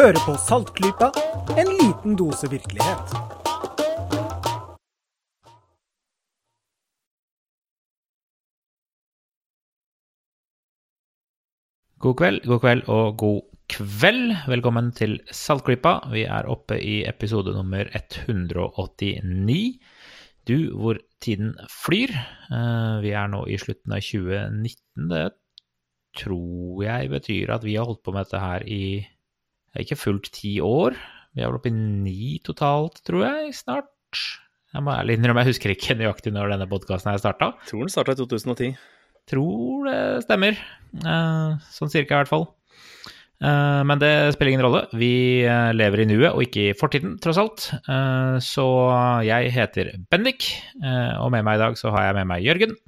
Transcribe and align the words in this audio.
Hører 0.00 0.16
på 0.24 0.32
Saltklypa, 0.40 1.10
en 1.60 1.68
liten 1.76 2.14
dose 2.16 2.48
virkelighet. 2.48 3.10
God 12.00 12.16
kveld, 12.16 12.40
god 12.48 12.62
kveld 12.64 12.88
og 12.88 13.18
god 13.20 13.42
kveld. 13.68 14.32
Velkommen 14.48 14.88
til 14.96 15.18
Saltklypa. 15.28 15.98
Vi 16.16 16.24
er 16.24 16.48
oppe 16.48 16.80
i 16.80 17.02
episode 17.04 17.52
nummer 17.52 17.92
189. 17.92 19.60
Du, 20.48 20.56
hvor 20.80 20.96
tiden 21.20 21.52
flyr. 21.84 22.16
Eh, 22.48 22.96
Vi 23.04 23.12
er 23.12 23.28
nå 23.36 23.44
i 23.44 23.60
slutten 23.60 23.92
av 23.92 24.00
2019. 24.00 25.12
Det 25.12 25.28
tror 26.24 26.84
jeg 26.88 27.16
betyr 27.18 27.58
at 27.60 27.68
vi 27.68 27.76
har 27.76 27.84
holdt 27.84 28.02
på 28.02 28.16
med 28.16 28.24
dette 28.24 28.46
her 28.48 28.64
i 28.64 28.84
ikke 29.78 29.98
fullt 29.98 30.30
ti 30.34 30.56
år. 30.64 30.96
Vi 31.34 31.42
er 31.42 31.50
vel 31.50 31.60
oppe 31.60 31.70
i 31.70 31.74
ni 31.74 32.38
totalt, 32.44 33.02
tror 33.06 33.26
jeg, 33.26 33.54
snart. 33.54 33.90
Jeg 34.70 34.84
må 34.86 34.94
ærlig 34.94 35.16
innrømme, 35.18 35.42
jeg 35.42 35.54
husker 35.54 35.72
ikke 35.74 35.96
nøyaktig 35.98 36.32
når 36.34 36.54
denne 36.54 36.68
podkasten 36.70 37.18
starta. 37.18 37.52
Tror 37.68 37.86
den 37.86 37.92
starta 37.92 38.14
i 38.14 38.18
2010. 38.18 38.72
Tror 39.30 39.86
det 39.86 40.00
stemmer. 40.26 40.58
Eh, 41.00 41.68
sånn 41.74 41.92
cirka, 41.92 42.16
i 42.16 42.20
hvert 42.22 42.30
fall. 42.30 42.46
Eh, 43.40 43.82
men 43.86 44.02
det 44.02 44.12
spiller 44.34 44.52
ingen 44.54 44.66
rolle. 44.66 44.84
Vi 44.98 45.12
eh, 45.42 45.70
lever 45.74 46.04
i 46.04 46.08
nuet 46.10 46.32
og 46.32 46.42
ikke 46.46 46.68
i 46.68 46.76
fortiden, 46.78 47.16
tross 47.22 47.40
alt. 47.42 47.68
Så 48.46 48.66
jeg 49.26 49.54
heter 49.54 49.94
Bendik, 50.10 50.50
og 51.22 51.30
med 51.34 51.46
meg 51.46 51.58
i 51.58 51.64
dag 51.64 51.78
så 51.78 51.94
har 51.94 52.10
jeg 52.10 52.20
med 52.20 52.30
meg 52.30 52.46
Jørgen. 52.46 52.78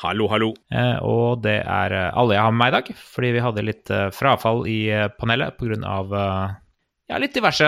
Hallo, 0.00 0.30
hallo. 0.32 0.54
Eh, 0.72 0.96
og 1.04 1.42
det 1.44 1.58
er 1.60 1.92
eh, 1.92 2.10
alle 2.16 2.38
jeg 2.38 2.44
har 2.46 2.52
med 2.54 2.60
meg 2.62 2.70
i 2.70 2.76
dag, 2.78 2.90
fordi 3.12 3.30
vi 3.34 3.42
hadde 3.44 3.64
litt 3.66 3.90
eh, 3.92 4.08
frafall 4.16 4.62
i 4.70 4.80
panelet 5.18 5.58
pga. 5.60 6.00
Ja, 7.10 7.18
litt 7.18 7.34
diverse, 7.34 7.66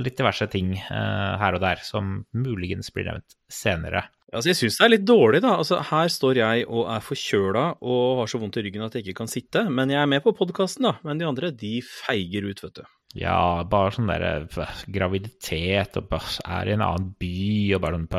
litt 0.00 0.16
diverse 0.16 0.46
ting 0.48 0.70
her 0.80 1.52
og 1.52 1.60
der 1.60 1.82
som 1.84 2.22
muligens 2.32 2.88
blir 2.94 3.10
nevnt 3.10 3.34
senere. 3.52 4.06
Altså, 4.32 4.48
jeg 4.48 4.56
syns 4.56 4.78
det 4.78 4.86
er 4.86 4.92
litt 4.94 5.04
dårlig, 5.04 5.42
da. 5.44 5.58
Altså, 5.60 5.82
her 5.84 6.08
står 6.08 6.40
jeg 6.40 6.64
og 6.64 6.88
er 6.88 7.04
forkjøla 7.04 7.64
og 7.84 8.22
har 8.22 8.30
så 8.32 8.40
vondt 8.40 8.56
i 8.56 8.64
ryggen 8.64 8.86
at 8.86 8.96
jeg 8.96 9.04
ikke 9.04 9.18
kan 9.20 9.30
sitte. 9.30 9.66
Men 9.68 9.92
jeg 9.92 10.00
er 10.00 10.08
med 10.08 10.24
på 10.24 10.32
podkasten, 10.38 10.88
da. 10.88 10.94
Men 11.04 11.20
de 11.20 11.28
andre, 11.28 11.52
de 11.52 11.74
feiger 11.84 12.48
ut, 12.48 12.64
vet 12.64 12.80
du. 12.80 12.88
Ja, 13.18 13.66
bare 13.66 13.92
sånn 13.94 14.10
der 14.10 14.24
eh, 14.48 14.74
graviditet 14.94 15.98
og 15.98 16.08
bare 16.12 16.44
er 16.46 16.70
i 16.70 16.74
en 16.76 16.84
annen 16.86 17.08
by 17.18 17.38
og 17.74 17.82
bare 17.82 17.98
sånn 17.98 18.10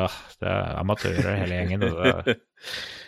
Det 0.44 0.50
er 0.52 0.80
amatører 0.84 1.38
hele 1.42 1.60
gjengen. 1.60 1.86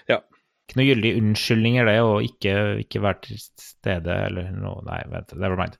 Ja. 0.04 0.18
Ikke 0.64 0.78
noen 0.80 0.88
gyldig 0.88 1.12
unnskyldninger, 1.20 1.88
det, 1.90 1.98
å 2.00 2.14
ikke, 2.24 2.54
ikke 2.84 3.02
være 3.04 3.20
til 3.26 3.42
stede 3.42 4.16
eller 4.30 4.48
noe 4.56 4.80
Nei, 4.86 5.02
vent, 5.12 5.36
never 5.36 5.60
mind. 5.60 5.76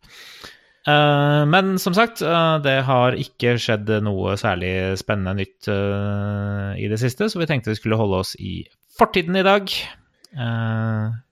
Uh, 0.84 1.48
men 1.48 1.78
som 1.80 1.94
sagt, 1.96 2.20
uh, 2.20 2.60
det 2.60 2.82
har 2.84 3.16
ikke 3.16 3.54
skjedd 3.60 3.88
noe 4.04 4.34
særlig 4.36 4.98
spennende 5.00 5.38
nytt 5.40 5.68
uh, 5.72 6.76
i 6.76 6.90
det 6.92 7.00
siste, 7.00 7.30
så 7.32 7.40
vi 7.40 7.48
tenkte 7.48 7.72
vi 7.72 7.78
skulle 7.78 7.96
holde 7.96 8.20
oss 8.20 8.34
i 8.36 8.58
fortiden 8.98 9.40
i 9.40 9.46
dag. 9.46 9.70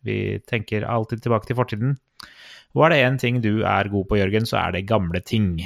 Vi 0.06 0.16
tenker 0.46 0.84
alltid 0.86 1.24
tilbake 1.24 1.48
til 1.48 1.56
fortiden. 1.58 1.96
Og 2.72 2.84
er 2.86 2.92
det 2.92 3.00
én 3.02 3.16
ting 3.18 3.40
du 3.42 3.64
er 3.66 3.90
god 3.90 4.06
på, 4.08 4.18
Jørgen, 4.20 4.46
så 4.46 4.60
er 4.60 4.76
det 4.76 4.86
gamle 4.86 5.20
ting. 5.26 5.56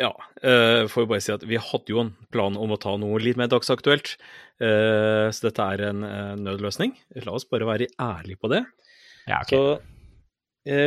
Ja, 0.00 0.10
uh, 0.16 0.86
får 0.88 1.04
jo 1.04 1.08
bare 1.10 1.24
si 1.24 1.32
at 1.34 1.42
vi 1.44 1.58
hadde 1.60 1.92
jo 1.92 2.00
en 2.00 2.14
plan 2.32 2.54
om 2.56 2.72
å 2.72 2.78
ta 2.80 2.94
noe 3.00 3.20
litt 3.20 3.36
mer 3.40 3.50
dagsaktuelt. 3.52 4.14
Uh, 4.60 5.28
så 5.28 5.50
dette 5.50 5.66
er 5.74 5.84
en 5.90 6.06
uh, 6.06 6.36
nødløsning. 6.40 6.94
La 7.26 7.34
oss 7.36 7.48
bare 7.48 7.68
være 7.68 7.90
ærlige 8.00 8.40
på 8.40 8.52
det. 8.52 8.64
Ja, 9.28 9.42
ok. 9.42 9.52
Så 9.52 9.66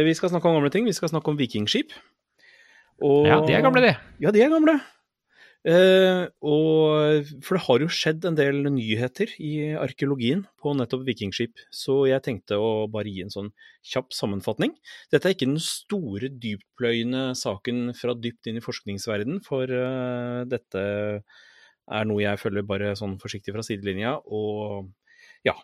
vi 0.05 0.13
skal 0.13 0.29
snakke 0.29 0.49
om 0.49 0.57
gamle 0.57 0.69
ting. 0.73 0.85
Vi 0.85 0.93
skal 0.93 1.09
snakke 1.09 1.31
om 1.31 1.37
vikingskip. 1.37 1.93
Og, 3.01 3.25
ja, 3.25 3.39
de 3.41 3.55
er 3.57 3.63
gamle, 3.65 3.81
de. 3.81 3.93
Ja, 4.21 4.31
de 4.33 4.43
er 4.45 4.51
gamle. 4.53 4.77
Eh, 5.63 6.25
og, 6.43 7.29
for 7.39 7.55
det 7.55 7.63
har 7.63 7.83
jo 7.85 7.91
skjedd 7.95 8.25
en 8.27 8.35
del 8.35 8.65
nyheter 8.67 9.31
i 9.39 9.71
arkeologien 9.79 10.41
på 10.59 10.73
nettopp 10.75 11.05
vikingskip, 11.07 11.61
så 11.71 12.01
jeg 12.09 12.23
tenkte 12.25 12.59
å 12.59 12.89
bare 12.91 13.11
gi 13.11 13.23
en 13.23 13.31
sånn 13.31 13.51
kjapp 13.93 14.11
sammenfatning. 14.15 14.75
Dette 15.13 15.29
er 15.29 15.37
ikke 15.37 15.47
den 15.47 15.61
store, 15.63 16.27
dyptpløyende 16.43 17.29
saken 17.39 17.93
fra 17.95 18.15
dypt 18.19 18.51
inn 18.51 18.59
i 18.59 18.65
forskningsverden, 18.65 19.39
for 19.45 19.71
eh, 19.71 20.41
dette 20.51 20.83
er 20.83 22.07
noe 22.07 22.23
jeg 22.23 22.41
følger 22.43 22.67
bare 22.67 22.91
sånn 22.99 23.15
forsiktig 23.23 23.55
fra 23.55 23.63
sidelinja, 23.65 24.17
og 24.25 24.91
ja 25.47 25.55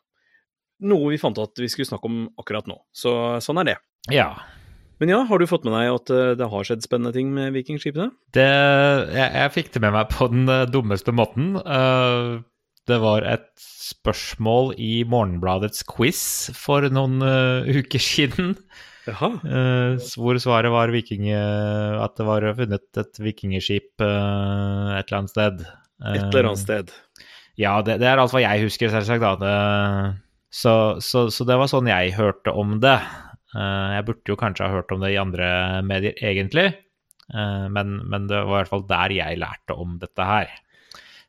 Noe 0.79 1.09
vi 1.11 1.17
fant 1.19 1.35
at 1.43 1.59
vi 1.59 1.67
skulle 1.67 1.89
snakke 1.89 2.07
om 2.07 2.21
akkurat 2.39 2.63
nå. 2.71 2.77
Så 2.95 3.11
sånn 3.43 3.59
er 3.59 3.65
det. 3.67 3.73
Ja. 4.15 4.29
Men 4.99 5.13
ja, 5.13 5.21
har 5.29 5.39
du 5.39 5.47
fått 5.47 5.63
med 5.63 5.75
deg 5.77 5.93
at 5.95 6.11
eh, 6.11 6.33
det 6.39 6.47
har 6.51 6.67
skjedd 6.67 6.83
spennende 6.83 7.15
ting 7.15 7.31
med 7.35 7.53
vikingskipene? 7.55 8.09
Det, 8.35 8.47
jeg, 9.15 9.27
jeg 9.31 9.53
fikk 9.55 9.73
det 9.75 9.83
med 9.85 9.95
meg 9.95 10.11
på 10.11 10.27
den 10.31 10.43
eh, 10.51 10.67
dummeste 10.67 11.15
måten. 11.15 11.53
Uh, 11.63 12.43
det 12.89 12.97
var 13.03 13.23
et 13.27 13.47
spørsmål 13.59 14.73
i 14.81 15.03
Morgenbladets 15.07 15.85
quiz 15.87 16.21
for 16.57 16.85
noen 16.93 17.23
uh, 17.23 17.67
uker 17.69 18.01
siden. 18.03 18.55
Jaha. 19.09 19.29
eh, 19.41 20.09
hvor 20.19 20.37
svaret 20.37 20.69
var 20.69 20.91
viking, 20.93 21.29
eh, 21.33 21.95
at 21.97 22.13
det 22.19 22.25
var 22.27 22.45
funnet 22.57 22.99
et 23.01 23.21
vikingskip 23.23 24.03
uh, 24.03 24.97
et 24.99 25.07
eller 25.07 25.17
annet 25.21 25.33
sted. 25.33 25.63
Et 26.03 26.25
eller 26.27 26.51
annet 26.51 26.61
sted. 26.61 26.91
Ja, 27.59 27.79
det, 27.81 27.97
det 28.03 28.07
er 28.07 28.21
alt 28.21 28.35
hva 28.35 28.43
jeg 28.43 28.67
husker, 28.67 28.91
selvsagt. 28.93 29.41
Så, 30.53 30.73
så, 31.03 31.25
så 31.33 31.47
det 31.47 31.57
var 31.59 31.71
sånn 31.71 31.89
jeg 31.89 32.13
hørte 32.15 32.53
om 32.53 32.77
det. 32.83 32.99
Eh, 33.57 33.89
jeg 33.97 34.05
burde 34.05 34.29
jo 34.29 34.37
kanskje 34.37 34.67
ha 34.67 34.77
hørt 34.77 34.91
om 34.93 35.01
det 35.03 35.13
i 35.13 35.21
andre 35.21 35.49
medier, 35.85 36.17
egentlig. 36.21 36.67
Eh, 37.33 37.65
men, 37.73 37.99
men 38.09 38.27
det 38.29 38.43
var 38.43 38.51
i 38.51 38.57
hvert 38.61 38.73
fall 38.73 38.85
der 38.89 39.15
jeg 39.15 39.39
lærte 39.41 39.77
om 39.77 39.97
dette 40.01 40.27
her. 40.27 40.51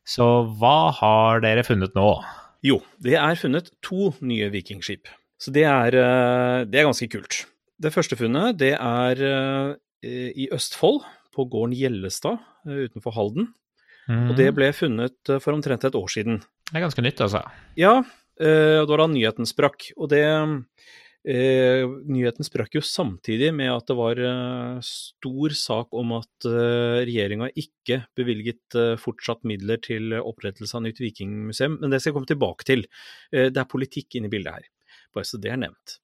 Så 0.07 0.27
hva 0.61 0.91
har 0.97 1.45
dere 1.45 1.65
funnet 1.65 1.97
nå? 1.97 2.11
Jo, 2.67 2.81
det 3.01 3.17
er 3.17 3.41
funnet 3.41 3.71
to 3.85 4.11
nye 4.27 4.51
vikingskip. 4.53 5.09
Så 5.41 5.53
det 5.55 5.65
er, 5.65 5.97
eh, 5.97 6.59
det 6.69 6.81
er 6.81 6.91
ganske 6.91 7.09
kult. 7.13 7.45
Det 7.81 7.95
første 7.95 8.19
funnet 8.21 8.59
det 8.61 8.75
er 8.77 9.23
i 10.05 10.47
Østfold, 10.53 11.01
på 11.31 11.45
gården 11.49 11.73
Gjellestad 11.77 12.41
utenfor 12.67 13.15
Halden. 13.15 13.47
Og 14.11 14.33
det 14.37 14.49
ble 14.57 14.67
funnet 14.75 15.31
for 15.41 15.55
omtrent 15.55 15.85
et 15.87 15.97
år 15.97 16.09
siden. 16.11 16.41
Det 16.67 16.77
er 16.77 16.83
ganske 16.83 17.05
nytt, 17.05 17.21
altså. 17.25 17.41
Ja, 17.79 18.01
det 18.37 18.51
da 18.91 18.99
da 18.99 19.07
nyheten 19.09 19.49
sprakk. 19.49 19.87
Og 19.97 20.11
det 20.13 20.25
eh, 21.29 21.85
Nyheten 22.11 22.47
sprakk 22.47 22.77
jo 22.79 22.83
samtidig 22.85 23.53
med 23.57 23.73
at 23.73 23.87
det 23.91 23.97
var 23.99 24.21
eh, 24.25 24.81
stor 24.87 25.57
sak 25.57 25.97
om 25.97 26.17
at 26.19 26.49
eh, 26.49 27.01
regjeringa 27.09 27.51
ikke 27.53 28.03
bevilget 28.19 28.79
eh, 28.79 28.97
fortsatt 29.01 29.45
midler 29.49 29.81
til 29.85 30.15
opprettelse 30.21 30.77
av 30.79 30.87
nytt 30.87 31.03
vikingmuseum. 31.03 31.81
Men 31.81 31.93
det 31.93 32.01
skal 32.01 32.13
jeg 32.13 32.19
komme 32.21 32.31
tilbake 32.31 32.69
til. 32.69 32.87
Eh, 33.33 33.49
det 33.53 33.63
er 33.63 33.71
politikk 33.71 34.19
inne 34.19 34.31
i 34.31 34.35
bildet 34.37 34.61
her. 34.61 34.71
Bare 35.15 35.27
så 35.27 35.41
det 35.43 35.51
er 35.51 35.61
nevnt. 35.61 35.99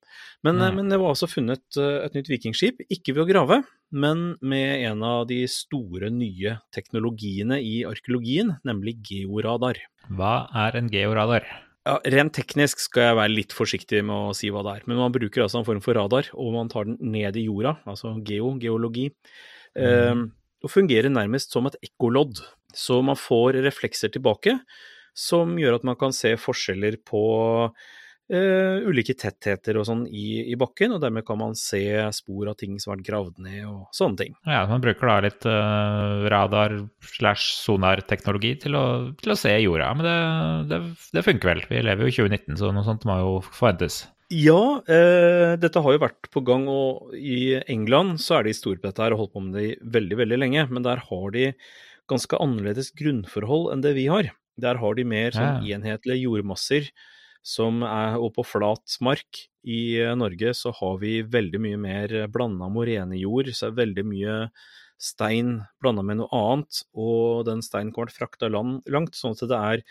Men, 0.44 0.60
eh, 0.60 0.72
men 0.75 0.91
det 0.91 0.99
var 1.00 1.15
altså 1.15 1.28
funnet 1.31 1.78
eh, 1.81 2.00
et 2.06 2.16
nytt 2.16 2.31
vikingskip, 2.31 2.83
ikke 2.93 3.15
ved 3.16 3.25
å 3.25 3.28
grave, 3.31 3.60
men 3.94 4.25
med 4.41 4.87
en 4.88 5.04
av 5.06 5.27
de 5.31 5.43
store 5.50 6.10
nye 6.15 6.56
teknologiene 6.75 7.60
i 7.62 7.78
arkeologien, 7.88 8.56
nemlig 8.66 8.98
georadar. 9.10 9.81
Hva 10.10 10.48
er 10.66 10.81
en 10.81 10.91
georadar? 10.93 11.47
Ja, 11.86 12.00
Rent 12.02 12.34
teknisk 12.34 12.80
skal 12.82 13.04
jeg 13.10 13.16
være 13.20 13.30
litt 13.30 13.52
forsiktig 13.54 14.00
med 14.06 14.30
å 14.30 14.34
si 14.34 14.48
hva 14.50 14.64
det 14.66 14.72
er, 14.80 14.86
men 14.91 14.98
man 14.98 15.12
bruker 15.14 15.44
altså 15.44 15.60
en 15.60 15.69
form 15.69 15.82
for 15.84 15.94
radar, 15.94 16.26
og 16.34 16.48
man 16.56 16.71
tar 16.72 16.88
den 16.88 16.97
ned 17.15 17.38
i 17.38 17.44
jorda, 17.47 17.77
altså 17.86 18.16
geo, 18.27 18.56
geologi, 18.59 19.04
eh, 19.78 20.24
og 20.66 20.72
fungerer 20.72 21.12
nærmest 21.12 21.54
som 21.54 21.68
et 21.71 21.78
ekkolodd. 21.86 22.42
Så 22.77 22.98
man 23.06 23.16
får 23.16 23.60
reflekser 23.65 24.10
tilbake 24.12 24.59
som 25.16 25.54
gjør 25.56 25.78
at 25.78 25.86
man 25.86 25.97
kan 26.00 26.12
se 26.12 26.34
forskjeller 26.36 26.98
på 27.06 27.22
eh, 28.32 28.82
ulike 28.86 29.14
tettheter 29.18 29.78
og 29.80 29.86
sånn 29.88 30.04
i, 30.08 30.42
i 30.52 30.56
bakken, 30.58 30.96
og 30.96 31.02
dermed 31.04 31.26
kan 31.26 31.38
man 31.40 31.54
se 31.58 31.82
spor 32.16 32.50
av 32.52 32.58
ting 32.60 32.78
som 32.82 32.92
har 32.92 32.98
vært 32.98 33.08
gravd 33.10 33.38
ned 33.46 33.60
og 33.68 33.86
sånne 33.96 34.20
ting. 34.22 34.34
Ja, 34.48 34.64
man 34.70 34.82
bruker 34.84 35.10
da 35.10 35.16
litt 35.26 35.46
uh, 35.48 36.26
radar 36.32 36.76
slash 37.06 37.54
sonarteknologi 37.62 38.56
til, 38.66 38.76
til 39.22 39.34
å 39.34 39.38
se 39.38 39.54
jorda. 39.62 39.92
Men 39.98 40.08
det, 40.08 40.18
det, 40.72 40.82
det 41.18 41.24
funker 41.26 41.52
vel. 41.54 41.64
Vi 41.70 41.82
lever 41.86 42.06
jo 42.06 42.12
i 42.12 42.18
2019, 42.18 42.60
så 42.60 42.74
noe 42.74 42.86
sånt 42.86 43.06
må 43.08 43.18
jo 43.22 43.32
forventes. 43.52 44.04
Ja, 44.34 44.82
eh, 44.90 45.52
dette 45.62 45.78
har 45.84 45.94
jo 45.94 46.02
vært 46.02 46.26
på 46.34 46.42
gang, 46.42 46.64
og 46.66 47.12
i 47.14 47.60
England 47.70 48.18
så 48.18 48.40
er 48.40 48.48
de 48.48 48.56
store 48.58 48.80
på 48.82 48.88
dette 48.88 49.04
her 49.04 49.14
og 49.14 49.20
holdt 49.22 49.36
på 49.36 49.42
med 49.44 49.54
det 49.54 49.66
i 49.68 49.76
veldig, 49.98 50.16
veldig 50.18 50.38
lenge. 50.42 50.64
Men 50.72 50.82
der 50.82 51.04
har 51.06 51.28
de 51.36 51.52
ganske 52.10 52.38
annerledes 52.42 52.90
grunnforhold 52.98 53.70
enn 53.74 53.84
det 53.86 53.94
vi 53.94 54.08
har. 54.10 54.32
Der 54.58 54.80
har 54.82 54.96
de 54.98 55.04
mer 55.06 55.30
sånn 55.36 55.62
Ja. 55.62 55.76
enhetlige 55.76 56.24
jordmasser 56.24 56.90
som 57.47 57.84
er 57.87 58.16
Og 58.19 58.33
på 58.34 58.43
flat 58.47 58.97
mark 59.04 59.45
i 59.66 59.98
eh, 60.03 60.16
Norge 60.19 60.54
så 60.59 60.72
har 60.75 60.98
vi 61.03 61.21
veldig 61.22 61.60
mye 61.63 61.78
mer 61.78 62.16
blanda 62.33 62.69
morenejord, 62.72 63.53
så 63.54 63.69
er 63.69 63.81
veldig 63.83 64.04
mye 64.07 64.34
stein 64.98 65.60
blanda 65.83 66.03
med 66.07 66.21
noe 66.21 66.31
annet, 66.34 66.83
og 66.97 67.45
den 67.48 67.63
steinen 67.65 67.93
kommer 67.95 68.15
frakta 68.15 68.48
langt, 68.51 69.16
sånn 69.19 69.37
at 69.37 69.45
det 69.51 69.59
er 69.59 69.84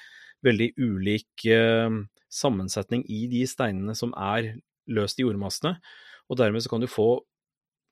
veldig 0.46 0.72
ulik 0.82 1.46
eh, 1.50 2.02
sammensetning 2.34 3.06
i 3.08 3.26
de 3.32 3.46
steinene 3.50 3.96
som 3.98 4.14
er 4.18 4.56
løst 4.92 5.20
i 5.20 5.26
jordmassene. 5.26 5.76
Og 6.30 6.40
dermed 6.42 6.64
så 6.66 6.72
kan 6.74 6.84
du 6.84 6.90
få 6.90 7.10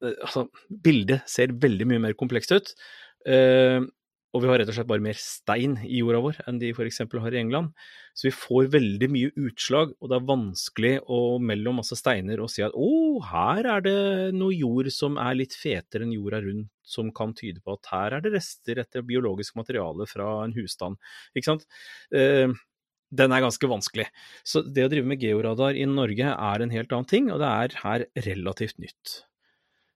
eh, 0.04 0.16
altså, 0.16 0.48
bildet 0.84 1.24
ser 1.30 1.56
veldig 1.64 1.90
mye 1.90 2.04
mer 2.08 2.18
komplekst 2.20 2.54
ut. 2.56 2.74
Eh, 3.30 3.80
og 4.34 4.42
vi 4.42 4.50
har 4.50 4.58
rett 4.58 4.70
og 4.72 4.76
slett 4.76 4.90
bare 4.90 5.04
mer 5.06 5.18
stein 5.20 5.76
i 5.86 6.00
jorda 6.00 6.20
vår 6.26 6.40
enn 6.50 6.58
de 6.62 6.72
f.eks. 6.74 7.04
har 7.06 7.36
i 7.36 7.40
England. 7.40 7.70
Så 8.18 8.28
vi 8.28 8.34
får 8.34 8.72
veldig 8.74 9.10
mye 9.14 9.30
utslag, 9.46 9.94
og 10.02 10.10
det 10.10 10.18
er 10.18 10.26
vanskelig 10.30 10.94
å 11.06 11.20
mellom 11.42 11.78
masse 11.82 11.98
steiner 12.00 12.42
og 12.42 12.50
si 12.50 12.66
at 12.66 12.74
å, 12.74 12.90
her 13.30 13.70
er 13.76 13.86
det 13.86 13.96
noe 14.38 14.56
jord 14.58 14.90
som 14.94 15.20
er 15.22 15.38
litt 15.38 15.54
fetere 15.58 16.08
enn 16.08 16.16
jorda 16.16 16.42
rundt, 16.46 16.72
som 16.82 17.14
kan 17.16 17.36
tyde 17.38 17.62
på 17.62 17.78
at 17.78 17.94
her 17.94 18.18
er 18.18 18.26
det 18.26 18.34
rester 18.34 18.82
etter 18.82 19.06
biologisk 19.06 19.58
materiale 19.60 20.10
fra 20.10 20.40
en 20.48 20.58
husstand. 20.58 20.98
Ikke 21.38 21.52
sant? 21.54 21.70
Eh, 22.14 22.50
den 23.14 23.34
er 23.38 23.46
ganske 23.46 23.70
vanskelig. 23.70 24.10
Så 24.42 24.66
det 24.66 24.88
å 24.88 24.92
drive 24.92 25.14
med 25.14 25.22
georadar 25.22 25.78
i 25.78 25.86
Norge 25.86 26.34
er 26.34 26.66
en 26.66 26.74
helt 26.74 26.94
annen 26.94 27.10
ting, 27.10 27.30
og 27.30 27.42
det 27.44 27.54
er 27.54 27.80
her 27.84 28.08
relativt 28.26 28.82
nytt. 28.82 29.20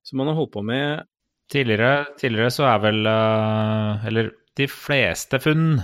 Så 0.05 0.15
man 0.19 0.29
har 0.29 0.37
holdt 0.37 0.53
på 0.53 0.61
med 0.63 1.07
Tidligere, 1.51 2.07
tidligere 2.19 2.51
så 2.51 2.65
er 2.67 2.81
vel 2.83 3.07
uh, 3.07 4.03
Eller 4.07 4.33
de 4.59 4.67
fleste 4.67 5.39
funn 5.39 5.77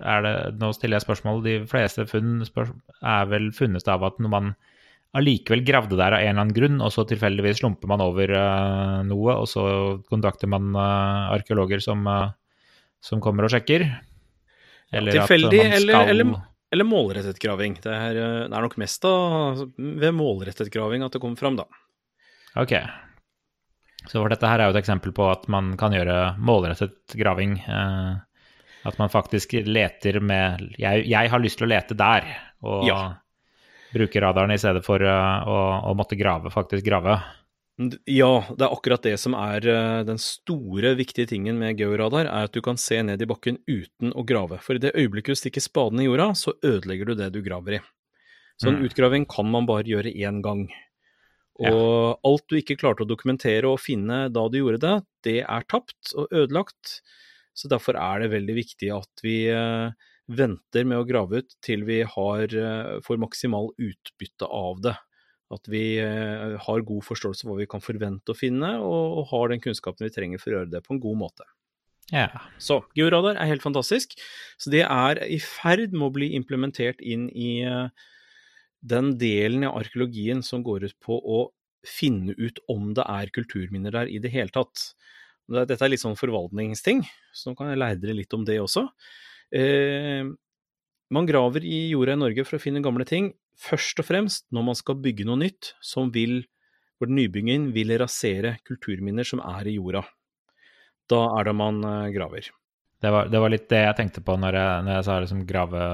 er 0.00 0.24
det, 0.24 0.34
Nå 0.60 0.70
stiller 0.76 0.98
jeg 0.98 1.06
spørsmål. 1.06 1.40
De 1.44 1.54
fleste 1.68 2.06
funn 2.08 2.40
er 2.40 3.30
vel 3.30 3.50
funnet 3.56 3.88
av 3.88 4.04
at 4.08 4.20
når 4.20 4.32
man 4.32 4.52
allikevel 5.16 5.64
gravde 5.66 5.98
der 5.98 6.14
av 6.14 6.22
en 6.22 6.30
eller 6.30 6.44
annen 6.44 6.54
grunn, 6.56 6.78
og 6.80 6.92
så 6.94 7.02
tilfeldigvis 7.08 7.58
slumper 7.60 7.90
man 7.90 8.00
over 8.04 8.30
uh, 8.32 9.00
noe, 9.04 9.34
og 9.34 9.48
så 9.50 9.64
kontakter 10.08 10.48
man 10.48 10.70
uh, 10.76 11.32
arkeologer 11.34 11.82
som, 11.84 12.06
som, 13.02 13.20
kommer 13.20 13.48
og 13.48 13.52
sjekker. 13.52 13.84
Eller 14.94 15.18
Tilfeldig 15.18 15.60
skal... 15.66 15.76
eller, 15.80 16.14
eller, 16.14 16.32
eller, 16.72 16.88
målrettet 16.88 17.42
graving. 17.42 17.76
Det 17.82 17.92
er, 17.92 18.16
det 18.46 18.54
er 18.54 18.66
nok 18.68 18.78
mest 18.80 19.04
da, 19.04 19.12
ved 19.76 20.16
målrettet 20.16 20.72
graving 20.72 21.04
at 21.04 21.16
det 21.16 21.22
kommer 21.22 21.42
fram, 21.42 21.60
da. 21.60 21.68
Ok. 22.62 22.78
Så 24.08 24.22
dette 24.32 24.48
her 24.48 24.60
er 24.60 24.70
jo 24.70 24.74
et 24.76 24.80
eksempel 24.80 25.12
på 25.16 25.26
at 25.28 25.44
man 25.52 25.74
kan 25.80 25.92
gjøre 25.92 26.36
målrettet 26.40 27.16
graving. 27.20 27.58
Eh, 27.60 28.12
at 28.88 28.96
man 28.98 29.12
faktisk 29.12 29.52
leter 29.66 30.20
med 30.24 30.70
jeg, 30.80 31.04
jeg, 31.10 31.30
har 31.32 31.42
lyst 31.42 31.60
til 31.60 31.68
å 31.68 31.72
lete 31.74 31.96
der, 31.98 32.24
og 32.64 32.86
ja. 32.88 33.00
bruke 33.92 34.22
radaren 34.24 34.54
i 34.54 34.60
stedet 34.60 34.82
for 34.86 35.04
uh, 35.04 35.44
å, 35.44 35.58
å, 35.90 35.92
måtte 35.98 36.16
grave, 36.16 36.52
faktisk 36.54 36.86
grave. 36.86 37.18
Ja, 38.08 38.32
det 38.56 38.66
er 38.66 38.72
akkurat 38.72 39.04
det 39.04 39.14
som 39.20 39.36
er 39.36 39.64
uh, 39.68 40.00
den 40.08 40.20
store, 40.20 40.94
viktige 40.96 41.28
tingen 41.28 41.60
med 41.60 41.80
georadar, 41.80 42.28
er 42.28 42.48
at 42.48 42.56
du 42.56 42.60
kan 42.64 42.80
se 42.80 43.02
ned 43.04 43.20
i 43.20 43.28
bakken 43.28 43.60
uten 43.68 44.14
å 44.16 44.24
grave. 44.28 44.60
For 44.64 44.76
i 44.76 44.82
det 44.82 44.94
øyeblikket 44.96 45.36
du 45.36 45.42
stikker 45.42 45.64
spaden 45.64 46.00
i 46.00 46.08
jorda, 46.08 46.32
så 46.36 46.56
ødelegger 46.64 47.12
du 47.12 47.18
det 47.20 47.32
du 47.36 47.42
graver 47.44 47.80
i. 47.80 47.82
Så 48.60 48.68
en 48.68 48.80
mm. 48.80 48.88
utgraving 48.88 49.24
kan 49.28 49.48
man 49.48 49.68
bare 49.68 49.88
gjøre 49.88 50.12
én 50.12 50.40
gang. 50.44 50.66
Og 51.68 52.20
alt 52.26 52.46
du 52.48 52.56
ikke 52.58 52.78
klarte 52.80 53.04
å 53.04 53.08
dokumentere 53.08 53.68
og 53.68 53.82
finne 53.82 54.24
da 54.32 54.46
du 54.48 54.60
gjorde 54.60 54.80
det, 54.84 54.94
det 55.26 55.38
er 55.44 55.66
tapt 55.68 56.14
og 56.16 56.30
ødelagt. 56.32 57.00
Så 57.56 57.68
derfor 57.68 57.98
er 58.00 58.22
det 58.22 58.32
veldig 58.32 58.56
viktig 58.56 58.88
at 58.94 59.24
vi 59.24 59.42
eh, 59.52 59.92
venter 60.30 60.86
med 60.88 61.00
å 61.00 61.06
grave 61.08 61.42
ut 61.42 61.54
til 61.64 61.84
vi 61.88 62.00
har, 62.06 62.44
eh, 62.48 62.98
får 63.04 63.20
maksimal 63.20 63.72
utbytte 63.76 64.48
av 64.48 64.82
det. 64.86 64.96
At 65.50 65.66
vi 65.68 65.84
eh, 65.98 66.56
har 66.62 66.86
god 66.86 67.04
forståelse 67.04 67.44
for 67.44 67.52
hva 67.52 67.60
vi 67.60 67.70
kan 67.70 67.82
forvente 67.84 68.32
å 68.32 68.38
finne, 68.38 68.76
og, 68.80 69.26
har 69.32 69.50
den 69.50 69.62
kunnskapen 69.62 70.06
vi 70.06 70.14
trenger 70.14 70.40
for 70.40 70.52
å 70.52 70.60
gjøre 70.60 70.72
det 70.76 70.84
på 70.86 70.94
en 70.94 71.02
god 71.02 71.18
måte. 71.26 71.48
Ja. 72.10 72.28
Så 72.58 72.80
georadar 72.98 73.36
er 73.36 73.50
helt 73.50 73.62
fantastisk. 73.62 74.16
Så 74.58 74.70
det 74.72 74.86
er 74.86 75.20
i 75.26 75.38
ferd 75.42 75.92
med 75.92 76.08
å 76.08 76.14
bli 76.14 76.32
implementert 76.38 77.02
inn 77.02 77.28
i 77.30 77.60
den 78.80 79.14
delen 79.20 79.66
av 79.68 79.78
arkeologien 79.82 80.42
som 80.44 80.64
går 80.64 80.88
ut 80.88 80.96
på 81.04 81.16
å 81.18 81.40
finne 81.86 82.34
ut 82.36 82.60
om 82.68 82.92
det 82.96 83.04
er 83.08 83.32
kulturminner 83.34 83.94
der 83.94 84.12
i 84.12 84.20
det 84.22 84.32
hele 84.32 84.52
tatt. 84.52 84.92
Dette 85.50 85.80
er 85.82 85.92
litt 85.92 86.02
sånn 86.02 86.18
forvaltningsting, 86.18 87.02
så 87.34 87.50
nå 87.50 87.58
kan 87.58 87.72
jeg 87.72 87.80
lære 87.80 88.00
dere 88.02 88.18
litt 88.20 88.36
om 88.36 88.44
det 88.46 88.60
også. 88.62 88.86
Eh, 89.56 90.28
man 91.10 91.26
graver 91.26 91.64
i 91.66 91.88
jorda 91.90 92.14
i 92.14 92.20
Norge 92.20 92.44
for 92.46 92.58
å 92.58 92.62
finne 92.62 92.84
gamle 92.84 93.06
ting, 93.08 93.32
først 93.58 93.98
og 94.00 94.06
fremst 94.06 94.46
når 94.54 94.68
man 94.70 94.78
skal 94.78 95.00
bygge 95.02 95.26
noe 95.26 95.40
nytt 95.42 95.74
som 95.84 96.12
vil, 96.14 96.44
hvor 97.00 97.10
nybyggingen 97.10 97.70
vil 97.74 97.96
rasere 98.00 98.58
kulturminner 98.68 99.26
som 99.26 99.42
er 99.42 99.68
i 99.68 99.76
jorda. 99.78 100.04
Da 101.10 101.24
er 101.40 101.48
det 101.48 101.56
man 101.58 101.82
eh, 101.82 102.12
graver. 102.14 102.52
Det 103.00 103.10
var, 103.10 103.30
det 103.32 103.40
var, 103.40 103.48
litt 103.48 103.68
det 103.72 103.80
jeg 103.80 103.96
tenkte 103.96 104.22
på 104.22 104.34
når 104.36 104.58
jeg, 104.58 104.84
når 104.84 104.94
jeg 104.94 105.04
sa 105.06 105.18
liksom 105.24 105.42
grave, 105.48 105.84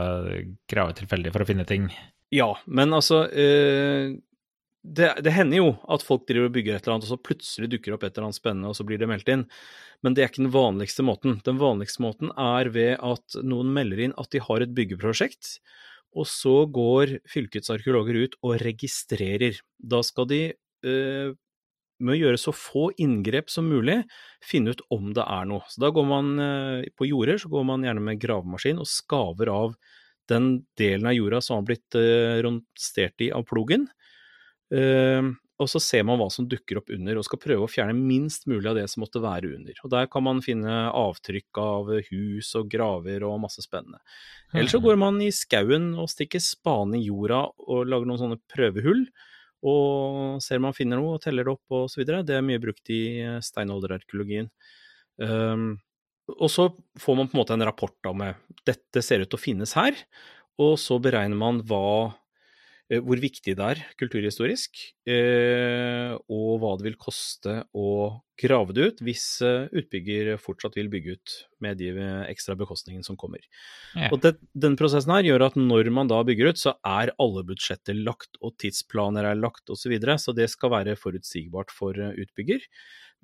grave 0.69 0.97
tilfeldig 0.99 1.33
for 1.33 1.45
å 1.45 1.49
finne 1.49 1.67
ting. 1.69 1.87
Ja, 2.35 2.57
men 2.67 2.95
altså 2.97 3.25
eh, 3.31 4.17
det, 4.87 5.09
det, 5.23 5.33
hender 5.35 5.61
jo 5.61 5.71
at 5.91 6.05
folk 6.07 6.27
driver 6.29 6.49
og 6.49 6.55
bygger 6.55 6.77
et 6.77 6.85
eller 6.85 6.97
annet, 6.97 7.09
og 7.09 7.15
så 7.15 7.27
plutselig 7.29 7.71
dukker 7.73 7.93
det 7.93 7.97
opp 7.97 8.07
et 8.07 8.13
eller 8.17 8.29
annet 8.29 8.39
spennende, 8.39 8.71
og 8.71 8.79
så 8.79 8.87
blir 8.87 9.01
det 9.01 9.09
meldt 9.11 9.31
inn. 9.33 9.47
Men 10.05 10.15
det 10.15 10.23
er 10.23 10.31
ikke 10.31 10.45
den 10.45 10.55
vanligste 10.55 11.07
måten. 11.07 11.41
Den 11.47 11.59
vanligste 11.61 12.05
måten 12.05 12.31
er 12.39 12.71
ved 12.75 12.95
at 13.03 13.39
noen 13.47 13.73
melder 13.75 14.05
inn 14.07 14.15
at 14.21 14.31
de 14.35 14.43
har 14.43 14.63
et 14.63 14.75
byggeprosjekt, 14.77 15.57
og 16.17 16.29
så 16.31 16.55
går 16.73 17.19
fylkets 17.29 17.73
arkeologer 17.75 18.23
ut 18.25 18.39
og 18.47 18.61
registrerer. 18.63 19.59
Da 19.79 20.03
skal 20.07 20.31
de, 20.31 20.41
eh, 20.87 21.35
med 21.99 22.15
å 22.15 22.21
gjøre 22.21 22.41
så 22.41 22.55
få 22.55 22.89
inngrep 23.03 23.51
som 23.51 23.69
mulig, 23.69 24.03
finne 24.45 24.75
ut 24.75 24.83
om 24.93 25.13
det 25.17 25.25
er 25.25 25.47
noe. 25.51 25.65
Så 25.73 25.83
da 25.83 25.91
går 25.91 26.07
man 26.09 26.39
eh, 26.39 26.89
på 26.97 27.09
jorder, 27.11 27.41
så 27.43 27.51
går 27.53 27.67
man 27.69 27.85
gjerne 27.87 28.05
med 28.05 28.21
gravemaskin 28.23 28.81
og 28.83 28.91
skaver 28.91 29.51
av 29.53 29.77
den 30.31 30.51
delen 30.79 31.09
av 31.09 31.17
jorda 31.17 31.41
som 31.45 31.61
har 31.61 31.67
blitt 31.69 31.99
eh, 31.99 32.39
romstert 32.45 33.25
i 33.25 33.33
av 33.35 33.47
plogen. 33.49 33.89
Uh, 34.75 35.37
og 35.57 35.71
så 35.73 35.81
ser 35.81 36.03
man 36.05 36.19
hva 36.21 36.27
som 36.33 36.45
dukker 36.49 36.83
opp 36.83 36.91
under, 36.93 37.17
og 37.17 37.25
skal 37.25 37.41
prøve 37.41 37.65
å 37.65 37.71
fjerne 37.71 37.95
minst 37.97 38.45
mulig 38.51 38.69
av 38.69 38.77
det 38.77 38.85
som 38.93 39.01
måtte 39.01 39.23
være 39.25 39.55
under. 39.57 39.79
Og 39.87 39.93
Der 39.95 40.09
kan 40.13 40.27
man 40.27 40.43
finne 40.45 40.91
avtrykk 40.91 41.61
av 41.63 41.93
hus 42.11 42.51
og 42.59 42.69
graver 42.73 43.25
og 43.25 43.39
masse 43.47 43.65
spennende. 43.65 44.03
Eller 44.53 44.69
så 44.69 44.83
går 44.85 45.01
man 45.01 45.23
i 45.25 45.31
skauen 45.33 45.95
og 45.97 46.11
stikker 46.13 46.45
spaden 46.45 46.99
i 46.99 47.07
jorda 47.07 47.47
og 47.65 47.89
lager 47.89 48.11
noen 48.11 48.21
sånne 48.21 48.41
prøvehull. 48.53 49.07
Og 49.67 50.45
ser 50.45 50.61
man 50.61 50.77
finner 50.77 51.01
noe 51.01 51.17
og 51.17 51.25
teller 51.25 51.47
det 51.47 51.57
opp 51.57 51.79
og 51.79 51.89
så 51.89 52.03
videre. 52.03 52.21
Det 52.27 52.37
er 52.37 52.45
mye 52.45 52.61
brukt 52.61 52.93
i 52.93 53.03
eh, 53.25 53.41
steinalderarkeologien. 53.43 54.51
Um, 55.17 55.79
og 56.33 56.49
så 56.51 56.71
får 57.01 57.19
man 57.19 57.29
på 57.31 57.37
en 57.37 57.43
måte 57.43 57.57
en 57.57 57.67
rapport 57.67 57.95
da 58.05 58.13
med 58.17 58.41
dette 58.67 59.03
ser 59.05 59.23
ut 59.23 59.31
til 59.31 59.39
å 59.39 59.43
finnes 59.43 59.77
her, 59.79 59.99
og 60.59 60.75
så 60.81 60.99
beregner 61.03 61.39
man 61.39 61.61
hva 61.69 62.15
Eh, 62.87 63.03
hvor 63.03 63.19
viktig 63.19 63.57
det 63.59 63.65
er 63.67 63.81
kulturhistorisk, 63.99 64.79
eh, 65.11 66.13
og 66.31 66.51
hva 66.63 66.75
det 66.79 66.87
vil 66.87 66.99
koste 67.01 67.59
å 67.75 67.89
grave 68.39 68.77
det 68.77 68.85
ut 68.87 69.01
hvis 69.03 69.25
eh, 69.43 69.67
utbygger 69.75 70.37
fortsatt 70.39 70.77
vil 70.79 70.91
bygge 70.93 71.17
ut 71.17 71.35
med 71.65 71.81
de 71.81 71.91
ekstra 72.29 72.55
bekostningene 72.59 73.07
som 73.07 73.19
kommer. 73.19 73.43
Ja. 73.97 74.13
Og 74.13 74.21
det, 74.23 74.37
Den 74.55 74.79
prosessen 74.79 75.15
her 75.17 75.27
gjør 75.27 75.49
at 75.49 75.59
når 75.59 75.91
man 75.95 76.13
da 76.13 76.21
bygger 76.27 76.53
ut, 76.53 76.63
så 76.63 76.77
er 76.87 77.15
alle 77.23 77.43
budsjetter 77.49 77.99
lagt, 77.99 78.39
og 78.39 78.55
tidsplaner 78.63 79.33
er 79.33 79.41
lagt 79.41 79.67
osv., 79.67 79.87
så, 79.87 79.91
videre, 79.91 80.17
så 80.19 80.35
det 80.35 80.49
skal 80.51 80.73
være 80.73 80.97
forutsigbart 80.99 81.75
for 81.75 81.95
utbygger. 81.95 82.63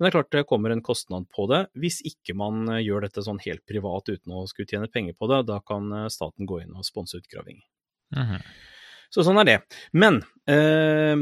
Men 0.03 0.09
det 0.09 0.11
er 0.11 0.17
klart 0.17 0.35
det 0.35 0.47
kommer 0.49 0.73
en 0.73 0.83
kostnad 0.83 1.29
på 1.31 1.45
det. 1.47 1.61
Hvis 1.79 2.01
ikke 2.03 2.35
man 2.35 2.67
gjør 2.83 3.05
dette 3.05 3.23
sånn 3.23 3.39
helt 3.45 3.63
privat 3.63 4.09
uten 4.11 4.35
å 4.35 4.43
skulle 4.51 4.67
tjene 4.67 4.91
penger 4.91 5.15
på 5.15 5.29
det, 5.31 5.45
da 5.47 5.61
kan 5.63 5.87
staten 6.11 6.49
gå 6.49 6.59
inn 6.59 6.75
og 6.75 6.83
sponse 6.83 7.21
utgraving. 7.21 7.61
Mm 8.11 8.25
-hmm. 8.27 8.43
Så 9.13 9.23
sånn 9.23 9.39
er 9.39 9.45
det. 9.45 9.57
Men 9.93 10.19
eh, 10.49 11.15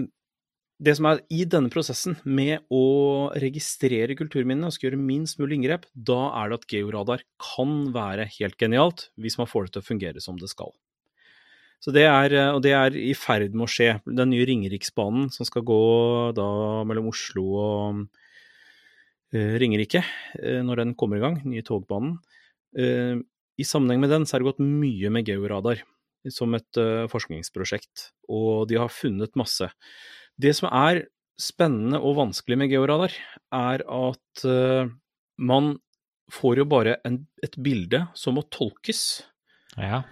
det 0.82 0.96
som 0.98 1.06
er 1.06 1.22
i 1.30 1.44
denne 1.46 1.70
prosessen 1.70 2.16
med 2.24 2.64
å 2.74 3.30
registrere 3.38 4.18
kulturminnene 4.18 4.66
og 4.66 4.74
skal 4.74 4.90
gjøre 4.90 5.02
minst 5.02 5.38
mulig 5.38 5.60
inngrep, 5.60 5.86
da 5.94 6.32
er 6.42 6.50
det 6.50 6.58
at 6.58 6.72
georadar 6.74 7.22
kan 7.38 7.92
være 7.94 8.26
helt 8.40 8.58
genialt 8.58 9.12
hvis 9.22 9.38
man 9.38 9.50
får 9.52 9.68
det 9.68 9.76
til 9.76 9.84
å 9.84 9.90
fungere 9.92 10.24
som 10.24 10.40
det 10.42 10.50
skal. 10.50 10.74
Så 11.82 11.94
det 11.94 12.06
er, 12.06 12.34
og 12.54 12.62
det 12.62 12.74
er 12.78 12.98
i 12.98 13.14
ferd 13.18 13.54
med 13.54 13.66
å 13.66 13.70
skje. 13.70 13.96
Den 14.06 14.30
nye 14.30 14.46
Ringeriksbanen 14.46 15.32
som 15.34 15.48
skal 15.50 15.66
gå 15.66 15.84
da 16.38 16.50
mellom 16.86 17.10
Oslo 17.10 17.46
og 17.58 18.04
Ringerike, 19.34 20.04
uh, 20.40 20.62
når 20.68 20.84
den 20.84 20.94
kommer 21.00 21.20
i 21.20 21.24
gang, 21.24 21.40
nye 21.48 21.64
togbanen. 21.66 22.18
Uh, 22.78 23.22
I 23.60 23.68
sammenheng 23.68 24.04
med 24.04 24.14
den 24.14 24.28
så 24.28 24.38
er 24.38 24.44
det 24.44 24.52
gått 24.52 24.64
mye 24.64 25.12
med 25.14 25.28
georadar 25.30 25.84
som 26.30 26.54
et 26.54 26.78
forskningsprosjekt, 27.10 28.12
og 28.30 28.68
de 28.70 28.78
har 28.78 28.92
funnet 28.94 29.34
masse. 29.40 29.66
Det 30.38 30.52
som 30.54 30.68
er 30.70 31.08
spennende 31.42 31.98
og 31.98 32.14
vanskelig 32.20 32.60
med 32.62 32.70
georadar, 32.70 33.16
er 33.50 33.82
at 33.82 34.44
man 35.42 35.72
får 36.30 36.62
jo 36.62 36.68
bare 36.70 37.00
en, 37.10 37.24
et 37.42 37.58
bilde 37.58 38.04
som 38.14 38.38
må 38.38 38.46
tolkes. 38.54 39.24
Ja. 39.82 40.04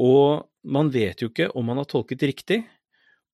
Og 0.00 0.48
man 0.64 0.88
vet 0.94 1.20
jo 1.22 1.28
ikke 1.28 1.50
om 1.52 1.68
man 1.68 1.82
har 1.82 1.88
tolket 1.92 2.24
riktig, 2.24 2.62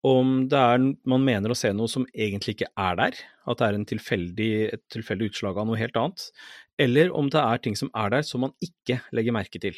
om 0.07 0.47
det 0.49 0.57
er 0.59 0.83
man 1.09 1.25
mener 1.25 1.53
å 1.53 1.59
se 1.59 1.73
noe 1.77 1.91
som 1.91 2.07
egentlig 2.15 2.57
ikke 2.57 2.71
er 2.81 2.99
der, 3.01 3.19
at 3.51 3.61
det 3.61 3.67
er 3.67 3.81
tilfeldig, 3.93 4.51
et 4.77 4.85
tilfeldig 4.93 5.31
utslag 5.33 5.59
av 5.61 5.69
noe 5.69 5.81
helt 5.81 5.99
annet, 6.01 6.31
eller 6.81 7.13
om 7.17 7.29
det 7.33 7.41
er 7.43 7.61
ting 7.61 7.77
som 7.77 7.91
er 7.97 8.15
der 8.15 8.25
som 8.27 8.47
man 8.47 8.55
ikke 8.65 9.01
legger 9.17 9.37
merke 9.37 9.61
til. 9.61 9.77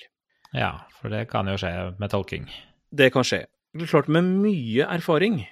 Ja, 0.55 0.85
for 1.01 1.11
det 1.13 1.27
kan 1.33 1.49
jo 1.51 1.57
skje 1.59 1.73
med 1.99 2.13
tolking. 2.13 2.47
Det 2.93 3.11
kan 3.15 3.27
skje. 3.27 3.47
Det 3.73 3.87
er 3.87 3.91
Klart, 3.95 4.11
med 4.13 4.29
mye 4.29 4.87
erfaring 4.87 5.43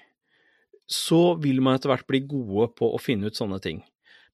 så 0.90 1.36
vil 1.40 1.62
man 1.64 1.78
etter 1.78 1.92
hvert 1.92 2.08
bli 2.10 2.22
gode 2.28 2.68
på 2.78 2.90
å 2.90 3.00
finne 3.00 3.30
ut 3.30 3.38
sånne 3.38 3.60
ting. 3.62 3.80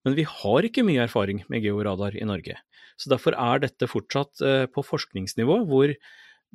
Men 0.06 0.16
vi 0.16 0.24
har 0.28 0.66
ikke 0.66 0.84
mye 0.86 1.04
erfaring 1.04 1.42
med 1.52 1.64
georadar 1.64 2.16
i 2.16 2.26
Norge. 2.26 2.56
Så 2.96 3.10
derfor 3.12 3.36
er 3.36 3.60
dette 3.62 3.88
fortsatt 3.90 4.40
eh, 4.40 4.64
på 4.70 4.84
forskningsnivå, 4.86 5.58
hvor 5.68 5.92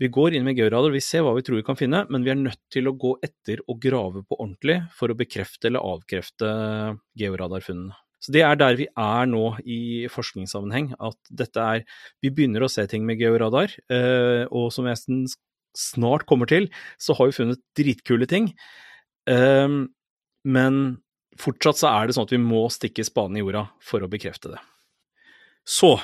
vi 0.02 0.10
går 0.10 0.34
inn 0.34 0.46
med 0.48 0.58
georadar, 0.58 0.90
vi 0.90 1.04
ser 1.04 1.22
hva 1.22 1.36
vi 1.38 1.44
tror 1.46 1.60
vi 1.60 1.66
kan 1.68 1.78
finne, 1.78 2.06
men 2.10 2.24
vi 2.26 2.32
er 2.34 2.40
nødt 2.40 2.62
til 2.74 2.90
å 2.90 2.96
gå 2.98 3.12
etter 3.22 3.60
og 3.70 3.78
grave 3.84 4.24
på 4.26 4.40
ordentlig 4.40 4.80
for 4.98 5.14
å 5.14 5.18
bekrefte 5.18 5.70
eller 5.70 5.86
avkrefte 5.86 6.48
georadarfunnene. 7.22 7.94
Så 8.22 8.34
Det 8.34 8.42
er 8.46 8.58
der 8.58 8.78
vi 8.78 8.86
er 8.86 9.30
nå 9.30 9.46
i 9.66 10.08
forskningssammenheng. 10.10 10.92
At 11.02 11.18
dette 11.30 11.58
er 11.58 11.86
Vi 12.22 12.30
begynner 12.30 12.62
å 12.62 12.70
se 12.70 12.86
ting 12.86 13.06
med 13.06 13.18
georadar, 13.18 13.74
eh, 13.90 14.46
og 14.50 14.72
som 14.74 14.86
jeg 14.86 14.98
snart 15.78 16.26
kommer 16.26 16.46
til, 16.46 16.70
så 17.00 17.16
har 17.18 17.30
vi 17.30 17.38
funnet 17.38 17.62
dritkule 17.78 18.28
ting. 18.30 18.54
Eh, 19.28 19.70
men 20.46 21.02
fortsatt 21.38 21.78
så 21.78 21.90
er 21.90 22.08
det 22.08 22.18
sånn 22.18 22.26
at 22.26 22.34
vi 22.34 22.42
må 22.42 22.66
stikke 22.70 23.06
spaden 23.06 23.38
i 23.38 23.42
jorda 23.42 23.70
for 23.82 24.02
å 24.02 24.10
bekrefte 24.10 24.54
det. 24.54 24.62
Så 25.66 26.00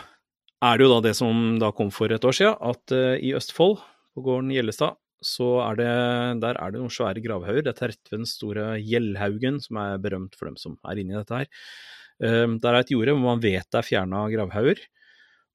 er 0.65 0.77
det 0.77 0.87
jo 0.87 0.93
da 0.95 1.01
det 1.05 1.13
som 1.17 1.57
da 1.61 1.69
kom 1.75 1.91
for 1.93 2.11
et 2.13 2.23
år 2.25 2.35
siden, 2.35 2.55
at 2.57 2.93
uh, 2.95 3.15
i 3.21 3.33
Østfold, 3.37 3.77
på 4.17 4.23
gården 4.25 4.49
Gjellestad, 4.55 4.97
så 5.21 5.47
er 5.63 5.77
det, 5.77 5.91
der 6.41 6.57
er 6.61 6.73
det 6.73 6.81
noen 6.81 6.93
svære 6.93 7.21
gravhauger. 7.21 7.63
Dette 7.65 7.85
er 7.85 7.93
rett 7.93 8.11
ved 8.11 8.21
den 8.21 8.29
store 8.29 8.65
Gjellhaugen, 8.81 9.59
som 9.61 9.79
er 9.81 10.01
berømt 10.01 10.37
for 10.37 10.49
dem 10.49 10.57
som 10.61 10.77
er 10.85 11.01
inni 11.01 11.17
dette 11.17 11.43
her. 11.43 11.49
Uh, 12.21 12.57
der 12.57 12.73
er 12.73 12.81
et 12.81 12.93
jorde 12.93 13.13
hvor 13.13 13.25
man 13.25 13.43
vet 13.43 13.67
det 13.69 13.81
er 13.81 13.85
fjerna 13.85 14.25
gravhauger, 14.33 14.81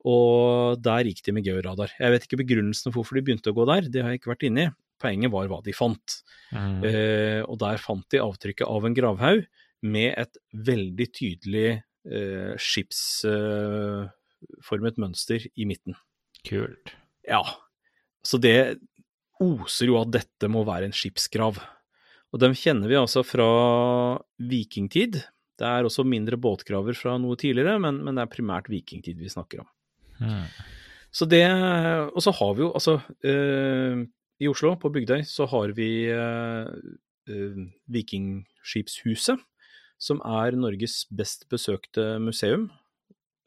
og 0.07 0.79
der 0.83 1.07
gikk 1.07 1.23
de 1.27 1.35
med 1.35 1.47
georadar. 1.47 1.95
Jeg 1.99 2.15
vet 2.15 2.25
ikke 2.27 2.41
begrunnelsen 2.43 2.91
for 2.91 3.01
hvorfor 3.01 3.19
de 3.19 3.27
begynte 3.27 3.51
å 3.51 3.59
gå 3.59 3.67
der, 3.71 3.91
det 3.91 4.03
har 4.03 4.15
jeg 4.15 4.23
ikke 4.23 4.33
vært 4.35 4.49
inne 4.49 4.65
i. 4.67 4.73
Poenget 5.03 5.31
var 5.35 5.51
hva 5.51 5.59
de 5.67 5.75
fant. 5.75 6.17
Mm. 6.55 6.83
Eh, 6.87 7.41
og 7.43 7.57
der 7.59 7.79
fant 7.83 8.07
de 8.11 8.21
avtrykket 8.23 8.67
av 8.71 8.87
en 8.87 8.95
gravhaug 8.95 9.45
med 9.83 10.11
et 10.15 10.43
veldig 10.71 11.07
tydelig 11.15 11.69
skips... 12.03 12.99
skipsformet 13.23 14.19
uh, 14.43 14.99
mønster 15.01 15.45
i 15.55 15.67
midten. 15.69 15.97
Kult. 16.47 16.95
Ja. 17.29 17.43
Så 18.25 18.39
det 18.43 18.79
oser 19.43 19.91
jo 19.91 19.99
at 20.01 20.13
dette 20.15 20.51
må 20.51 20.65
være 20.67 20.89
en 20.89 20.97
skipsgrav. 20.97 21.61
Og 22.33 22.41
dem 22.41 22.55
kjenner 22.57 22.89
vi 22.89 22.97
altså 22.99 23.25
fra 23.27 23.49
vikingtid. 24.41 25.21
Det 25.59 25.69
er 25.69 25.85
også 25.85 26.05
mindre 26.09 26.39
båtgraver 26.41 26.97
fra 26.97 27.19
noe 27.21 27.37
tidligere, 27.39 27.79
men, 27.83 28.01
men 28.07 28.17
det 28.17 28.25
er 28.25 28.33
primært 28.33 28.71
vikingtid 28.73 29.21
vi 29.21 29.31
snakker 29.33 29.63
om. 29.63 29.69
Hmm. 30.23 30.49
Så 31.13 31.27
det 31.29 31.45
Og 31.45 32.23
så 32.25 32.33
har 32.33 32.55
vi 32.57 32.63
jo 32.63 32.73
altså 32.73 33.01
øh, 33.27 34.07
I 34.41 34.49
Oslo, 34.49 34.75
på 34.81 34.89
Bygdøy, 34.89 35.23
så 35.29 35.47
har 35.47 35.75
vi 35.77 36.09
øh, 36.09 36.67
Vikingskipshuset 37.87 39.43
som 40.03 40.23
er 40.27 40.57
Norges 40.59 41.05
best 41.15 41.47
besøkte 41.53 42.19
museum. 42.23 42.71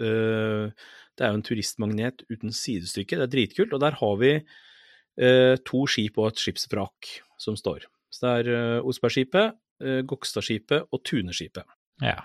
Eh, 0.04 0.72
det 1.16 1.24
er 1.24 1.32
jo 1.32 1.40
en 1.40 1.46
turistmagnet 1.46 2.24
uten 2.30 2.54
sidestykke, 2.56 3.20
det 3.20 3.28
er 3.28 3.34
dritkult. 3.34 3.76
Og 3.76 3.84
der 3.84 3.98
har 4.00 4.16
vi 4.22 4.32
eh, 4.36 5.56
to 5.68 5.84
skip 5.90 6.20
og 6.20 6.32
et 6.32 6.42
skipsvrak 6.44 7.12
som 7.42 7.58
står. 7.60 7.88
Så 8.12 8.26
det 8.26 8.34
er 8.40 8.56
eh, 8.56 8.88
Osbergskipet, 8.88 9.62
Gokstadskipet 10.08 10.86
og 10.96 11.02
Tuneskipet. 11.04 11.68
Ja. 12.00 12.22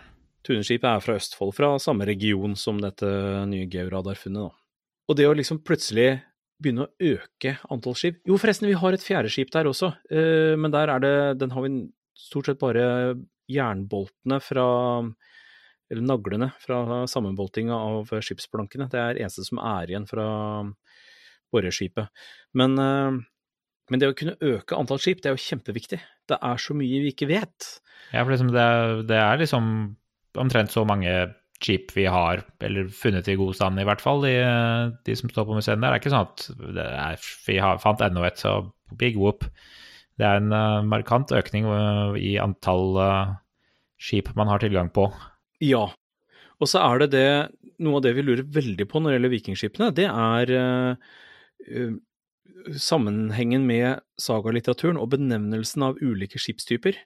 Tuneskipet 0.46 0.86
er 0.86 1.00
fra 1.02 1.16
Østfold, 1.18 1.50
fra 1.56 1.72
samme 1.82 2.06
region 2.06 2.54
som 2.54 2.78
dette 2.78 3.08
nye 3.50 3.66
georadarfunnet. 3.70 4.54
Og 5.10 5.18
det 5.18 5.26
å 5.26 5.32
liksom 5.34 5.58
plutselig 5.66 6.20
begynne 6.62 6.86
å 6.86 7.08
øke 7.10 7.56
antall 7.74 7.96
skip 7.98 8.20
Jo, 8.28 8.38
forresten, 8.38 8.68
vi 8.70 8.78
har 8.78 8.94
et 8.94 9.02
fjerde 9.02 9.32
skip 9.34 9.50
der 9.50 9.66
også, 9.66 9.90
men 10.62 10.70
der 10.70 10.92
er 10.94 11.02
det 11.02 11.14
Den 11.40 11.50
har 11.56 11.64
vi 11.64 11.72
stort 12.14 12.46
sett 12.46 12.60
bare 12.62 13.16
jernboltene 13.50 14.38
fra 14.44 14.66
eller 15.90 16.06
naglene 16.06 16.50
fra 16.62 17.02
sammenboltinga 17.10 17.74
av 17.74 18.12
skipsplankene. 18.22 18.88
Det 18.90 19.00
er 19.00 19.20
eneste 19.24 19.44
som 19.46 19.60
er 19.62 19.90
igjen 19.90 20.06
fra 20.08 20.28
boreskipet. 21.50 22.10
Men, 22.54 22.78
eh, 22.78 23.18
men, 23.90 24.00
det 24.00 24.10
å 24.10 24.16
kunne 24.16 24.38
øke 24.40 24.78
antall 24.78 25.02
skip, 25.02 25.22
det 25.22 25.30
er 25.30 25.36
jo 25.36 25.46
kjempeviktig. 25.48 26.00
Det 26.30 26.38
er 26.38 26.62
så 26.62 26.76
mye 26.78 27.02
vi 27.02 27.12
ikke 27.14 27.30
vet. 27.30 27.68
Ja, 28.12 28.22
for 28.22 28.32
liksom 28.32 28.52
det, 28.54 28.66
det, 29.10 29.18
er 29.18 29.42
liksom 29.42 29.66
omtrent 30.38 30.70
så 30.70 30.86
mange 30.86 31.34
skip 31.60 31.90
vi 31.92 32.06
har, 32.08 32.44
eller 32.64 32.88
funnet 32.94 33.28
i 33.28 33.36
god 33.36 33.56
stand 33.58 33.82
i 33.82 33.84
hvert 33.84 34.00
fall, 34.00 34.22
de, 34.24 34.32
de 35.04 35.16
som 35.18 35.28
står 35.28 35.48
på 35.48 35.58
museene 35.58 35.82
der. 35.82 35.90
Det 35.90 35.98
er 35.98 36.00
ikke 36.00 36.14
sånn 36.14 36.30
at 36.30 36.86
er, 36.86 37.26
vi 37.48 37.58
har, 37.60 37.82
fant 37.82 38.00
enda 38.06 38.24
et, 38.28 38.40
så 38.40 38.54
big 38.96 39.18
whoop. 39.20 39.44
Det 40.20 40.26
er 40.26 40.40
en 40.40 40.54
uh, 40.54 40.80
markant 40.86 41.32
økning 41.36 41.68
uh, 41.68 42.16
i 42.16 42.34
antall 42.40 42.96
uh, 43.00 43.34
skip 44.00 44.32
man 44.38 44.48
har 44.52 44.62
tilgang 44.62 44.88
på. 44.92 45.08
Ja, 45.60 45.86
og 46.60 46.68
så 46.68 46.82
er 46.84 47.02
det 47.02 47.10
det 47.14 47.26
Noe 47.80 47.96
av 47.96 48.04
det 48.04 48.12
vi 48.16 48.24
lurer 48.26 48.44
veldig 48.44 48.84
på 48.90 49.00
når 49.00 49.08
det 49.08 49.16
gjelder 49.16 49.32
vikingskipene, 49.32 49.86
det 49.96 50.04
er 50.04 50.50
sammenhengen 52.76 53.66
med 53.68 54.02
sagalitteraturen 54.20 54.98
og 55.00 55.12
benevnelsen 55.14 55.84
av 55.86 56.00
ulike 56.02 56.40
skipstyper. 56.40 56.98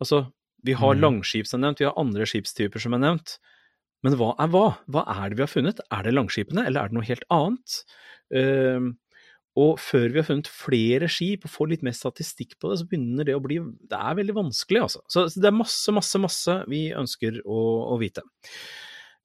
Altså, 0.00 0.24
vi 0.64 0.72
har 0.78 0.96
mm. 0.96 1.02
langskip 1.02 1.48
som 1.48 1.60
er 1.60 1.66
nevnt, 1.66 1.82
vi 1.82 1.88
har 1.88 1.98
andre 2.00 2.26
skipstyper 2.28 2.82
som 2.82 2.96
er 2.96 3.02
nevnt. 3.02 3.36
Men 4.02 4.16
hva 4.18 4.32
er 4.42 4.50
hva? 4.50 4.64
Hva 4.90 5.04
er 5.12 5.30
det 5.30 5.38
vi 5.38 5.44
har 5.44 5.52
funnet? 5.52 5.82
Er 5.94 6.06
det 6.06 6.14
langskipene, 6.16 6.64
eller 6.66 6.82
er 6.82 6.90
det 6.90 6.98
noe 6.98 7.06
helt 7.06 7.26
annet? 7.34 7.76
Uh, 8.34 8.92
og 9.58 9.76
før 9.82 10.06
vi 10.08 10.20
har 10.20 10.24
funnet 10.24 10.48
flere 10.48 11.08
skip 11.12 11.44
og 11.44 11.52
får 11.52 11.70
litt 11.74 11.82
mer 11.84 11.96
statistikk 11.96 12.54
på 12.56 12.70
det, 12.70 12.78
så 12.80 12.88
begynner 12.88 13.28
det 13.28 13.36
å 13.36 13.42
bli 13.44 13.58
Det 13.60 13.98
er 13.98 14.16
veldig 14.16 14.36
vanskelig, 14.38 14.80
altså. 14.86 15.02
Så 15.12 15.26
det 15.34 15.50
er 15.50 15.56
masse, 15.56 15.92
masse, 15.92 16.20
masse 16.22 16.56
vi 16.72 16.86
ønsker 16.96 17.42
å, 17.44 17.60
å 17.92 17.98
vite. 18.00 18.24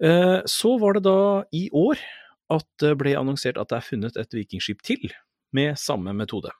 Eh, 0.04 0.40
så 0.44 0.76
var 0.82 0.98
det 0.98 1.06
da 1.08 1.20
i 1.56 1.68
år 1.72 2.02
at 2.54 2.68
det 2.84 2.94
ble 3.00 3.16
annonsert 3.20 3.60
at 3.60 3.72
det 3.72 3.80
er 3.80 3.88
funnet 3.88 4.20
et 4.20 4.36
vikingskip 4.36 4.84
til 4.86 5.08
med 5.56 5.80
samme 5.80 6.12
metode. 6.16 6.52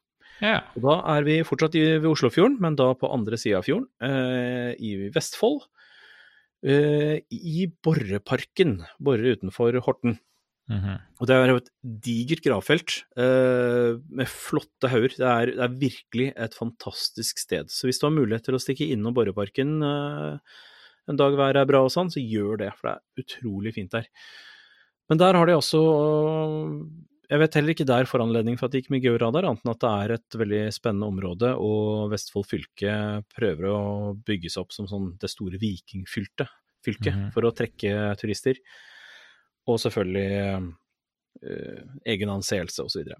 Ja. 0.44 0.62
Og 0.78 0.86
da 0.86 0.98
er 1.16 1.26
vi 1.28 1.40
fortsatt 1.48 1.76
i, 1.76 1.84
ved 1.98 2.08
Oslofjorden, 2.12 2.60
men 2.64 2.78
da 2.80 2.92
på 2.98 3.10
andre 3.12 3.40
sida 3.42 3.60
av 3.60 3.68
fjorden, 3.68 3.90
eh, 4.06 4.72
i 4.80 5.10
Vestfold. 5.14 5.66
Eh, 6.66 7.20
I 7.30 7.68
Borreparken, 7.84 8.80
Borre 9.04 9.36
utenfor 9.38 9.78
Horten. 9.86 10.18
Mm 10.68 10.80
-hmm. 10.84 11.00
Og 11.22 11.28
det 11.28 11.36
er 11.36 11.48
jo 11.48 11.60
et 11.62 11.70
digert 11.82 12.44
gravfelt 12.44 13.04
uh, 13.18 13.96
med 14.12 14.28
flotte 14.28 14.88
hauger. 14.92 15.16
Det, 15.16 15.56
det, 15.56 15.64
er 15.64 15.80
virkelig 15.80 16.34
et 16.36 16.54
fantastisk 16.54 17.40
sted. 17.40 17.72
Så 17.72 17.88
hvis 17.88 18.00
du 18.00 18.08
har 18.08 18.12
mulighet 18.12 18.44
til 18.44 18.56
å 18.56 18.60
stikke 18.60 18.90
innom 18.92 19.14
Borreparken 19.16 19.82
uh, 19.82 20.38
en 21.08 21.16
dag 21.16 21.38
været 21.38 21.62
er 21.62 21.70
bra 21.70 21.84
og 21.86 21.92
sånn, 21.92 22.12
så 22.12 22.20
gjør 22.20 22.60
det, 22.64 22.74
for 22.76 22.90
det 22.90 22.96
er 22.98 23.24
utrolig 23.24 23.74
fint 23.78 23.92
der. 23.96 24.10
Men 25.08 25.22
der 25.22 25.38
har 25.40 25.48
de 25.48 25.56
også 25.56 25.80
Jeg 27.30 27.40
vet 27.40 27.56
heller 27.56 27.74
ikke 27.74 27.88
der 27.88 28.08
foranledning 28.08 28.58
for 28.58 28.68
at 28.68 28.72
det 28.72 28.84
gikk 28.84 28.92
med 28.92 29.04
georadar, 29.04 29.44
annet 29.44 29.64
enn 29.66 29.72
at 29.74 29.82
det 29.84 29.90
er 29.92 30.12
et 30.16 30.36
veldig 30.40 30.62
spennende 30.72 31.08
område, 31.08 31.50
og 31.60 32.12
Vestfold 32.12 32.48
fylke 32.48 33.24
prøver 33.36 33.68
å 33.68 33.80
bygge 34.28 34.52
seg 34.52 34.64
opp 34.64 34.72
som 34.72 34.88
sånn 34.88 35.10
det 35.20 35.32
store 35.32 35.60
vikingfylket 35.60 36.48
mm 36.48 37.02
-hmm. 37.04 37.32
for 37.36 37.44
å 37.44 37.52
trekke 37.52 38.16
turister 38.16 38.56
og 39.68 39.80
selvfølgelig 39.84 40.58
uh, 41.44 41.82
egen 42.08 42.34
anseelse 42.34 42.86
osv. 42.86 43.14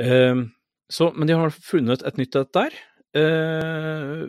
Uh, 0.00 0.46
så, 0.90 1.10
men 1.14 1.30
de 1.30 1.38
har 1.38 1.54
funnet 1.54 2.04
et 2.06 2.18
nytt 2.20 2.40
et 2.40 2.54
der. 2.56 2.80
Uh, 3.14 4.26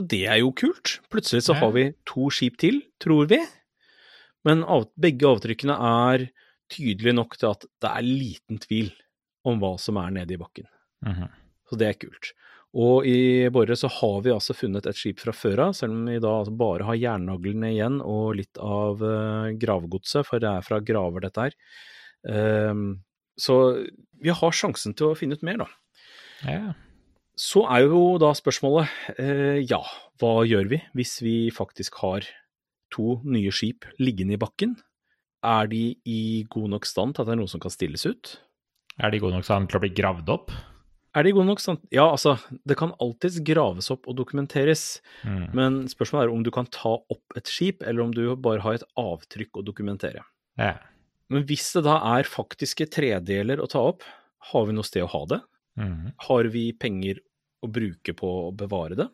og 0.00 0.06
det 0.08 0.22
er 0.30 0.40
jo 0.40 0.52
kult. 0.56 0.98
Plutselig 1.12 1.44
så 1.44 1.56
har 1.58 1.74
vi 1.76 1.90
to 2.08 2.30
skip 2.32 2.56
til, 2.62 2.80
tror 3.02 3.28
vi. 3.28 3.40
Men 4.48 4.62
av, 4.64 4.88
begge 4.96 5.28
avtrykkene 5.28 5.76
er 5.76 6.30
tydelige 6.72 7.16
nok 7.16 7.36
til 7.36 7.50
at 7.50 7.66
det 7.82 7.90
er 7.90 8.06
liten 8.06 8.60
tvil 8.62 8.88
om 9.44 9.60
hva 9.60 9.74
som 9.82 9.98
er 10.00 10.14
nede 10.14 10.36
i 10.36 10.40
bakken. 10.40 10.68
Mm 11.04 11.12
-hmm. 11.12 11.28
Så 11.68 11.76
det 11.76 11.88
er 11.88 12.00
kult. 12.00 12.32
Og 12.78 13.06
i 13.08 13.50
Borre 13.50 13.74
så 13.74 13.88
har 13.90 14.20
vi 14.22 14.30
altså 14.30 14.54
funnet 14.54 14.86
et 14.86 14.98
skip 14.98 15.18
fra 15.18 15.34
før 15.34 15.64
av, 15.66 15.72
selv 15.74 15.96
om 15.96 16.04
vi 16.06 16.20
da 16.22 16.34
altså 16.38 16.54
bare 16.54 16.86
har 16.86 16.98
jernnaglene 17.00 17.72
igjen 17.74 17.98
og 18.04 18.36
litt 18.38 18.60
av 18.62 19.02
uh, 19.02 19.50
gravgodset, 19.58 20.22
for 20.28 20.42
det 20.42 20.52
er 20.52 20.66
fra 20.66 20.78
graver 20.78 21.26
dette 21.26 21.48
her. 21.48 21.56
Um, 22.70 23.00
så 23.40 23.56
vi 24.22 24.30
har 24.30 24.54
sjansen 24.54 24.94
til 24.94 25.10
å 25.10 25.18
finne 25.18 25.34
ut 25.34 25.42
mer, 25.46 25.64
da. 25.64 25.68
Ja. 26.46 26.62
Så 27.40 27.64
er 27.72 27.88
jo 27.88 28.04
da 28.22 28.30
spørsmålet, 28.38 28.94
uh, 29.18 29.58
ja, 29.58 29.82
hva 30.22 30.36
gjør 30.46 30.70
vi 30.70 30.82
hvis 30.94 31.18
vi 31.26 31.36
faktisk 31.54 31.98
har 32.04 32.28
to 32.94 33.18
nye 33.26 33.50
skip 33.54 33.88
liggende 33.98 34.38
i 34.38 34.42
bakken? 34.42 34.78
Er 35.42 35.66
de 35.72 35.96
i 36.06 36.46
god 36.52 36.76
nok 36.76 36.86
stand 36.86 37.16
til 37.16 37.24
at 37.24 37.32
det 37.32 37.34
er 37.34 37.42
noe 37.42 37.50
som 37.50 37.62
kan 37.62 37.74
stilles 37.74 38.06
ut? 38.06 38.36
Er 39.00 39.10
de 39.10 39.18
i 39.18 39.22
god 39.24 39.40
nok 39.40 39.46
stand 39.48 39.70
til 39.72 39.80
å 39.80 39.82
bli 39.82 39.96
gravd 39.96 40.30
opp? 40.30 40.52
Er 41.16 41.26
de 41.26 41.32
gode 41.34 41.48
nok? 41.48 41.62
Sant? 41.62 41.82
Ja, 41.90 42.04
altså, 42.06 42.36
det 42.68 42.76
kan 42.78 42.92
alltids 43.02 43.40
graves 43.46 43.90
opp 43.90 44.06
og 44.10 44.14
dokumenteres, 44.20 45.00
mm. 45.26 45.42
men 45.58 45.80
spørsmålet 45.90 46.28
er 46.28 46.34
om 46.34 46.44
du 46.46 46.52
kan 46.54 46.68
ta 46.70 46.94
opp 47.00 47.38
et 47.38 47.50
skip, 47.50 47.82
eller 47.82 48.04
om 48.04 48.14
du 48.14 48.22
bare 48.38 48.62
har 48.62 48.78
et 48.78 48.86
avtrykk 49.00 49.58
å 49.58 49.66
dokumentere. 49.66 50.22
Ja. 50.60 50.76
Men 51.30 51.46
hvis 51.48 51.66
det 51.74 51.84
da 51.86 51.98
er 52.16 52.30
faktiske 52.30 52.86
tredeler 52.94 53.62
å 53.62 53.68
ta 53.70 53.82
opp, 53.92 54.06
har 54.50 54.66
vi 54.68 54.76
noe 54.76 54.86
sted 54.86 55.02
å 55.04 55.10
ha 55.10 55.24
det? 55.30 55.40
Mm. 55.80 56.12
Har 56.26 56.50
vi 56.54 56.70
penger 56.78 57.20
å 57.64 57.70
bruke 57.70 58.14
på 58.16 58.30
å 58.46 58.52
bevare 58.56 58.98
det? 58.98 59.10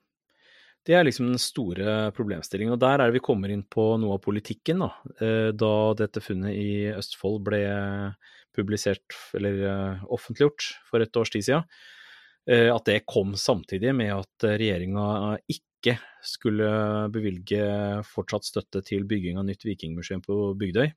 Det 0.86 0.94
er 0.94 1.02
liksom 1.02 1.32
den 1.32 1.40
store 1.42 2.12
problemstillingen. 2.14 2.76
Og 2.76 2.80
der 2.82 3.00
er 3.00 3.08
det 3.08 3.16
vi 3.16 3.24
kommer 3.26 3.50
inn 3.50 3.64
på 3.66 3.88
noe 3.98 4.20
av 4.20 4.22
politikken, 4.22 4.84
da. 4.84 4.92
Eh, 5.18 5.48
da 5.50 5.72
dette 5.98 6.22
funnet 6.22 6.54
i 6.54 6.92
Østfold 6.92 7.42
ble 7.48 7.62
publisert, 8.56 9.16
eller 9.36 9.62
eh, 9.68 10.04
offentliggjort, 10.12 10.66
for 10.88 11.04
et 11.04 11.20
års 11.20 11.32
tid 11.34 11.46
siden. 11.46 11.66
Eh, 12.50 12.70
at 12.72 12.86
det 12.88 13.04
kom 13.08 13.34
samtidig 13.38 13.94
med 13.96 14.14
at 14.16 14.48
regjeringa 14.56 15.36
ikke 15.52 15.96
skulle 16.26 16.68
bevilge 17.14 17.66
fortsatt 18.08 18.48
støtte 18.48 18.82
til 18.86 19.04
bygging 19.06 19.38
av 19.38 19.46
nytt 19.46 19.66
vikingmuseum 19.66 20.24
på 20.24 20.54
Bygdøy. 20.58 20.88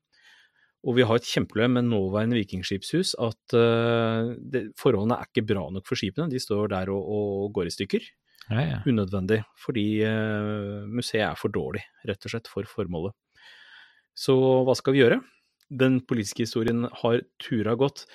Og 0.87 0.95
vi 0.95 1.03
har 1.03 1.19
et 1.19 1.27
kjempeproblem 1.27 1.75
med 1.75 1.89
nåværende 1.91 2.37
vikingskipshus, 2.39 3.11
at 3.19 3.51
det, 3.51 4.61
forholdene 4.79 5.17
er 5.19 5.27
ikke 5.27 5.43
bra 5.49 5.65
nok 5.75 5.83
for 5.85 5.99
skipene. 5.99 6.31
De 6.31 6.39
står 6.39 6.71
der 6.71 6.91
og, 6.93 7.03
og 7.03 7.49
går 7.57 7.67
i 7.67 7.73
stykker. 7.75 8.07
Ja, 8.49 8.61
ja. 8.65 8.77
unødvendig, 8.85 9.43
fordi 9.61 10.01
eh, 10.01 10.85
museet 10.89 11.27
er 11.27 11.35
for 11.37 11.53
dårlig, 11.53 11.83
rett 12.09 12.23
og 12.25 12.33
slett, 12.33 12.49
for 12.49 12.65
formålet. 12.65 13.13
Så 14.17 14.33
hva 14.65 14.73
skal 14.77 14.95
vi 14.95 15.03
gjøre? 15.03 15.19
Den 15.69 15.99
politiske 16.01 16.47
historien 16.47 16.87
har 17.01 17.21
tura 17.41 17.75
godt. 17.77 18.05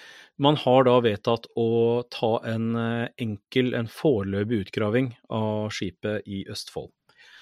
Man 0.43 0.59
har 0.59 0.87
da 0.89 0.99
vedtatt 1.05 1.47
å 1.55 2.03
ta 2.11 2.33
en 2.51 2.75
eh, 2.75 3.09
enkel, 3.23 3.73
en 3.79 3.87
foreløpig 3.91 4.65
utgraving 4.67 5.13
av 5.31 5.71
skipet 5.75 6.27
i 6.27 6.43
Østfold. 6.51 6.91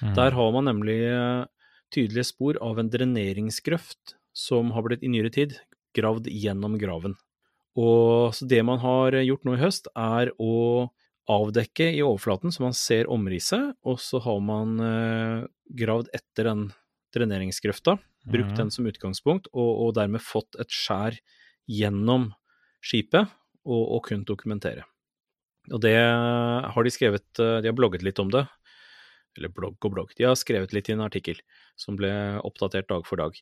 Mm. 0.02 0.14
Der 0.18 0.36
har 0.36 0.52
man 0.52 0.68
nemlig 0.68 0.98
eh, 1.08 1.44
tydelige 1.94 2.28
spor 2.28 2.60
av 2.60 2.80
en 2.80 2.90
dreneringsgrøft 2.92 4.18
som 4.36 4.72
har 4.76 4.84
blitt 4.84 5.04
i 5.04 5.12
nyere 5.12 5.32
tid 5.32 5.56
gravd 5.96 6.28
gjennom 6.28 6.76
graven. 6.80 7.16
Og 7.78 8.34
så 8.36 8.48
det 8.48 8.60
man 8.68 8.80
har 8.82 9.16
gjort 9.22 9.48
nå 9.48 9.56
i 9.56 9.62
høst, 9.62 9.88
er 9.96 10.32
å 10.36 10.90
avdekke 11.32 11.88
i 11.94 12.02
overflaten, 12.04 12.52
så 12.52 12.66
man 12.66 12.76
ser 12.76 13.08
omrisset, 13.12 13.76
og 13.86 14.00
så 14.02 14.20
har 14.24 14.40
man 14.44 14.80
eh, 14.82 15.44
gravd 15.78 16.10
etter 16.16 16.50
den 16.50 16.66
dreneringsgrøfta, 17.14 17.96
brukt 18.28 18.54
mm. 18.54 18.58
den 18.60 18.72
som 18.74 18.86
utgangspunkt, 18.88 19.48
og, 19.52 19.70
og 19.86 19.94
dermed 19.98 20.22
fått 20.24 20.58
et 20.62 20.72
skjær 20.72 21.18
gjennom 21.70 22.30
skipet, 22.82 23.30
og, 23.62 23.82
og 23.96 24.00
kunnet 24.08 24.26
dokumentere. 24.26 24.86
Og 25.70 25.78
det 25.84 25.94
har 25.94 26.82
de 26.82 26.90
skrevet, 26.90 27.26
eh, 27.38 27.60
de 27.62 27.70
har 27.70 27.76
blogget 27.78 28.02
litt 28.02 28.18
om 28.18 28.32
det, 28.32 28.42
eller 29.38 29.52
blogg 29.54 29.78
og 29.86 29.94
blogg, 29.94 30.16
de 30.18 30.26
har 30.26 30.34
skrevet 30.38 30.74
litt 30.74 30.90
i 30.90 30.96
en 30.96 31.04
artikkel 31.04 31.38
som 31.78 31.96
ble 31.98 32.10
oppdatert 32.42 32.90
dag 32.90 33.06
for 33.08 33.22
dag. 33.22 33.38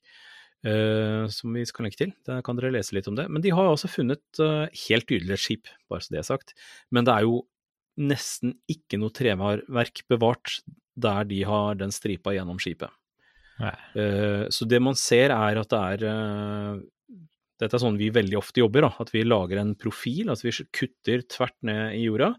Uh, 0.61 1.25
som 1.33 1.55
vi 1.57 1.63
skal 1.65 1.87
lenke 1.87 1.97
til. 1.97 2.11
Der 2.29 2.43
kan 2.45 2.59
dere 2.59 2.69
lese 2.75 2.93
litt 2.93 3.07
om 3.09 3.15
det. 3.17 3.25
Men 3.33 3.41
de 3.41 3.49
har 3.57 3.65
altså 3.65 3.89
funnet 3.89 4.21
uh, 4.45 4.69
helt 4.69 5.07
tydelig 5.09 5.33
et 5.33 5.41
skip, 5.41 5.71
bare 5.89 6.05
så 6.05 6.13
det 6.13 6.19
er 6.21 6.27
sagt. 6.29 6.53
Men 6.93 7.07
det 7.09 7.15
er 7.15 7.25
jo 7.25 7.39
nesten 7.97 8.53
ikke 8.69 9.01
noe 9.01 9.15
treverk 9.17 10.03
bevart 10.13 10.59
der 11.01 11.25
de 11.31 11.41
har 11.49 11.81
den 11.81 11.95
stripa 11.97 12.35
gjennom 12.37 12.61
skipet. 12.61 12.93
Eh, 13.61 14.47
Så 14.49 14.67
det 14.69 14.81
man 14.83 14.97
ser 14.99 15.35
er 15.35 15.61
at 15.61 15.71
det 15.71 15.83
er 15.95 16.09
eh, 16.09 16.81
Dette 17.61 17.76
er 17.76 17.83
sånn 17.83 17.99
vi 18.00 18.09
veldig 18.09 18.38
ofte 18.38 18.62
jobber, 18.62 18.87
da, 18.87 18.90
at 19.05 19.11
vi 19.12 19.21
lager 19.26 19.61
en 19.61 19.75
profil, 19.76 20.31
at 20.33 20.40
vi 20.40 20.55
kutter 20.73 21.26
tvert 21.29 21.59
ned 21.69 21.99
i 21.99 22.07
jorda. 22.07 22.31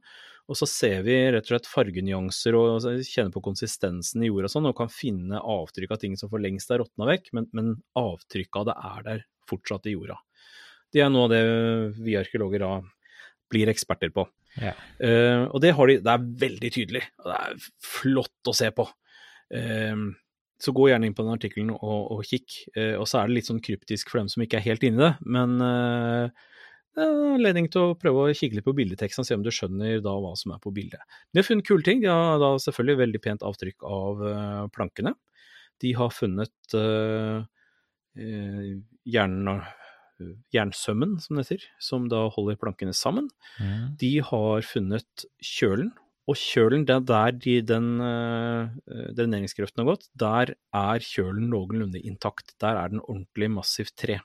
Og 0.49 0.57
så 0.57 0.65
ser 0.65 1.03
vi 1.05 1.13
rett 1.31 1.45
og 1.45 1.51
slett 1.53 1.69
fargenyanser 1.69 2.57
og 2.57 2.87
kjenner 3.05 3.29
på 3.35 3.43
konsistensen 3.45 4.25
i 4.25 4.31
jorda 4.31 4.49
og 4.49 4.53
sånn, 4.55 4.69
og 4.71 4.79
kan 4.79 4.89
finne 4.89 5.37
avtrykk 5.37 5.93
av 5.93 6.01
ting 6.01 6.17
som 6.17 6.31
for 6.31 6.41
lengst 6.41 6.73
er 6.73 6.81
råtna 6.81 7.05
vekk, 7.11 7.29
men, 7.37 7.45
men 7.53 7.69
avtrykket 8.01 8.57
av 8.63 8.65
det 8.72 8.75
er 8.89 9.05
der 9.05 9.22
fortsatt 9.51 9.85
i 9.87 9.93
jorda. 9.93 10.17
Det 10.91 11.05
er 11.05 11.13
noe 11.13 11.29
av 11.29 11.35
det 11.35 11.43
vi 12.01 12.17
arkeologer 12.19 12.65
da 12.65 12.74
blir 13.51 13.69
eksperter 13.72 14.11
på. 14.15 14.25
Ja. 14.59 14.74
Uh, 15.00 15.46
og 15.51 15.61
det 15.63 15.75
har 15.77 15.87
de, 15.87 16.00
det 16.03 16.15
er 16.17 16.27
veldig 16.48 16.74
tydelig, 16.74 17.05
og 17.22 17.29
det 17.29 17.37
er 17.37 17.69
flott 17.85 18.51
å 18.51 18.57
se 18.57 18.72
på. 18.75 18.89
Eh, 19.51 20.03
så 20.61 20.74
gå 20.75 20.87
gjerne 20.91 21.09
inn 21.09 21.17
på 21.17 21.25
den 21.25 21.33
artikkelen 21.33 21.74
og, 21.74 22.00
og 22.13 22.24
kikk. 22.27 22.61
Eh, 22.75 22.93
og 23.00 23.07
så 23.09 23.21
er 23.21 23.29
det 23.29 23.39
litt 23.39 23.50
sånn 23.50 23.63
kryptisk 23.63 24.11
for 24.11 24.21
dem 24.21 24.29
som 24.31 24.43
ikke 24.45 24.59
er 24.59 24.67
helt 24.69 24.85
inni 24.85 25.01
det, 25.01 25.13
men 25.25 25.57
eh, 25.65 26.47
det 26.91 27.03
er 27.05 27.11
en 27.11 27.35
anledning 27.37 27.69
til 27.71 27.85
å 27.85 27.95
prøve 27.95 28.25
å 28.25 28.35
kikke 28.35 28.57
litt 28.57 28.67
på 28.67 28.75
bildeteksten 28.75 29.24
og 29.24 29.27
se 29.27 29.35
om 29.37 29.43
du 29.45 29.51
skjønner 29.55 30.01
da 30.03 30.11
hva 30.19 30.33
som 30.39 30.51
er 30.51 30.59
på 30.63 30.74
bildet. 30.75 31.00
De 31.31 31.39
har 31.39 31.47
funnet 31.47 31.67
kule 31.67 31.85
ting. 31.87 32.01
De 32.03 32.09
har 32.11 32.39
da 32.41 32.50
selvfølgelig 32.59 33.00
veldig 33.00 33.21
pent 33.24 33.45
avtrykk 33.47 33.85
av 33.87 34.24
eh, 34.27 34.65
plankene. 34.75 35.13
De 35.81 35.93
har 35.95 36.11
funnet 36.11 36.75
eh, 36.75 37.45
eh, 38.19 38.67
jern, 39.07 39.47
jernsømmen, 40.51 41.15
som 41.24 41.39
det 41.39 41.47
heter, 41.47 41.69
som 41.79 42.11
da 42.11 42.25
holder 42.35 42.59
plankene 42.59 42.93
sammen. 42.97 43.31
Mm. 43.55 43.95
De 44.03 44.11
har 44.27 44.67
funnet 44.67 45.25
kjølen, 45.39 45.93
og 46.31 46.39
kjølen, 46.39 46.83
det 46.87 46.96
er 46.96 47.05
der 47.07 47.37
de, 47.44 47.55
den 47.67 47.87
uh, 48.00 48.72
dreneringsgrøften 49.17 49.83
har 49.83 49.89
gått, 49.91 50.07
der 50.17 50.53
er 50.55 51.05
kjølen 51.05 51.50
noenlunde 51.51 52.01
intakt. 52.01 52.53
Der 52.63 52.79
er 52.79 52.94
den 52.94 53.03
ordentlig 53.03 53.51
massivt 53.53 53.96
tre. 54.00 54.20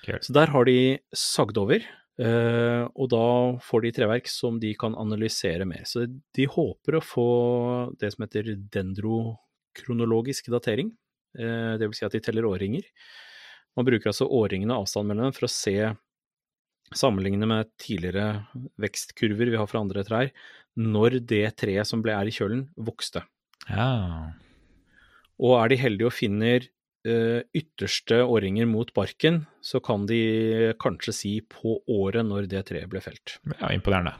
Okay. 0.00 0.20
Så 0.24 0.34
der 0.36 0.52
har 0.54 0.68
de 0.68 0.98
sagd 1.16 1.58
over, 1.60 1.84
uh, 2.22 2.84
og 2.94 3.10
da 3.12 3.24
får 3.66 3.86
de 3.86 3.94
treverk 3.98 4.30
som 4.30 4.60
de 4.62 4.72
kan 4.78 4.96
analysere 4.98 5.66
mer. 5.68 5.84
Så 5.88 6.06
de 6.08 6.48
håper 6.50 6.98
å 6.98 7.04
få 7.04 7.30
det 8.00 8.12
som 8.14 8.26
heter 8.26 8.54
dendrokronologisk 8.72 10.52
datering, 10.54 10.94
uh, 11.40 11.74
det 11.80 11.88
vil 11.88 11.98
si 11.98 12.06
at 12.08 12.16
de 12.16 12.22
teller 12.24 12.48
årringer. 12.48 12.86
Man 13.78 13.86
bruker 13.86 14.10
altså 14.10 14.26
årringene 14.26 14.74
og 14.74 14.86
avstanden 14.86 15.12
mellom 15.12 15.30
dem 15.30 15.36
for 15.36 15.46
å 15.46 15.52
se 15.52 15.76
Sammenligne 16.96 17.46
med 17.46 17.68
tidligere 17.78 18.46
vekstkurver 18.82 19.52
vi 19.52 19.58
har 19.60 19.68
fra 19.70 19.82
andre 19.84 20.02
trær, 20.06 20.32
når 20.80 21.20
det 21.28 21.44
treet 21.60 21.86
som 21.86 22.02
ble 22.02 22.14
er 22.16 22.26
i 22.26 22.34
kjølen, 22.34 22.64
vokste. 22.74 23.22
Ja. 23.68 24.32
Og 25.40 25.56
er 25.60 25.70
de 25.70 25.78
heldige 25.80 26.08
og 26.10 26.16
finner 26.16 26.66
eh, 27.06 27.40
ytterste 27.56 28.22
årringer 28.24 28.66
mot 28.70 28.90
barken, 28.96 29.44
så 29.62 29.80
kan 29.84 30.06
de 30.10 30.74
kanskje 30.82 31.14
si 31.14 31.34
på 31.46 31.78
året 31.86 32.26
når 32.26 32.50
det 32.50 32.64
treet 32.72 32.90
ble 32.90 33.02
felt. 33.04 33.38
ja, 33.54 33.70
imponerende. 33.70 34.16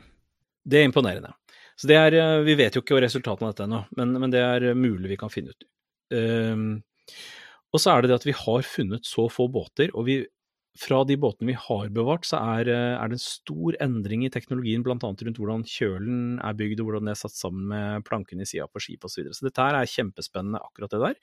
Det 0.63 0.81
er 0.81 0.89
imponerende. 0.89 1.35
Så 1.81 1.89
det 1.89 1.97
er, 1.97 2.15
eh, 2.15 2.45
Vi 2.45 2.55
vet 2.55 2.77
jo 2.77 2.83
ikke 2.85 3.01
resultatene 3.01 3.49
av 3.49 3.55
dette 3.55 3.67
ennå, 3.67 3.85
men, 3.97 4.13
men 4.21 4.31
det 4.31 4.41
er 4.45 4.75
mulig 4.75 5.15
vi 5.15 5.21
kan 5.21 5.33
finne 5.33 5.55
ut. 5.55 5.67
Um, 6.11 6.83
og 7.71 7.79
så 7.79 7.93
er 7.93 8.03
det 8.03 8.11
det 8.11 8.19
at 8.19 8.27
vi 8.27 8.35
har 8.35 8.67
funnet 8.67 9.07
så 9.07 9.29
få 9.31 9.47
båter, 9.53 9.93
og 9.95 10.07
vi, 10.09 10.25
fra 10.79 11.01
de 11.05 11.17
båtene 11.19 11.51
vi 11.51 11.57
har 11.59 11.89
bevart, 11.95 12.27
så 12.29 12.39
er, 12.57 12.69
eh, 12.71 12.95
er 12.95 13.11
det 13.11 13.19
en 13.19 13.23
stor 13.23 13.77
endring 13.83 14.25
i 14.25 14.31
teknologien, 14.31 14.85
bl.a. 14.87 14.95
rundt 14.95 15.41
hvordan 15.41 15.65
kjølen 15.67 16.39
er 16.39 16.55
bygd, 16.55 16.81
og 16.81 16.91
hvordan 16.91 17.11
det 17.11 17.17
er 17.17 17.23
satt 17.25 17.35
sammen 17.35 17.67
med 17.73 18.07
plankene 18.07 18.47
i 18.47 18.49
sida 18.49 18.69
på 18.71 18.83
skipet 18.83 19.09
osv. 19.09 19.15
Så, 19.15 19.21
videre. 19.23 19.35
så 19.35 19.49
dette 19.49 19.67
her 19.67 19.81
er 19.81 19.91
kjempespennende, 19.91 20.63
akkurat 20.63 20.95
det 20.95 21.03
der. 21.03 21.19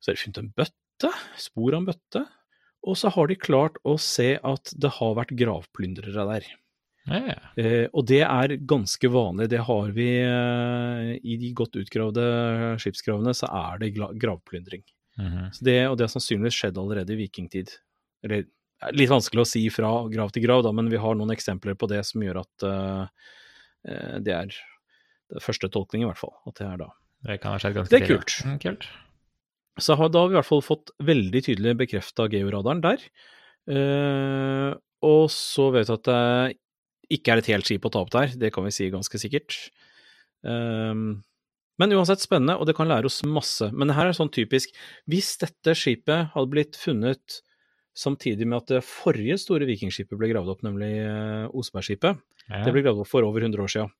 Så 0.00 0.10
har 0.10 0.16
de 0.16 0.24
funnet 0.24 0.42
en 0.42 0.52
bøtte, 0.56 1.12
spor 1.44 1.76
av 1.76 1.82
en 1.82 1.88
bøtte, 1.92 2.24
og 2.84 2.98
så 3.00 3.12
har 3.12 3.28
de 3.28 3.40
klart 3.40 3.78
å 3.84 3.96
se 4.00 4.34
at 4.40 4.74
det 4.76 4.92
har 4.98 5.16
vært 5.16 5.36
gravplyndrere 5.36 6.28
der. 6.32 6.50
Ja. 7.04 7.36
Eh, 7.60 7.86
og 7.92 8.06
det 8.08 8.22
er 8.24 8.56
ganske 8.64 9.08
vanlig. 9.12 9.50
Det 9.52 9.60
har 9.66 9.90
vi 9.96 10.08
eh, 10.24 11.14
i 11.20 11.36
de 11.40 11.50
godt 11.56 11.76
utgravde 11.80 12.24
skipsgravene, 12.80 13.34
så 13.36 13.50
er 13.52 13.80
det 13.82 13.94
gravplyndring. 13.96 14.84
Mhm. 15.20 15.50
Så 15.52 15.64
det, 15.64 15.80
og 15.88 15.98
det 15.98 16.08
har 16.08 16.14
sannsynligvis 16.16 16.56
skjedd 16.56 16.80
allerede 16.80 17.14
i 17.14 17.20
vikingtid. 17.20 17.76
Eller 18.24 18.46
er 18.84 18.96
litt 18.96 19.12
vanskelig 19.12 19.44
å 19.44 19.48
si 19.48 19.62
fra 19.72 19.92
grav 20.12 20.32
til 20.34 20.44
grav, 20.44 20.64
da, 20.66 20.72
men 20.76 20.90
vi 20.92 21.00
har 21.00 21.16
noen 21.18 21.32
eksempler 21.34 21.76
på 21.78 21.88
det 21.90 22.02
som 22.08 22.24
gjør 22.24 22.42
at 22.42 22.66
eh, 22.68 23.28
eh, 23.88 24.16
det 24.24 24.34
er 24.34 24.50
det 24.50 25.44
første 25.44 25.70
tolkning, 25.72 26.04
i 26.04 26.08
hvert 26.08 26.20
fall. 26.20 26.34
At 26.48 26.58
det 26.60 26.68
er 26.68 26.82
da. 26.82 26.90
Det 27.24 27.38
kan 27.42 27.54
ha 27.54 27.60
skjedd 27.62 27.78
ganske 27.78 27.94
Det 27.94 28.02
er 28.02 28.10
kult. 28.10 28.34
Mm, 28.44 28.58
kult. 28.62 28.88
Så 29.80 29.96
har, 29.98 30.10
da 30.12 30.22
har 30.22 30.30
vi 30.30 30.36
i 30.36 30.38
hvert 30.38 30.50
fall 30.50 30.62
fått 30.62 30.92
veldig 31.02 31.40
tydelig 31.46 31.78
bekrefta 31.80 32.28
georadaren 32.30 32.82
der. 32.84 33.06
Uh, 33.64 34.76
og 35.04 35.30
så 35.32 35.70
vet 35.72 35.88
vi 35.88 35.96
at 35.96 36.10
det 36.10 36.58
ikke 37.16 37.32
er 37.32 37.40
et 37.40 37.48
helt 37.52 37.68
skip 37.68 37.86
å 37.88 37.92
ta 37.92 38.02
opp 38.04 38.12
der, 38.14 38.34
det 38.40 38.52
kan 38.54 38.64
vi 38.66 38.72
si 38.74 38.90
ganske 38.92 39.18
sikkert. 39.20 39.56
Eh, 40.44 40.94
men 41.80 41.96
uansett 41.96 42.22
spennende, 42.22 42.56
og 42.60 42.68
det 42.68 42.76
kan 42.78 42.88
lære 42.88 43.08
oss 43.10 43.22
masse. 43.26 43.68
Men 43.74 43.90
det 43.90 43.96
her 43.98 44.10
er 44.10 44.16
sånn 44.16 44.32
typisk 44.32 44.74
Hvis 45.10 45.34
dette 45.40 45.74
skipet 45.78 46.30
hadde 46.34 46.52
blitt 46.52 46.78
funnet 46.78 47.40
samtidig 47.94 48.46
med 48.46 48.58
at 48.62 48.72
det 48.74 48.84
forrige 48.86 49.36
store 49.40 49.66
vikingskipet 49.68 50.18
ble 50.18 50.30
gravd 50.32 50.50
opp, 50.54 50.62
nemlig 50.66 50.92
eh, 51.00 51.46
Osebergskipet, 51.54 52.20
Ja. 52.50 52.64
det 52.66 52.72
ble 52.74 52.82
gravd 52.84 53.04
opp 53.04 53.10
for 53.10 53.26
over 53.26 53.40
100 53.46 53.62
år 53.62 53.70
siden. 53.72 53.92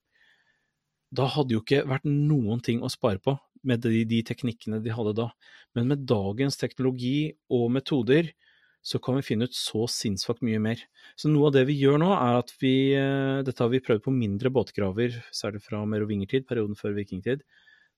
Da 1.15 1.29
hadde 1.31 1.55
jo 1.55 1.63
ikke 1.63 1.85
vært 1.87 2.07
noen 2.09 2.63
ting 2.65 2.83
å 2.83 2.91
spare 2.91 3.21
på 3.23 3.37
med 3.65 3.85
de, 3.87 4.03
de 4.05 4.19
teknikkene 4.27 4.83
de 4.85 4.93
hadde 4.93 5.15
da. 5.17 5.29
Men 5.77 5.87
med 5.93 6.03
dagens 6.11 6.59
teknologi 6.61 7.33
og 7.49 7.71
metoder 7.73 8.33
så 8.85 8.99
kan 9.01 9.17
vi 9.17 9.25
finne 9.25 9.47
ut 9.49 9.55
så 9.57 9.87
sinnssykt 9.89 10.43
mye 10.45 10.61
mer. 10.61 10.83
Så 11.17 11.31
noe 11.33 11.49
av 11.49 11.55
det 11.57 11.63
vi 11.71 11.79
gjør 11.81 12.03
nå, 12.03 12.11
er 12.13 12.41
at 12.43 12.51
vi 12.61 12.93
eh, 12.99 13.41
Dette 13.47 13.63
har 13.65 13.71
vi 13.73 13.81
prøvd 13.81 14.03
på 14.05 14.13
mindre 14.13 14.53
båtgraver, 14.53 15.17
særlig 15.33 15.63
fra 15.65 15.81
merovingertid, 15.89 16.45
perioden 16.51 16.77
før 16.77 16.93
vikingtid. 16.99 17.47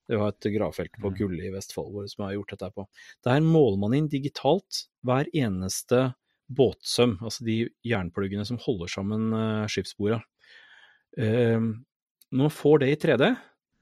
Det 0.09 0.19
var 0.21 0.29
et 0.35 0.47
gravfelt 0.55 0.93
på 1.01 1.11
Mm. 1.11 1.17
Gulli 1.19 1.47
i 1.49 1.51
Vestfold 1.55 1.91
hvor, 1.93 2.07
som 2.09 2.25
har 2.25 2.35
gjort 2.37 2.53
dette 2.55 2.71
på. 2.75 2.87
Der 3.27 3.41
måler 3.41 3.79
man 3.83 3.95
inn 3.95 4.09
digitalt 4.09 4.85
hver 5.05 5.27
eneste 5.35 6.15
båtsøm, 6.49 7.17
altså 7.27 7.45
de 7.45 7.69
jernpluggene 7.85 8.45
som 8.47 8.59
holder 8.63 8.87
sammen 8.87 9.33
uh, 9.35 9.67
når 12.31 12.43
man 12.47 12.51
får 12.51 12.79
det 12.85 12.89
i 12.93 12.97
3D, 13.07 13.37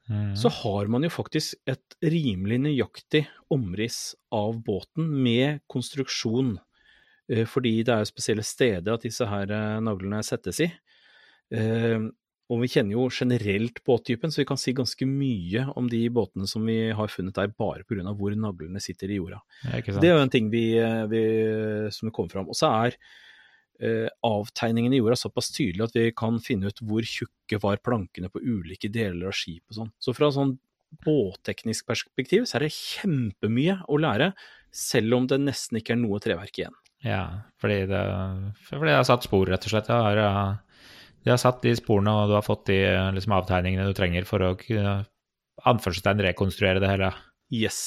Mhm. 0.07 0.35
så 0.37 0.49
har 0.53 0.85
man 0.87 1.01
jo 1.01 1.09
faktisk 1.09 1.55
et 1.65 1.95
rimelig 2.03 2.59
nøyaktig 2.61 3.23
omriss 3.49 4.13
av 4.31 4.63
båten 4.63 5.07
med 5.23 5.61
konstruksjon. 5.67 6.59
Eh, 7.27 7.43
Fordi 7.49 7.83
det 7.83 7.89
er 7.89 8.03
jo 8.03 8.11
spesielle 8.11 8.43
steder 8.45 8.93
at 8.93 9.01
disse 9.01 9.25
her 9.25 9.49
eh, 9.49 9.79
naglene 9.81 10.21
settes 10.23 10.59
i. 10.61 10.71
Eh, 12.45 12.53
Og 12.53 12.61
vi 12.61 12.67
kjenner 12.69 12.93
jo 12.93 13.09
generelt 13.09 13.83
båttypen, 13.83 14.29
så 14.31 14.43
vi 14.43 14.45
kan 14.45 14.57
si 14.57 14.73
ganske 14.73 15.05
mye 15.09 15.65
om 15.75 15.87
de 15.89 16.03
båtene 16.09 16.47
som 16.47 16.65
vi 16.65 16.91
har 16.93 17.07
funnet 17.07 17.33
der, 17.33 17.47
bare 17.47 17.83
pga. 17.83 18.13
hvor 18.13 18.35
naglene 18.35 18.79
sitter 18.79 19.09
i 19.09 19.17
jorda. 19.17 19.41
Det 20.01 20.09
er 20.09 20.15
jo 20.17 20.21
en 20.23 20.29
ting 20.29 20.49
vi, 20.51 20.77
vi, 21.09 21.23
som 21.91 22.11
kommer 22.11 22.29
fram. 22.29 22.47
Og 22.47 22.55
så 22.55 22.69
er 22.85 22.97
eh, 23.81 24.09
avtegningen 24.23 24.93
i 24.93 25.01
jorda 25.01 25.15
såpass 25.17 25.51
tydelig 25.51 25.83
at 25.87 25.95
vi 25.97 26.11
kan 26.11 26.39
finne 26.39 26.67
ut 26.69 26.79
hvor 26.85 27.01
tjukke 27.01 27.59
var 27.61 27.81
plankene 27.81 28.29
på 28.29 28.39
ulike 28.39 28.91
deler 28.93 29.27
av 29.27 29.33
skipet 29.33 29.73
og 29.73 29.79
sånn. 29.81 29.91
Så 29.99 30.13
fra 30.13 30.29
sånn 30.31 30.57
båtteknisk 31.03 31.87
perspektiv 31.89 32.45
så 32.45 32.59
er 32.59 32.67
det 32.67 32.75
kjempemye 32.75 33.81
å 33.89 33.97
lære, 33.99 34.33
selv 34.75 35.17
om 35.17 35.27
det 35.27 35.41
nesten 35.41 35.79
ikke 35.79 35.95
er 35.95 36.01
noe 36.01 36.21
treverk 36.23 36.59
igjen. 36.61 36.75
Ja, 37.05 37.25
fordi 37.61 37.85
det, 37.89 38.03
fordi 38.69 38.87
det 38.89 38.95
har 38.97 39.07
satt 39.07 39.25
spor, 39.27 39.45
rett 39.49 39.65
og 39.67 39.73
slett. 39.73 39.89
Det 39.89 39.97
har, 39.97 40.17
eh, 40.17 40.55
de 41.25 41.33
har 41.33 41.41
satt 41.41 41.63
de 41.65 41.73
sporene, 41.77 42.11
og 42.13 42.29
du 42.29 42.35
har 42.37 42.45
fått 42.45 42.67
de 42.69 42.79
eh, 42.85 43.11
liksom, 43.15 43.33
avtegningene 43.35 43.87
du 43.89 43.95
trenger 43.97 44.27
for 44.29 44.43
å 44.45 44.55
kunne 44.59 44.99
anførselstegn 45.65 46.21
rekonstruere 46.27 46.81
det 46.83 46.91
hele. 46.91 47.09
Yes. 47.53 47.79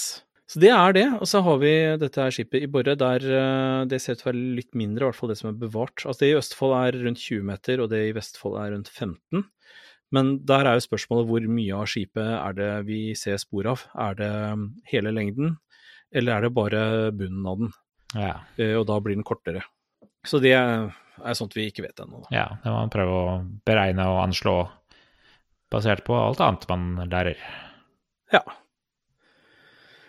Så 0.49 0.63
det 0.63 0.71
er 0.73 0.95
det. 0.97 1.05
Og 1.21 1.29
så 1.29 1.43
har 1.45 1.59
vi 1.61 1.73
dette 2.01 2.23
her 2.25 2.33
skipet 2.35 2.65
i 2.65 2.71
Borre, 2.73 2.97
der 2.99 3.25
eh, 3.29 3.83
det 3.91 4.01
ser 4.03 4.17
ut 4.17 4.23
til 4.23 4.29
å 4.29 4.31
være 4.33 4.57
litt 4.59 4.73
mindre, 4.79 5.05
i 5.05 5.09
hvert 5.11 5.19
fall 5.21 5.31
det 5.31 5.39
som 5.39 5.51
er 5.53 5.61
bevart. 5.61 6.03
Altså 6.03 6.25
det 6.25 6.33
i 6.33 6.39
Østfold 6.41 6.75
er 6.81 6.99
rundt 7.05 7.23
20 7.23 7.47
meter, 7.53 7.85
og 7.85 7.93
det 7.93 8.03
i 8.09 8.15
Vestfold 8.17 8.59
er 8.63 8.73
rundt 8.75 8.91
15. 8.91 9.45
Men 10.17 10.31
der 10.49 10.65
er 10.65 10.79
jo 10.79 10.87
spørsmålet 10.87 11.29
hvor 11.29 11.49
mye 11.53 11.77
av 11.77 11.91
skipet 11.93 12.31
er 12.33 12.55
det 12.57 12.71
vi 12.89 13.01
ser 13.19 13.37
spor 13.43 13.69
av? 13.75 13.83
Er 13.93 14.17
det 14.17 14.31
mm, 14.57 14.69
hele 14.89 15.13
lengden, 15.13 15.59
eller 16.17 16.39
er 16.39 16.47
det 16.47 16.55
bare 16.57 16.85
bunnen 17.13 17.45
av 17.47 17.61
den? 17.61 17.75
Ja, 18.17 18.35
Eh, 18.57 18.73
Og 18.81 18.87
da 18.89 18.97
blir 19.05 19.19
den 19.19 19.27
kortere. 19.29 19.61
Så 20.27 20.41
det 20.43 20.55
er 20.55 21.37
sånt 21.39 21.55
vi 21.57 21.69
ikke 21.71 21.85
vet 21.87 22.01
ennå. 22.03 22.25
ja 22.35 22.49
det 22.63 22.71
må 22.71 22.81
man 22.81 22.93
prøve 22.93 23.15
å 23.19 23.37
beregne 23.67 24.07
og 24.11 24.23
anslå 24.27 24.57
basert 25.73 26.05
på 26.07 26.17
alt 26.17 26.41
annet 26.41 26.65
man 26.71 27.11
lærer. 27.11 27.41
Ja. 28.33 28.43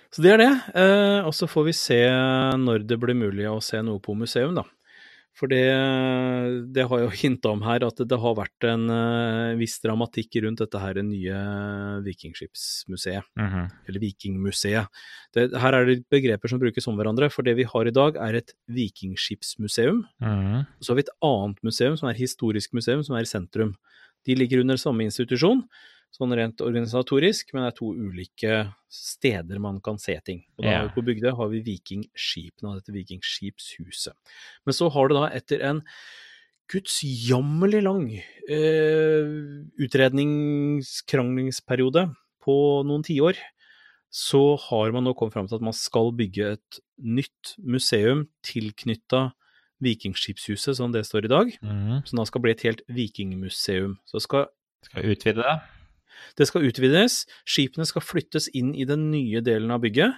Så 0.09 0.23
det 0.25 0.33
er 0.33 0.41
det. 0.41 0.51
Eh, 0.79 1.27
og 1.27 1.33
så 1.37 1.47
får 1.49 1.67
vi 1.67 1.75
se 1.77 1.99
når 2.57 2.87
det 2.89 2.97
blir 3.01 3.17
mulig 3.17 3.45
å 3.49 3.59
se 3.63 3.81
noe 3.85 4.01
på 4.03 4.15
museum, 4.17 4.55
da. 4.57 4.65
For 5.39 5.47
det, 5.47 5.61
det 6.75 6.83
har 6.89 6.99
jo 6.99 7.09
hinta 7.15 7.53
om 7.53 7.61
her 7.63 7.85
at 7.87 8.01
det 8.11 8.17
har 8.19 8.33
vært 8.35 8.65
en 8.67 8.89
eh, 8.91 9.53
viss 9.55 9.77
dramatikk 9.79 10.35
rundt 10.43 10.59
dette 10.59 10.81
her 10.83 10.99
nye 10.99 11.37
Vikingskipsmuseet, 12.03 13.23
Mhm. 13.39 13.69
eller 13.87 13.99
Vikingmuseet. 14.03 14.87
Det, 15.33 15.45
her 15.55 15.73
er 15.77 15.85
det 15.87 16.03
begreper 16.11 16.49
som 16.51 16.59
brukes 16.59 16.87
om 16.91 16.97
hverandre, 16.99 17.31
for 17.31 17.43
det 17.47 17.55
vi 17.55 17.63
har 17.63 17.87
i 17.87 17.91
dag 17.95 18.17
er 18.17 18.35
et 18.41 18.51
vikingskipsmuseum. 18.67 20.03
Mhm. 20.21 20.65
Så 20.81 20.89
har 20.91 20.95
vi 20.95 21.05
et 21.07 21.15
annet 21.23 21.63
museum, 21.63 21.95
som 21.97 22.09
er 22.09 22.13
historisk 22.19 22.73
museum, 22.73 23.03
som 23.03 23.15
er 23.15 23.21
i 23.21 23.31
sentrum. 23.31 23.75
De 24.25 24.35
ligger 24.35 24.59
under 24.61 24.75
samme 24.75 25.01
institusjon, 25.07 25.63
sånn 26.15 26.33
rent 26.35 26.61
organisatorisk, 26.65 27.53
men 27.53 27.63
det 27.63 27.69
er 27.73 27.77
to 27.77 27.91
ulike 27.93 28.55
steder 28.89 29.59
man 29.61 29.79
kan 29.81 29.97
se 30.01 30.15
ting. 30.25 30.43
Og 30.57 30.63
da 30.65 30.71
Ja. 30.71 30.87
på 30.89 31.03
Bygdøy 31.05 31.31
har 31.35 31.47
vi 31.49 31.61
Vikingskipene, 31.61 32.69
og 32.69 32.75
dette 32.81 32.93
Vikingskipshuset. 32.95 34.13
Men 34.65 34.73
så 34.73 34.89
har 34.91 35.07
du 35.07 35.13
da, 35.15 35.29
etter 35.29 35.61
en 35.61 35.83
gudsjammerlig 36.69 37.83
lang 37.83 38.09
eh, 38.49 39.25
utredningskranglingsperiode 39.79 42.07
på 42.43 42.55
noen 42.87 43.03
tiår, 43.05 43.37
så 44.09 44.41
har 44.69 44.91
man 44.95 45.05
nå 45.05 45.13
kommet 45.17 45.35
fram 45.35 45.47
til 45.49 45.59
at 45.59 45.65
man 45.65 45.75
skal 45.77 46.09
bygge 46.17 46.53
et 46.57 46.79
nytt 46.97 47.55
museum 47.61 48.25
tilknytta 48.45 49.29
Vikingskipshuset, 49.79 50.75
som 50.75 50.91
det 50.91 51.05
står 51.07 51.25
i 51.25 51.31
dag. 51.31 51.51
Mm. 51.63 52.01
Som 52.05 52.17
da 52.19 52.25
skal 52.27 52.41
bli 52.43 52.51
et 52.51 52.65
helt 52.67 52.81
vikingmuseum. 52.91 53.93
Så 54.09 54.19
skal, 54.25 54.47
Skal 54.83 55.03
vi 55.03 55.13
utvide 55.15 55.43
det? 55.45 55.53
Det 56.39 56.47
skal 56.49 56.65
utvides. 56.67 57.23
Skipene 57.47 57.87
skal 57.87 58.05
flyttes 58.05 58.49
inn 58.57 58.73
i 58.75 58.87
den 58.89 59.09
nye 59.13 59.43
delen 59.45 59.71
av 59.75 59.83
bygget, 59.83 60.17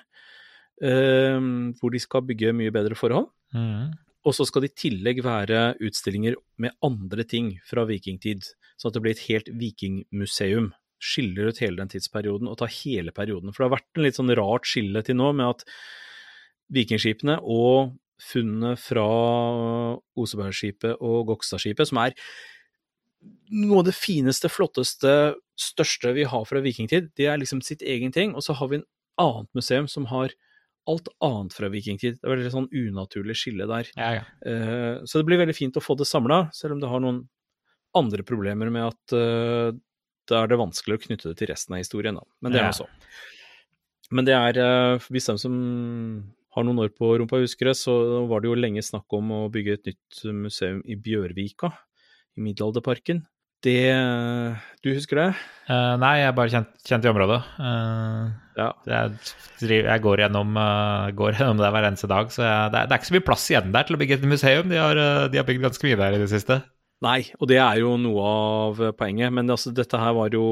eh, 0.83 1.39
hvor 1.79 1.93
de 1.93 2.01
skal 2.01 2.25
bygge 2.27 2.55
mye 2.57 2.73
bedre 2.73 2.97
forhold. 2.97 3.31
Mm. 3.55 3.93
Og 4.27 4.35
så 4.37 4.45
skal 4.45 4.65
det 4.65 4.73
i 4.73 4.81
tillegg 4.83 5.23
være 5.25 5.71
utstillinger 5.81 6.37
med 6.61 6.75
andre 6.85 7.25
ting 7.25 7.55
fra 7.65 7.87
vikingtid, 7.89 8.45
sånn 8.77 8.91
at 8.91 8.97
det 8.97 9.03
blir 9.05 9.15
et 9.15 9.25
helt 9.29 9.49
vikingmuseum. 9.63 10.69
Skiller 11.01 11.49
ut 11.49 11.61
hele 11.63 11.81
den 11.81 11.89
tidsperioden 11.89 12.49
og 12.49 12.59
tar 12.59 12.69
hele 12.83 13.13
perioden. 13.15 13.49
For 13.49 13.63
det 13.63 13.69
har 13.69 13.77
vært 13.79 13.97
en 13.97 14.05
litt 14.05 14.19
sånn 14.19 14.35
rart 14.37 14.69
skille 14.69 15.01
til 15.05 15.17
nå 15.17 15.31
med 15.33 15.55
at 15.55 15.65
vikingskipene 16.71 17.39
og 17.41 17.95
funnene 18.21 18.75
fra 18.77 19.07
Osebergskipet 20.21 21.01
og 21.01 21.31
Gokstadskipet, 21.31 21.89
som 21.89 22.03
er 22.03 22.13
noe 23.51 23.81
av 23.81 23.87
det 23.89 23.97
fineste, 23.97 24.49
flotteste, 24.51 25.33
største 25.61 26.13
vi 26.17 26.25
har 26.27 26.47
fra 26.49 26.61
vikingtid, 26.63 27.11
det 27.19 27.27
er 27.29 27.39
liksom 27.41 27.61
sitt 27.65 27.83
egen 27.85 28.13
ting. 28.15 28.35
Og 28.37 28.45
så 28.45 28.55
har 28.57 28.71
vi 28.71 28.81
en 28.81 28.87
annet 29.21 29.51
museum 29.57 29.89
som 29.91 30.07
har 30.11 30.33
alt 30.89 31.11
annet 31.23 31.53
fra 31.53 31.69
vikingtid. 31.71 32.17
Det 32.17 32.25
er 32.25 32.33
veldig 32.35 32.53
sånn 32.53 32.71
unaturlig 32.73 33.37
skille 33.37 33.67
der. 33.69 33.91
Ja, 33.97 34.09
ja. 34.17 34.25
Uh, 34.41 35.05
Så 35.05 35.21
det 35.21 35.29
blir 35.29 35.41
veldig 35.41 35.57
fint 35.57 35.77
å 35.77 35.83
få 35.83 35.95
det 35.99 36.09
samla, 36.09 36.47
selv 36.57 36.75
om 36.75 36.81
det 36.81 36.89
har 36.89 37.03
noen 37.03 37.23
andre 37.97 38.25
problemer 38.25 38.71
med 38.73 38.87
at 38.87 39.15
uh, 39.15 39.69
da 40.29 40.43
er 40.43 40.51
det 40.51 40.61
vanskelig 40.61 40.97
å 40.97 41.03
knytte 41.05 41.31
det 41.31 41.37
til 41.41 41.51
resten 41.51 41.75
av 41.75 41.83
historien, 41.83 42.17
da. 42.17 42.25
Men 42.41 42.55
det 42.55 42.61
er 42.61 42.69
nå 42.71 42.77
så. 42.81 42.87
Men 44.11 44.27
det 44.27 44.35
er, 44.35 44.61
uh, 44.61 45.09
hvis 45.11 45.29
de 45.29 45.37
som 45.41 45.57
har 46.51 46.65
noen 46.67 46.81
år 46.83 46.91
på 46.95 47.13
rumpa 47.19 47.39
husker 47.39 47.71
det, 47.71 47.77
så 47.79 47.93
var 48.27 48.41
det 48.41 48.49
jo 48.49 48.57
lenge 48.59 48.83
snakk 48.83 49.11
om 49.15 49.31
å 49.37 49.41
bygge 49.53 49.77
et 49.77 49.91
nytt 49.91 50.23
museum 50.35 50.81
i 50.83 50.97
Bjørvika, 50.99 51.71
i 52.35 52.43
Middelalderparken. 52.43 53.23
Det 53.61 53.81
Du 54.83 54.89
husker 54.95 55.19
det? 55.19 55.29
Uh, 55.69 55.95
nei, 56.01 56.15
jeg 56.19 56.27
er 56.31 56.35
bare 56.35 56.51
kjent, 56.51 56.71
kjent 56.87 57.05
i 57.05 57.11
området. 57.11 57.37
Uh, 57.61 58.31
Ja. 58.57 58.71
jeg, 58.89 59.13
jeg 59.61 60.01
går 60.03 60.23
gjennom, 60.25 60.57
uh, 60.57 61.07
går 61.15 61.37
gjennom 61.37 61.61
det 61.61 61.69
hver 61.71 61.87
eneste 61.87 62.09
dag, 62.11 62.33
så 62.33 62.43
jeg, 62.43 62.71
det, 62.73 62.81
er, 62.81 62.89
det 62.89 62.95
er 62.95 62.99
ikke 62.99 63.09
så 63.11 63.15
mye 63.15 63.27
plass 63.29 63.45
igjen 63.53 63.71
der 63.75 63.87
til 63.87 63.95
å 63.95 64.01
bygge 64.01 64.17
et 64.17 64.25
museum. 64.27 64.67
De 64.73 64.81
har, 64.81 64.99
eh, 64.99 65.27
de 65.31 65.39
har 65.39 65.47
bygd 65.47 65.63
ganske 65.63 65.87
mye 65.87 65.99
der 66.01 66.17
i 66.17 66.21
det 66.23 66.27
siste. 66.33 66.57
Nei, 67.05 67.21
og 67.39 67.47
det 67.49 67.57
er 67.63 67.79
jo 67.81 67.95
noe 68.01 68.25
av 68.27 68.81
poenget. 68.99 69.31
Men 69.33 69.49
altså, 69.49 69.71
dette 69.73 69.97
her 70.01 70.13
var 70.17 70.35
jo 70.35 70.43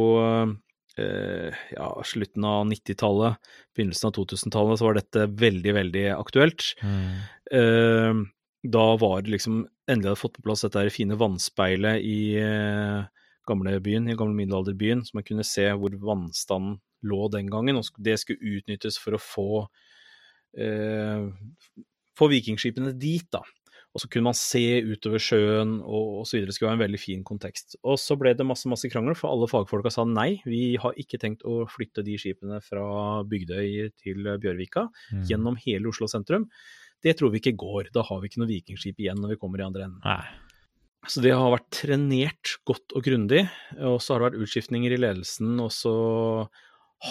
eh, 0.98 1.60
ja, 1.76 1.90
slutten 2.08 2.48
av 2.48 2.64
90-tallet, 2.72 3.52
begynnelsen 3.78 4.10
av 4.10 4.16
2000-tallet, 4.18 4.80
så 4.80 4.88
var 4.88 4.98
dette 5.02 5.28
veldig, 5.44 5.76
veldig 5.82 6.06
aktuelt. 6.16 6.72
Eh, 7.52 8.24
da 8.64 8.98
var 9.00 9.22
det 9.24 9.32
liksom 9.38 9.68
Endelig 9.90 10.12
hadde 10.12 10.22
fått 10.22 10.36
på 10.38 10.44
plass 10.46 10.62
dette 10.62 10.84
fine 10.94 11.16
vannspeilet 11.18 12.04
i 12.06 12.36
eh, 12.38 13.08
gamlebyen, 13.50 14.06
i 14.12 14.14
gamle 14.20 14.38
middelalderbyen, 14.38 15.02
så 15.02 15.16
man 15.18 15.26
kunne 15.26 15.46
se 15.48 15.64
hvor 15.74 15.96
vannstanden 15.98 16.76
lå 17.10 17.30
den 17.34 17.50
gangen. 17.50 17.80
Og 17.80 17.88
det 17.98 18.20
skulle 18.22 18.60
utnyttes 18.60 19.00
for 19.02 19.18
å 19.18 19.22
få 19.24 19.48
eh, 20.58 21.30
få 22.20 22.28
vikingskipene 22.32 22.94
dit, 23.00 23.26
da. 23.34 23.42
Og 23.96 24.04
så 24.04 24.10
kunne 24.12 24.28
man 24.30 24.38
se 24.38 24.62
utover 24.86 25.18
sjøen 25.24 25.80
og 25.82 26.20
osv. 26.22 26.44
Det 26.46 26.54
skulle 26.54 26.70
være 26.70 26.78
en 26.78 26.84
veldig 26.84 27.00
fin 27.02 27.24
kontekst. 27.26 27.74
Og 27.82 27.98
så 27.98 28.14
ble 28.22 28.36
det 28.38 28.46
masse 28.46 28.70
masse 28.70 28.90
krangler, 28.92 29.18
for 29.18 29.32
alle 29.34 29.50
fagfolka 29.50 29.90
sa 29.94 30.06
nei, 30.06 30.36
vi 30.46 30.76
har 30.78 30.94
ikke 31.02 31.18
tenkt 31.22 31.42
å 31.50 31.64
flytte 31.72 32.06
de 32.06 32.20
skipene 32.22 32.60
fra 32.62 32.86
Bygdøy 33.26 33.90
til 34.04 34.30
Bjørvika 34.38 34.86
Mm. 35.10 35.24
gjennom 35.26 35.58
hele 35.66 35.90
Oslo 35.90 36.06
sentrum. 36.06 36.46
Det 37.04 37.16
tror 37.18 37.32
vi 37.34 37.42
ikke 37.42 37.58
går. 37.60 37.90
Da 37.96 38.04
har 38.06 38.22
vi 38.22 38.30
ikke 38.30 38.42
noe 38.44 38.52
vikingskip 38.52 39.00
igjen 39.00 39.20
når 39.22 39.36
vi 39.36 39.42
kommer 39.42 39.62
i 39.62 39.68
andre 39.68 39.88
enden. 39.88 40.02
Nei. 40.04 40.50
Så 41.08 41.24
det 41.24 41.32
har 41.32 41.54
vært 41.54 41.70
trenert 41.72 42.58
godt 42.68 42.92
og 42.98 43.06
grundig, 43.06 43.46
og 43.80 44.02
så 44.04 44.14
har 44.14 44.20
det 44.20 44.28
vært 44.34 44.44
utskiftninger 44.46 44.92
i 44.92 45.00
ledelsen, 45.00 45.54
og 45.64 45.72
så 45.72 45.94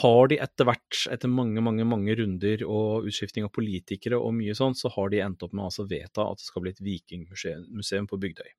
har 0.03 0.29
de 0.29 0.37
etter 0.45 0.69
hvert, 0.69 0.99
etter 1.09 1.31
mange, 1.33 1.63
mange 1.65 1.87
mange 1.89 2.13
runder 2.19 2.61
og 2.69 3.09
utskifting 3.09 3.47
av 3.47 3.55
politikere 3.57 4.19
og 4.21 4.35
mye 4.37 4.53
sånn, 4.57 4.77
så 4.77 4.93
har 4.93 5.09
de 5.15 5.23
endt 5.25 5.45
opp 5.47 5.55
med 5.57 5.65
å 5.65 5.71
altså 5.71 5.87
vedta 5.89 6.27
at 6.29 6.43
det 6.43 6.49
skal 6.51 6.67
bli 6.67 6.75
et 6.75 6.83
vikingmuseum 6.85 8.11
på 8.11 8.21
Bygdøy. 8.21 8.51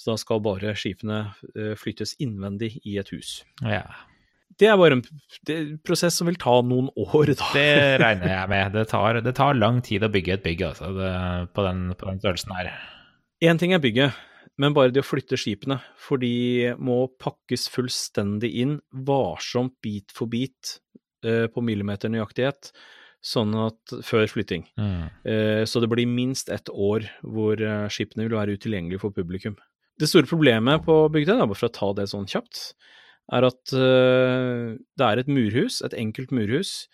Så 0.00 0.14
da 0.14 0.16
skal 0.16 0.40
bare 0.40 0.72
skipene 0.80 1.18
eh, 1.52 1.74
flyttes 1.76 2.16
innvendig 2.24 2.78
i 2.88 2.96
et 3.02 3.12
hus. 3.12 3.42
Ja. 3.60 3.84
Det 4.58 4.68
er 4.68 4.78
bare 4.80 4.98
en 4.98 5.78
prosess 5.86 6.18
som 6.18 6.28
vil 6.28 6.38
ta 6.40 6.58
noen 6.66 6.90
år, 6.98 7.32
da. 7.38 7.48
Det 7.54 8.00
regner 8.02 8.34
jeg 8.34 8.50
med. 8.52 8.74
Det 8.76 8.84
tar, 8.90 9.20
det 9.24 9.34
tar 9.38 9.56
lang 9.58 9.80
tid 9.84 10.04
å 10.04 10.10
bygge 10.12 10.36
et 10.36 10.44
bygg 10.44 10.66
altså, 10.72 10.90
det, 10.96 11.14
på, 11.56 11.64
den, 11.66 11.86
på 11.98 12.08
den 12.10 12.20
størrelsen 12.20 12.54
her. 12.56 12.72
Én 13.42 13.58
ting 13.58 13.74
er 13.74 13.82
bygget, 13.82 14.18
men 14.60 14.74
bare 14.76 14.92
det 14.94 15.02
å 15.02 15.06
flytte 15.06 15.38
skipene. 15.40 15.80
For 15.98 16.20
de 16.22 16.72
må 16.78 17.04
pakkes 17.22 17.68
fullstendig 17.72 18.52
inn, 18.62 18.76
varsomt 19.08 19.78
bit 19.84 20.14
for 20.14 20.30
bit, 20.30 20.76
eh, 21.26 21.48
på 21.50 21.64
millimeternøyaktighet, 21.64 22.70
sånn 23.22 23.54
at 23.64 23.96
før 24.06 24.28
flytting. 24.30 24.66
Mm. 24.78 25.02
Eh, 25.26 25.64
så 25.66 25.82
det 25.82 25.90
blir 25.90 26.10
minst 26.10 26.52
ett 26.52 26.70
år 26.70 27.06
hvor 27.22 27.58
eh, 27.58 27.88
skipene 27.92 28.28
vil 28.28 28.38
være 28.38 28.58
utilgjengelige 28.58 29.02
for 29.02 29.14
publikum. 29.14 29.58
Det 30.00 30.08
store 30.08 30.26
problemet 30.26 30.82
på 30.86 30.94
Bygdøy, 31.12 31.36
bare 31.44 31.58
for 31.58 31.68
å 31.68 31.74
ta 31.74 31.90
det 31.98 32.08
sånn 32.10 32.26
kjapt, 32.30 32.72
er 33.30 33.46
at 33.48 33.76
uh, 33.76 34.74
det 34.98 35.06
er 35.06 35.22
et 35.22 35.30
murhus, 35.30 35.80
et 35.86 35.94
enkelt 35.98 36.34
murhus, 36.34 36.88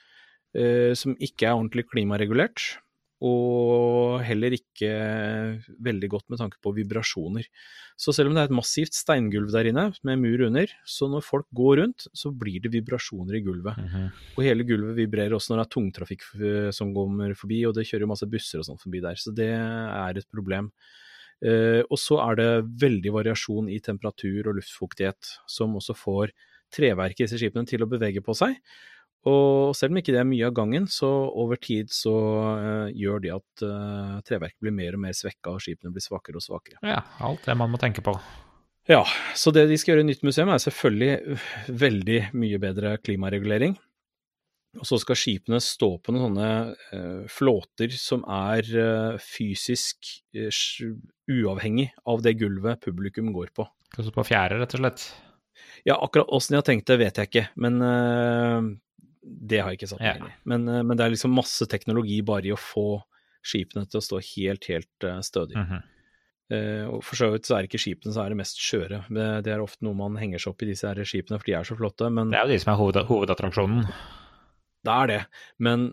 uh, 0.59 0.93
som 0.99 1.17
ikke 1.17 1.49
er 1.49 1.57
ordentlig 1.57 1.89
klimaregulert. 1.93 2.77
Og 3.19 4.21
heller 4.23 4.55
ikke 4.55 4.89
veldig 5.83 6.09
godt 6.13 6.29
med 6.31 6.39
tanke 6.39 6.61
på 6.63 6.71
vibrasjoner. 6.77 7.49
Så 7.99 8.13
selv 8.15 8.31
om 8.31 8.37
det 8.37 8.45
er 8.45 8.51
et 8.53 8.55
massivt 8.55 8.95
steingulv 8.95 9.51
der 9.51 9.67
inne, 9.73 9.89
med 10.07 10.23
mur 10.23 10.45
under, 10.47 10.71
så 10.87 11.09
når 11.11 11.25
folk 11.27 11.49
går 11.51 11.81
rundt, 11.81 12.07
så 12.15 12.31
blir 12.31 12.63
det 12.63 12.71
vibrasjoner 12.77 13.35
i 13.35 13.43
gulvet. 13.43 13.75
Mm 13.75 13.89
-hmm. 13.91 14.07
Og 14.37 14.45
hele 14.47 14.63
gulvet 14.63 14.95
vibrerer 15.01 15.35
også 15.35 15.51
når 15.51 15.59
det 15.59 15.67
er 15.67 15.75
tungtrafikk 15.75 16.23
som 16.71 16.95
kommer 16.95 17.35
forbi, 17.35 17.67
og 17.67 17.75
det 17.75 17.89
kjører 17.91 18.07
masse 18.07 18.31
busser 18.31 18.61
og 18.61 18.67
sånn 18.71 18.79
forbi 18.79 19.01
der. 19.01 19.17
Så 19.17 19.35
det 19.35 19.51
er 19.51 20.17
et 20.17 20.31
problem. 20.31 20.71
Uh, 21.45 21.83
og 21.87 21.99
så 22.01 22.19
er 22.25 22.39
det 22.41 22.51
veldig 22.83 23.15
variasjon 23.15 23.69
i 23.71 23.79
temperatur 23.85 24.51
og 24.51 24.59
luftfuktighet, 24.59 25.35
som 25.51 25.77
også 25.79 25.95
får 25.97 26.35
treverket 26.75 27.23
i 27.23 27.27
disse 27.27 27.39
skipene 27.41 27.69
til 27.69 27.85
å 27.85 27.91
bevege 27.91 28.23
på 28.25 28.35
seg. 28.37 28.59
Og 29.29 29.75
selv 29.77 29.93
om 29.93 30.01
ikke 30.01 30.15
det 30.15 30.21
er 30.23 30.29
mye 30.29 30.47
av 30.47 30.55
gangen, 30.57 30.87
så 30.91 31.09
over 31.09 31.59
tid 31.61 31.91
så 31.95 32.15
uh, 32.15 32.91
gjør 32.95 33.23
det 33.25 33.33
at 33.35 33.65
uh, 33.67 34.19
treverket 34.27 34.61
blir 34.63 34.75
mer 34.75 34.99
og 34.99 35.05
mer 35.07 35.17
svekka, 35.17 35.55
og 35.55 35.65
skipene 35.65 35.95
blir 35.95 36.05
svakere 36.05 36.39
og 36.39 36.45
svakere. 36.45 36.79
Ja, 36.87 37.03
alt 37.27 37.47
det 37.47 37.59
man 37.59 37.73
må 37.75 37.81
tenke 37.83 38.05
på. 38.05 38.15
Ja, 38.89 39.03
så 39.37 39.53
det 39.53 39.67
de 39.69 39.77
skal 39.77 39.95
gjøre 39.95 40.07
i 40.07 40.09
nytt 40.09 40.23
museum 40.25 40.49
er 40.49 40.63
selvfølgelig 40.63 41.39
veldig 41.69 42.21
mye 42.41 42.61
bedre 42.63 42.95
klimaregulering. 43.05 43.77
Og 44.79 44.87
så 44.87 44.99
skal 45.03 45.19
skipene 45.19 45.61
stå 45.63 45.91
på 46.03 46.15
noen 46.15 46.29
sånne 46.29 46.51
uh, 46.95 47.23
flåter 47.33 47.93
som 47.99 48.23
er 48.31 48.69
uh, 48.79 49.19
fysisk 49.23 50.11
uh, 50.39 50.61
uavhengig 51.29 51.89
av 52.09 52.23
det 52.25 52.37
gulvet 52.39 52.83
publikum 52.85 53.33
går 53.35 53.53
på. 53.57 53.67
Altså 53.97 54.13
på 54.15 54.27
fjære, 54.29 54.61
rett 54.61 54.77
og 54.77 54.85
slett? 54.85 55.07
Ja, 55.87 55.97
akkurat 55.97 56.31
åssen 56.35 56.55
de 56.55 56.61
har 56.61 56.67
tenkt 56.67 56.89
det, 56.91 56.99
vet 57.01 57.19
jeg 57.19 57.31
ikke. 57.31 57.45
Men 57.59 57.79
det 59.23 59.61
har 59.63 59.73
jeg 59.73 59.79
ikke 59.79 59.89
satt 59.91 60.03
meg 60.03 60.19
inn 60.21 60.27
i. 60.29 60.35
Men, 60.51 60.67
men, 60.67 60.97
det 60.99 61.07
er 61.07 61.13
liksom 61.15 61.33
masse 61.35 61.67
teknologi 61.71 62.19
bare 62.27 62.51
i 62.51 62.53
å 62.53 62.59
få 62.61 62.99
skipene 63.47 63.89
til 63.89 64.01
å 64.01 64.05
stå 64.05 64.21
helt, 64.35 64.69
helt 64.69 65.07
stødig. 65.25 65.57
Mm 65.57 65.71
-hmm. 65.71 65.83
og 66.93 67.05
For 67.07 67.17
så 67.17 67.31
vidt 67.33 67.49
så 67.49 67.57
er 67.57 67.69
ikke 67.69 67.81
skipene 67.81 68.13
som 68.13 68.25
er 68.25 68.29
det 68.29 68.41
mest 68.43 68.61
skjøre. 68.61 69.05
Det 69.43 69.53
er 69.53 69.65
ofte 69.65 69.85
noe 69.87 69.95
man 69.95 70.21
henger 70.21 70.39
seg 70.39 70.53
opp 70.53 70.63
i 70.63 70.71
disse 70.71 70.87
her 70.87 71.05
skipene, 71.05 71.39
for 71.39 71.47
de 71.47 71.57
er 71.57 71.65
så 71.65 71.79
flotte. 71.79 72.11
Men... 72.11 72.31
Det 72.31 72.39
er 72.39 72.47
jo 72.47 72.53
de 72.53 72.61
som 72.61 72.73
er 72.73 72.81
hoved, 72.83 73.03
hovedattraksjonen. 73.09 73.89
Det 74.87 74.95
er 74.95 75.11
det. 75.11 75.23
Men 75.65 75.89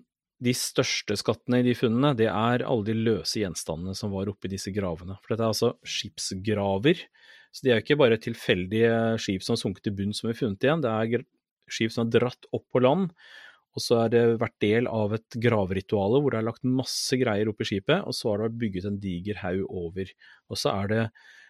de 0.45 0.52
største 0.58 1.15
skattene 1.17 1.62
i 1.62 1.65
de 1.65 1.76
funnene, 1.78 2.12
det 2.17 2.28
er 2.28 2.65
alle 2.67 2.86
de 2.88 2.95
løse 2.98 3.39
gjenstandene 3.39 3.95
som 3.98 4.12
var 4.13 4.30
oppi 4.30 4.52
disse 4.52 4.74
gravene. 4.76 5.17
For 5.24 5.34
dette 5.34 5.45
er 5.45 5.54
altså 5.54 5.71
skipsgraver. 5.88 7.06
Så 7.56 7.63
de 7.63 7.71
er 7.71 7.82
ikke 7.82 7.98
bare 8.00 8.19
tilfeldige 8.19 8.91
skip 9.24 9.45
som 9.45 9.56
har 9.56 9.62
sunket 9.62 9.88
til 9.88 9.95
bunn 9.95 10.13
som 10.15 10.30
er 10.30 10.38
funnet 10.38 10.65
igjen. 10.65 10.84
Det 10.84 10.91
er 10.91 11.26
skip 11.71 11.93
som 11.95 12.06
er 12.06 12.17
dratt 12.17 12.50
opp 12.56 12.67
på 12.74 12.84
land. 12.84 13.10
Og 13.76 13.84
så 13.84 14.02
har 14.02 14.12
det 14.12 14.24
vært 14.39 14.56
del 14.63 14.88
av 14.88 15.15
et 15.17 15.38
gravrituale 15.43 16.21
hvor 16.24 16.32
det 16.32 16.39
er 16.39 16.48
lagt 16.48 16.67
masse 16.67 17.17
greier 17.19 17.50
oppi 17.52 17.67
skipet, 17.67 18.06
og 18.08 18.15
så 18.15 18.32
har 18.32 18.39
det 18.39 18.48
vært 18.48 18.62
bygget 18.62 18.88
en 18.88 19.00
diger 19.04 19.41
haug 19.41 19.65
over. 19.84 20.13
Og 20.52 20.60
så 20.60 20.71
er 20.71 20.91
det 20.91 21.02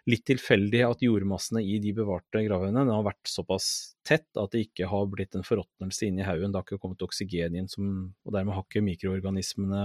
litt 0.09 0.25
tilfeldig 0.29 0.83
at 0.85 1.01
jordmassene 1.01 1.63
i 1.65 1.79
de 1.81 1.91
bevarte 1.97 2.43
gravhaugene 2.45 2.85
har 2.91 3.05
vært 3.07 3.29
såpass 3.29 3.67
tett 4.05 4.27
at 4.37 4.53
det 4.53 4.67
ikke 4.67 4.89
har 4.91 5.07
blitt 5.09 5.37
en 5.37 5.45
forråtnelse 5.45 6.05
inni 6.05 6.25
haugen. 6.27 6.53
Det 6.53 6.61
har 6.61 6.67
ikke 6.67 6.81
kommet 6.83 7.01
oksygen 7.05 7.57
inn, 7.57 7.69
som, 7.71 7.87
og 8.25 8.35
dermed 8.35 8.53
har 8.53 8.67
ikke 8.67 8.85
mikroorganismene 8.85 9.81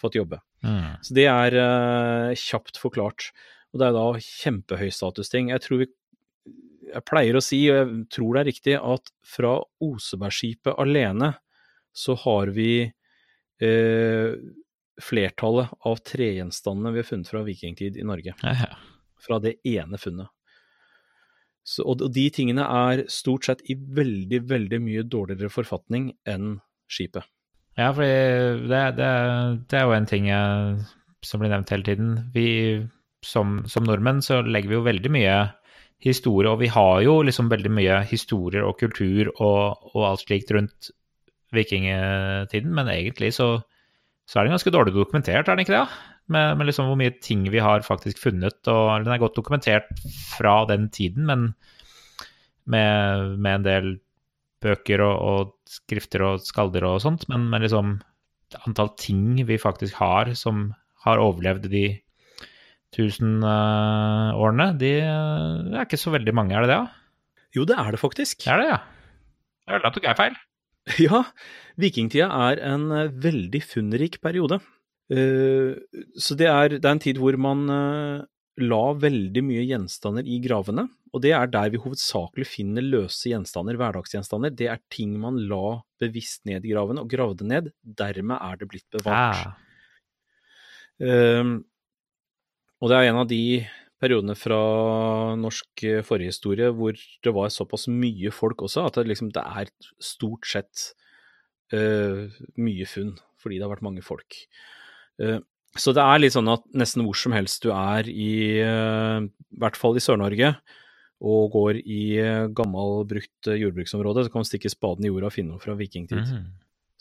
fått 0.00 0.18
jobbe. 0.20 0.42
Mm. 0.64 1.00
Så 1.04 1.16
det 1.16 1.26
er 1.30 1.56
uh, 1.56 2.36
kjapt 2.36 2.80
forklart. 2.80 3.30
Og 3.72 3.80
det 3.80 3.88
er 3.88 3.96
da 3.96 4.06
kjempehøystatusting. 4.28 5.52
Jeg 5.54 5.64
tror 5.64 5.84
vi 5.84 5.90
jeg 6.92 7.06
pleier 7.08 7.38
å 7.38 7.40
si, 7.40 7.62
og 7.72 7.78
jeg 7.78 8.08
tror 8.12 8.34
det 8.34 8.40
er 8.42 8.50
riktig, 8.50 8.72
at 8.76 9.12
fra 9.24 9.54
Osebergskipet 9.80 10.76
alene 10.82 11.30
så 11.96 12.12
har 12.20 12.52
vi 12.52 12.82
eh, 12.84 14.34
flertallet 15.00 15.72
av 15.88 16.02
tregjenstandene 16.04 16.92
vi 16.92 17.00
har 17.00 17.08
funnet 17.08 17.32
fra 17.32 17.44
vikingtid 17.46 17.96
i 17.96 18.04
Norge. 18.04 18.34
Ja, 18.44 18.52
ja 18.66 18.91
fra 19.22 19.38
det 19.42 19.56
ene 19.68 20.00
funnet. 20.00 20.30
Så, 21.62 21.84
og, 21.86 22.02
de 22.10 22.24
tingene 22.34 22.64
er 22.66 23.04
stort 23.12 23.46
sett 23.46 23.62
i 23.70 23.76
veldig, 23.78 24.42
veldig 24.50 24.80
mye 24.82 25.04
dårligere 25.06 25.52
forfatning 25.52 26.10
enn 26.28 26.56
skipet. 26.90 27.28
Ja, 27.78 27.92
for 27.94 28.04
det, 28.04 28.82
det, 28.98 29.10
det, 29.70 29.78
er 29.78 29.86
jo 29.86 29.94
en 29.96 30.08
ting 30.10 30.26
som 31.24 31.40
blir 31.40 31.52
nevnt 31.52 31.70
hele 31.72 31.86
tiden. 31.86 32.16
Vi 32.34 32.48
som, 33.24 33.62
som, 33.70 33.86
nordmenn 33.86 34.20
så 34.24 34.42
legger 34.42 34.72
vi 34.72 34.76
jo 34.76 34.86
veldig 34.88 35.12
mye 35.14 35.36
historie, 36.02 36.50
og 36.50 36.58
vi 36.60 36.72
har 36.74 36.98
jo 37.06 37.20
liksom 37.22 37.48
veldig 37.52 37.70
mye 37.72 38.00
historier 38.10 38.66
og 38.66 38.80
kultur 38.80 39.30
og, 39.36 39.86
og 39.94 40.08
alt 40.08 40.24
slikt 40.26 40.50
rundt 40.52 40.90
vikingtiden, 41.54 42.72
men 42.74 42.90
egentlig 42.90 43.30
så, 43.36 43.54
så 44.28 44.38
er 44.38 44.46
den 44.46 44.54
ganske 44.54 44.72
dårlig 44.72 44.94
dokumentert, 44.94 45.48
er 45.48 45.56
den 45.56 45.64
ikke 45.64 45.76
det? 45.76 45.86
med, 46.30 46.58
med 46.58 46.68
liksom 46.68 46.88
hvor 46.88 46.98
mye 46.98 47.14
ting 47.22 47.44
vi 47.52 47.62
har 47.62 47.84
faktisk 47.86 48.20
funnet. 48.22 48.60
og 48.70 49.04
Den 49.04 49.14
er 49.14 49.22
godt 49.22 49.36
dokumentert 49.38 49.90
fra 50.36 50.62
den 50.70 50.88
tiden, 50.94 51.26
men 51.28 51.52
med, 52.64 53.36
med 53.38 53.54
en 53.58 53.66
del 53.66 53.90
bøker 54.62 55.02
og, 55.02 55.16
og, 55.18 55.58
skrifter 55.72 56.24
og 56.26 56.42
skalder 56.44 56.86
og 56.86 57.00
sånt. 57.04 57.26
Men, 57.32 57.48
men 57.52 57.64
liksom 57.64 57.98
antall 58.66 58.92
ting 59.00 59.40
vi 59.48 59.58
faktisk 59.60 59.96
har 59.98 60.34
som 60.38 60.70
har 61.06 61.22
overlevd 61.22 61.70
de 61.72 61.86
tusen 62.92 63.40
uh, 63.40 64.36
årene, 64.36 64.74
de, 64.76 64.90
det 65.00 65.78
er 65.78 65.86
ikke 65.86 65.96
så 65.96 66.12
veldig 66.12 66.34
mange, 66.36 66.52
er 66.52 66.66
det 66.66 66.74
det? 66.74 66.76
Ja? 66.76 67.38
Jo, 67.56 67.64
det 67.68 67.78
er 67.80 67.88
det 67.94 68.00
faktisk. 68.00 68.44
Det 68.44 68.52
Er 68.52 68.60
det, 68.60 68.68
ja? 68.68 69.78
Da 69.80 69.90
tok 69.92 70.04
jeg 70.04 70.18
feil. 70.18 70.36
Ja, 71.02 71.24
vikingtida 71.80 72.28
er 72.50 72.62
en 72.66 72.90
eh, 72.90 73.10
veldig 73.22 73.62
funnrik 73.64 74.20
periode. 74.24 74.60
Eh, 75.12 75.78
så 76.18 76.36
det 76.38 76.48
er, 76.50 76.78
det 76.78 76.84
er, 76.84 76.94
en 76.94 77.02
tid 77.02 77.20
hvor 77.20 77.36
man 77.40 77.64
uh, 77.70 78.24
la 78.62 78.82
veldig 78.98 79.44
mye 79.46 79.64
gjenstander 79.68 80.26
i 80.28 80.40
gravene, 80.44 80.86
og 81.12 81.22
det 81.24 81.34
er 81.36 81.50
der 81.52 81.72
vi 81.72 81.80
hovedsakelig 81.82 82.48
finner 82.48 82.84
løse 82.84 83.30
gjenstander, 83.30 83.76
hverdagsgjenstander. 83.80 84.54
Det 84.56 84.70
er 84.72 84.80
ting 84.92 85.14
man 85.20 85.38
la 85.50 85.82
bevisst 86.02 86.46
ned 86.48 86.64
i 86.64 86.72
gravene, 86.72 87.04
og 87.04 87.12
gravde 87.12 87.46
ned. 87.48 87.70
Dermed 87.82 88.38
er 88.38 88.58
det 88.60 88.70
blitt 88.72 88.88
bevart. 88.96 89.52
Ah. 89.52 89.58
Um, 91.02 91.60
og 92.82 92.90
det 92.90 92.98
er 92.98 93.10
en 93.10 93.20
av 93.20 93.28
de 93.30 93.42
periodene 94.02 94.34
fra 94.38 94.58
norsk 95.38 95.84
forhistorie 96.06 96.72
hvor 96.74 96.98
det 96.98 97.34
var 97.34 97.52
såpass 97.54 97.86
mye 97.90 98.32
folk 98.34 98.66
også, 98.66 98.88
at 98.88 98.98
det, 98.98 99.06
liksom, 99.12 99.30
det 99.34 99.44
er 99.62 99.70
stort 100.02 100.48
sett 100.50 100.88
uh, 101.74 102.26
mye 102.58 102.88
funn, 102.90 103.14
fordi 103.40 103.60
det 103.60 103.66
har 103.66 103.72
vært 103.76 103.86
mange 103.86 104.04
folk. 104.04 104.36
Uh, 105.22 105.38
så 105.78 105.94
det 105.96 106.04
er 106.04 106.20
litt 106.20 106.34
sånn 106.34 106.50
at 106.52 106.66
nesten 106.76 107.06
hvor 107.06 107.16
som 107.16 107.32
helst 107.36 107.62
du 107.64 107.70
er 107.72 108.10
i, 108.10 108.32
uh, 108.60 109.22
i 109.22 109.62
hvert 109.62 109.78
fall 109.78 109.96
i 109.96 110.04
Sør-Norge, 110.04 110.52
og 111.22 111.54
går 111.54 111.78
i 111.82 112.02
eh, 112.18 112.48
gammel, 112.50 113.04
brukt 113.08 113.46
jordbruksområde, 113.46 114.24
så 114.26 114.32
kan 114.32 114.42
du 114.42 114.48
stikke 114.48 114.72
spaden 114.72 115.06
i 115.06 115.12
jorda 115.12 115.30
og 115.30 115.34
finne 115.36 115.54
noe 115.54 115.62
fra 115.62 115.76
vikingtid. 115.78 116.18
Mm. 116.18 116.48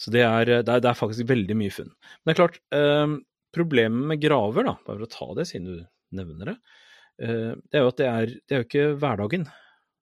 Så 0.01 0.13
det 0.13 0.21
er, 0.25 0.45
det, 0.51 0.59
er, 0.61 0.83
det 0.83 0.89
er, 0.91 0.97
faktisk 0.97 1.29
veldig 1.29 1.57
mye 1.57 1.73
funn. 1.73 1.89
Men 1.89 2.29
det 2.29 2.35
er 2.35 2.39
klart, 2.39 2.59
eh, 2.77 3.15
problemet 3.55 4.11
med 4.13 4.21
graver, 4.21 4.67
da, 4.67 4.75
bare 4.85 5.01
for 5.01 5.07
å 5.07 5.11
ta 5.15 5.27
det 5.39 5.47
siden 5.49 5.71
du 5.71 5.81
nevner 6.17 6.53
det, 6.53 6.55
eh, 6.57 6.77
det 7.21 7.77
er 7.77 7.83
jo 7.83 7.91
at 7.91 7.99
det 7.99 8.07
er, 8.09 8.31
det 8.49 8.55
er 8.55 8.63
jo 8.63 8.65
ikke 8.65 8.85
hverdagen. 9.01 9.43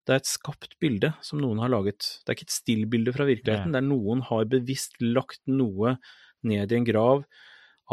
Det 0.07 0.15
er 0.15 0.21
et 0.23 0.29
skapt 0.29 0.71
bilde 0.81 1.11
som 1.25 1.41
noen 1.41 1.59
har 1.61 1.69
laget. 1.69 2.05
Det 2.23 2.31
er 2.31 2.37
ikke 2.37 2.47
et 2.47 2.55
stillbilde 2.55 3.13
fra 3.13 3.27
virkeligheten. 3.27 3.69
Ja. 3.69 3.75
Det 3.75 3.81
er 3.83 3.89
noen 3.89 4.23
har 4.25 4.47
bevisst 4.49 4.95
lagt 5.03 5.41
noe 5.51 5.97
ned 6.47 6.71
i 6.71 6.77
en 6.79 6.87
grav 6.87 7.25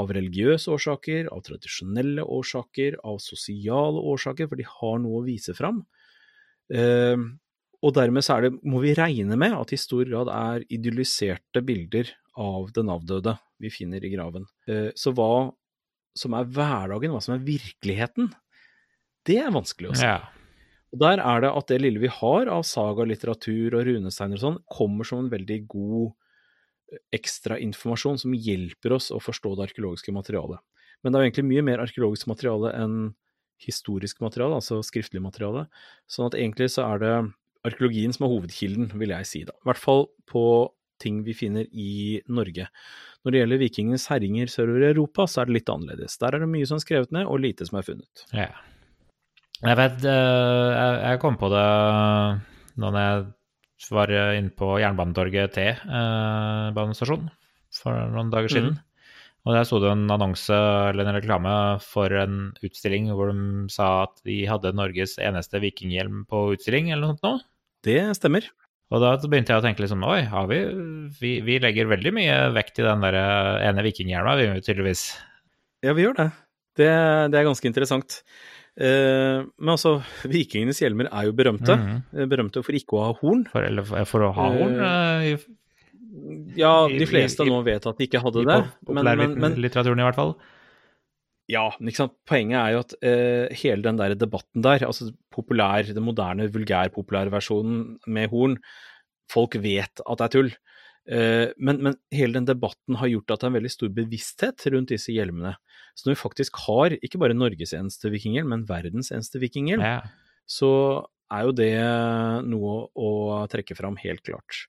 av 0.01 0.13
religiøse 0.13 0.71
årsaker, 0.73 1.31
av 1.33 1.43
tradisjonelle 1.47 2.25
årsaker, 2.25 2.99
av 3.05 3.19
sosiale 3.25 4.01
årsaker, 4.13 4.49
for 4.49 4.61
de 4.61 4.69
har 4.69 4.97
noe 5.03 5.21
å 5.21 5.27
vise 5.27 5.57
fram. 5.57 5.83
Eh, 6.73 7.17
og 7.85 7.95
dermed 7.97 8.25
så 8.25 8.39
det, 8.45 8.55
må 8.65 8.81
vi 8.85 8.97
regne 8.97 9.37
med 9.39 9.55
at 9.57 9.71
det 9.73 9.79
i 9.79 9.85
stor 9.85 10.09
grad 10.09 10.33
er 10.33 10.65
idylliserte 10.73 11.63
bilder 11.67 12.11
av 12.41 12.73
den 12.77 12.91
avdøde 12.93 13.37
vi 13.63 13.73
finner 13.73 14.05
i 14.05 14.13
graven. 14.13 14.49
Eh, 14.69 14.89
så 14.97 15.13
hva 15.17 15.51
som 16.17 16.37
er 16.37 16.49
hverdagen, 16.49 17.13
hva 17.13 17.21
som 17.25 17.37
er 17.37 17.45
virkeligheten, 17.45 18.33
det 19.27 19.41
er 19.43 19.55
vanskelig 19.55 19.93
å 19.93 19.97
si. 19.99 20.07
Ja. 20.07 20.21
Og 20.95 21.03
Der 21.03 21.21
er 21.21 21.43
det 21.43 21.51
at 21.59 21.73
det 21.73 21.81
lille 21.83 22.01
vi 22.01 22.13
har 22.13 22.49
av 22.53 22.63
sagalitteratur 22.65 23.75
og 23.77 23.89
runesteiner 23.89 24.39
og 24.39 24.45
sånn, 24.45 24.63
kommer 24.73 25.09
som 25.09 25.25
en 25.25 25.33
veldig 25.33 25.59
god 25.69 26.15
ekstrainformasjon 27.17 28.21
som 28.23 28.35
hjelper 28.35 28.95
oss 28.97 29.11
å 29.11 29.19
forstå 29.21 29.57
det 29.57 29.71
arkeologiske 29.71 30.15
materialet. 30.15 30.63
Men 31.03 31.13
det 31.13 31.19
er 31.19 31.25
jo 31.25 31.31
egentlig 31.31 31.49
mye 31.51 31.65
mer 31.67 31.83
arkeologisk 31.83 32.31
materiale 32.31 32.73
enn 32.79 32.97
historisk 33.63 34.21
materiale, 34.21 34.61
altså 34.61 34.79
skriftlig 34.85 35.23
materiale. 35.25 35.67
Sånn 36.11 36.29
at 36.29 36.37
egentlig 36.39 36.71
så 36.75 36.87
er 36.87 37.03
det 37.03 37.13
arkeologien 37.67 38.15
som 38.15 38.27
er 38.27 38.33
hovedkilden, 38.35 38.91
vil 39.01 39.15
jeg 39.17 39.29
si, 39.29 39.43
da. 39.49 39.57
I 39.57 39.71
hvert 39.71 39.83
fall 39.83 40.07
på 40.31 40.45
ting 41.03 41.21
vi 41.27 41.35
finner 41.37 41.67
i 41.73 42.23
Norge. 42.33 42.69
Når 43.25 43.33
det 43.33 43.41
gjelder 43.43 43.61
vikingenes 43.61 44.07
herjinger 44.09 44.49
sørover 44.53 44.87
i 44.87 44.91
Europa, 44.95 45.27
så 45.29 45.43
er 45.43 45.49
det 45.49 45.59
litt 45.59 45.73
annerledes. 45.73 46.17
Der 46.23 46.37
er 46.37 46.45
det 46.45 46.51
mye 46.53 46.69
som 46.69 46.79
er 46.79 46.85
skrevet 46.87 47.13
ned, 47.17 47.27
og 47.29 47.43
lite 47.43 47.67
som 47.69 47.81
er 47.81 47.87
funnet. 47.89 48.25
Ja. 48.33 48.53
Jeg 49.65 49.79
vet 49.79 50.05
eh, 50.05 50.97
Jeg 51.07 51.21
kom 51.23 51.39
på 51.41 51.49
det 51.53 51.65
da 52.77 52.91
når 52.93 52.99
jeg 53.01 53.93
var 53.97 54.11
inne 54.37 54.53
på 54.57 54.75
Jernbanetorget 54.83 55.55
T 55.55 55.63
eh, 55.71 56.83
for 57.77 58.13
noen 58.13 58.33
dager 58.33 58.53
siden. 58.53 58.77
Mm. 58.77 58.83
Og 59.47 59.55
der 59.55 59.67
sto 59.69 59.79
det 59.79 59.93
en 59.93 60.11
annonse 60.11 60.57
eller 60.91 61.07
en 61.07 61.17
reklame 61.17 61.55
for 61.85 62.13
en 62.19 62.51
utstilling 62.67 63.09
hvor 63.15 63.31
de 63.31 63.69
sa 63.71 64.09
at 64.09 64.17
de 64.27 64.41
hadde 64.51 64.75
Norges 64.75 65.17
eneste 65.23 65.61
vikinghjelm 65.63 66.25
på 66.29 66.41
utstilling, 66.57 66.91
eller 66.91 67.13
noe 67.13 67.21
sånt. 67.21 67.47
Det 67.87 68.01
stemmer. 68.19 68.49
Og 68.91 69.03
da 69.03 69.13
begynte 69.23 69.55
jeg 69.55 69.63
å 69.63 69.65
tenke 69.65 69.83
liksom 69.83 70.05
Oi, 70.07 70.21
har 70.31 70.51
vi, 70.51 70.61
vi 71.21 71.33
Vi 71.47 71.57
legger 71.63 71.89
veldig 71.91 72.13
mye 72.15 72.35
vekt 72.55 72.81
i 72.83 72.87
den 72.87 73.07
der 73.07 73.17
ene 73.69 73.87
vikinghjelma, 73.87 74.37
vi 74.41 74.51
tydeligvis. 74.61 75.09
Ja, 75.87 75.95
vi 75.95 76.07
gjør 76.07 76.19
det. 76.21 76.29
Det, 76.77 76.91
det 77.33 77.39
er 77.41 77.49
ganske 77.49 77.71
interessant. 77.71 78.21
Eh, 78.77 79.45
men 79.57 79.73
altså, 79.73 79.95
vikingenes 80.29 80.83
hjelmer 80.83 81.09
er 81.09 81.29
jo 81.31 81.37
berømte. 81.37 81.77
Mm. 81.81 82.27
Berømte 82.29 82.63
for 82.67 82.77
ikke 82.77 82.99
å 82.99 83.05
ha 83.07 83.13
horn. 83.23 83.47
For, 83.53 83.65
eller 83.65 83.87
for, 84.09 84.27
å 84.27 84.33
ha 84.37 84.51
horn. 84.57 84.77
Uh, 84.81 85.31
i- 85.37 85.63
Ja, 86.57 86.87
de 86.89 87.07
fleste 87.09 87.45
i- 87.45 87.49
nå 87.51 87.63
vet 87.65 87.87
at 87.87 87.99
de 87.99 88.07
ikke 88.07 88.21
hadde 88.25 88.45
det. 88.47 88.59
Men, 88.89 89.05
men, 89.05 89.19
men 89.19 89.53
populærlitteraturen, 89.53 90.01
i 90.01 90.07
hvert 90.07 90.19
fall. 90.21 90.35
ja, 91.49 91.65
ikke 91.79 92.01
sant? 92.01 92.15
poenget 92.27 92.59
er 92.59 92.73
jo 92.75 92.79
at 92.85 92.95
uh, 93.05 93.55
hele 93.63 93.83
den 93.85 93.97
der 94.01 94.15
debatten 94.19 94.63
der, 94.65 94.85
altså 94.89 95.11
populær, 95.31 95.87
den 95.87 96.03
moderne 96.05 96.49
vulgærpopulærversjonen 96.51 97.99
med 98.07 98.31
horn, 98.33 98.57
folk 99.31 99.55
vet 99.63 100.01
at 100.05 100.19
det 100.19 100.25
er 100.27 100.33
tull. 100.37 100.51
Uh, 101.07 101.53
men, 101.63 101.79
men 101.85 101.95
hele 102.11 102.35
den 102.41 102.49
debatten 102.49 102.97
har 102.99 103.07
gjort 103.13 103.31
at 103.31 103.41
det 103.41 103.47
er 103.47 103.53
en 103.53 103.59
veldig 103.61 103.71
stor 103.77 103.93
bevissthet 103.95 104.67
rundt 104.75 104.91
disse 104.91 105.13
hjelmene. 105.15 105.55
Så 105.97 106.07
når 106.07 106.15
vi 106.15 106.21
faktisk 106.21 106.59
har 106.67 106.95
ikke 107.01 107.19
bare 107.23 107.37
Norges 107.37 107.73
eneste 107.77 108.11
vikinghjelm, 108.13 108.51
men 108.53 108.65
verdens 108.69 109.09
eneste 109.15 109.41
vikinghjelm, 109.41 109.81
Ja. 109.81 110.03
så 110.47 110.71
er 111.33 111.47
jo 111.49 111.53
det 111.57 111.73
noe 112.47 112.75
å 112.95 113.11
trekke 113.51 113.75
fram, 113.79 113.97
helt 114.03 114.23
klart. 114.27 114.67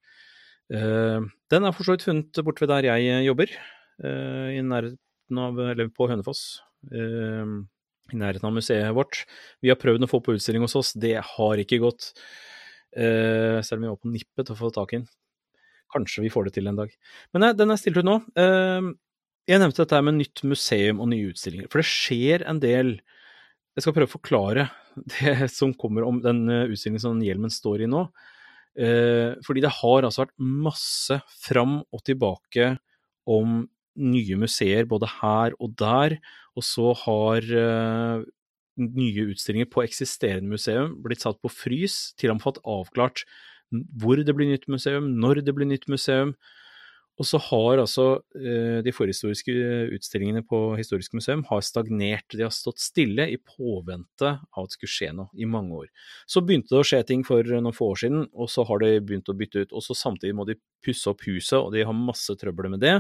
Uh, 0.74 1.28
den 1.52 1.64
er 1.68 1.72
for 1.76 1.88
så 1.88 1.96
vidt 1.96 2.06
funnet 2.08 2.40
borte 2.44 2.64
ved 2.64 2.72
der 2.74 2.88
jeg 2.90 3.26
jobber, 3.28 3.52
uh, 4.04 4.48
i 4.56 4.64
nærheten 4.64 5.40
av, 5.44 5.60
eller 5.60 5.92
på 5.94 6.08
Hønefoss. 6.10 6.62
Uh, 6.92 7.64
I 8.12 8.20
nærheten 8.20 8.48
av 8.48 8.56
museet 8.56 8.96
vårt. 8.96 9.26
Vi 9.62 9.68
har 9.72 9.80
prøvd 9.80 10.08
å 10.08 10.12
få 10.12 10.22
på 10.24 10.36
utstilling 10.38 10.64
hos 10.64 10.78
oss, 10.80 10.94
det 10.96 11.18
har 11.20 11.60
ikke 11.60 11.82
gått. 11.84 12.14
selv 12.98 13.78
om 13.78 13.84
vi 13.84 13.90
var 13.92 13.98
på 14.00 14.10
nippet 14.10 14.46
til 14.48 14.56
å 14.56 14.58
få 14.58 14.70
tak 14.74 14.94
i 14.94 14.98
den. 14.98 15.08
Kanskje 15.94 16.24
vi 16.24 16.30
får 16.32 16.48
det 16.48 16.54
til 16.56 16.68
en 16.68 16.80
dag. 16.80 16.90
Men 17.34 17.44
nei, 17.44 17.52
den 17.54 17.70
er 17.70 17.78
stilt 17.78 18.00
ut 18.00 18.08
nå. 18.08 18.16
Jeg 19.48 19.62
nevnte 19.62 19.86
dette 19.86 20.00
med 20.04 20.18
nytt 20.18 20.42
museum 20.44 21.00
og 21.00 21.08
nye 21.14 21.30
utstillinger, 21.32 21.70
for 21.72 21.80
det 21.80 21.88
skjer 21.88 22.44
en 22.52 22.60
del 22.60 22.98
Jeg 23.78 23.86
skal 23.86 23.94
prøve 23.96 24.10
å 24.10 24.16
forklare 24.18 24.66
det 25.14 25.48
som 25.54 25.76
kommer 25.78 26.04
om 26.04 26.20
den 26.24 26.48
eh, 26.50 26.66
utstillingen 26.74 27.04
som 27.04 27.22
hjelmen 27.22 27.54
står 27.54 27.86
i 27.86 27.90
nå. 27.92 28.08
Eh, 28.78 29.38
fordi 29.46 29.62
det 29.64 29.74
har 29.78 30.08
altså 30.08 30.26
vært 30.26 30.36
masse 30.42 31.20
fram 31.46 31.80
og 31.94 32.02
tilbake 32.10 32.74
om 33.30 33.62
nye 33.98 34.38
museer 34.42 34.90
både 34.90 35.10
her 35.20 35.56
og 35.62 35.78
der, 35.78 36.18
og 36.58 36.66
så 36.66 36.92
har 37.06 37.46
eh, 37.62 38.26
nye 38.78 39.28
utstillinger 39.32 39.70
på 39.72 39.86
eksisterende 39.86 40.52
museum 40.52 40.98
blitt 41.06 41.24
satt 41.24 41.40
på 41.42 41.54
frys 41.54 42.16
til 42.18 42.34
og 42.34 42.40
med 42.40 42.46
fått 42.50 42.62
avklart 42.66 43.24
hvor 43.72 44.20
det 44.20 44.36
blir 44.36 44.50
nytt 44.52 44.68
museum, 44.72 45.14
når 45.22 45.42
det 45.46 45.56
blir 45.56 45.68
nytt 45.70 45.88
museum. 45.92 46.36
Og 47.18 47.26
så 47.26 47.40
har 47.42 47.80
altså 47.82 48.04
eh, 48.38 48.78
de 48.86 48.92
forhistoriske 48.94 49.54
utstillingene 49.96 50.44
på 50.46 50.60
Historisk 50.78 51.16
museum 51.18 51.42
har 51.50 51.64
stagnert. 51.66 52.28
De 52.30 52.44
har 52.46 52.54
stått 52.54 52.82
stille 52.82 53.26
i 53.34 53.40
påvente 53.42 54.36
av 54.38 54.66
at 54.68 54.70
det 54.70 54.78
skulle 54.78 54.94
skje 54.94 55.10
noe 55.18 55.34
i 55.34 55.48
mange 55.50 55.80
år. 55.80 55.88
Så 56.30 56.44
begynte 56.46 56.76
det 56.76 56.82
å 56.84 56.86
skje 56.86 57.02
ting 57.10 57.24
for 57.26 57.48
noen 57.50 57.74
få 57.74 57.90
år 57.96 58.02
siden, 58.04 58.28
og 58.38 58.52
så 58.54 58.66
har 58.70 58.84
de 58.84 58.92
begynt 59.02 59.32
å 59.34 59.36
bytte 59.38 59.66
ut. 59.66 59.74
Og 59.74 59.86
så 59.86 59.98
samtidig 59.98 60.36
må 60.38 60.46
de 60.46 60.60
pusse 60.86 61.10
opp 61.10 61.26
huset, 61.26 61.58
og 61.58 61.72
de 61.74 61.86
har 61.90 61.98
masse 61.98 62.38
trøbbel 62.38 62.70
med 62.76 62.86
det. 62.86 63.00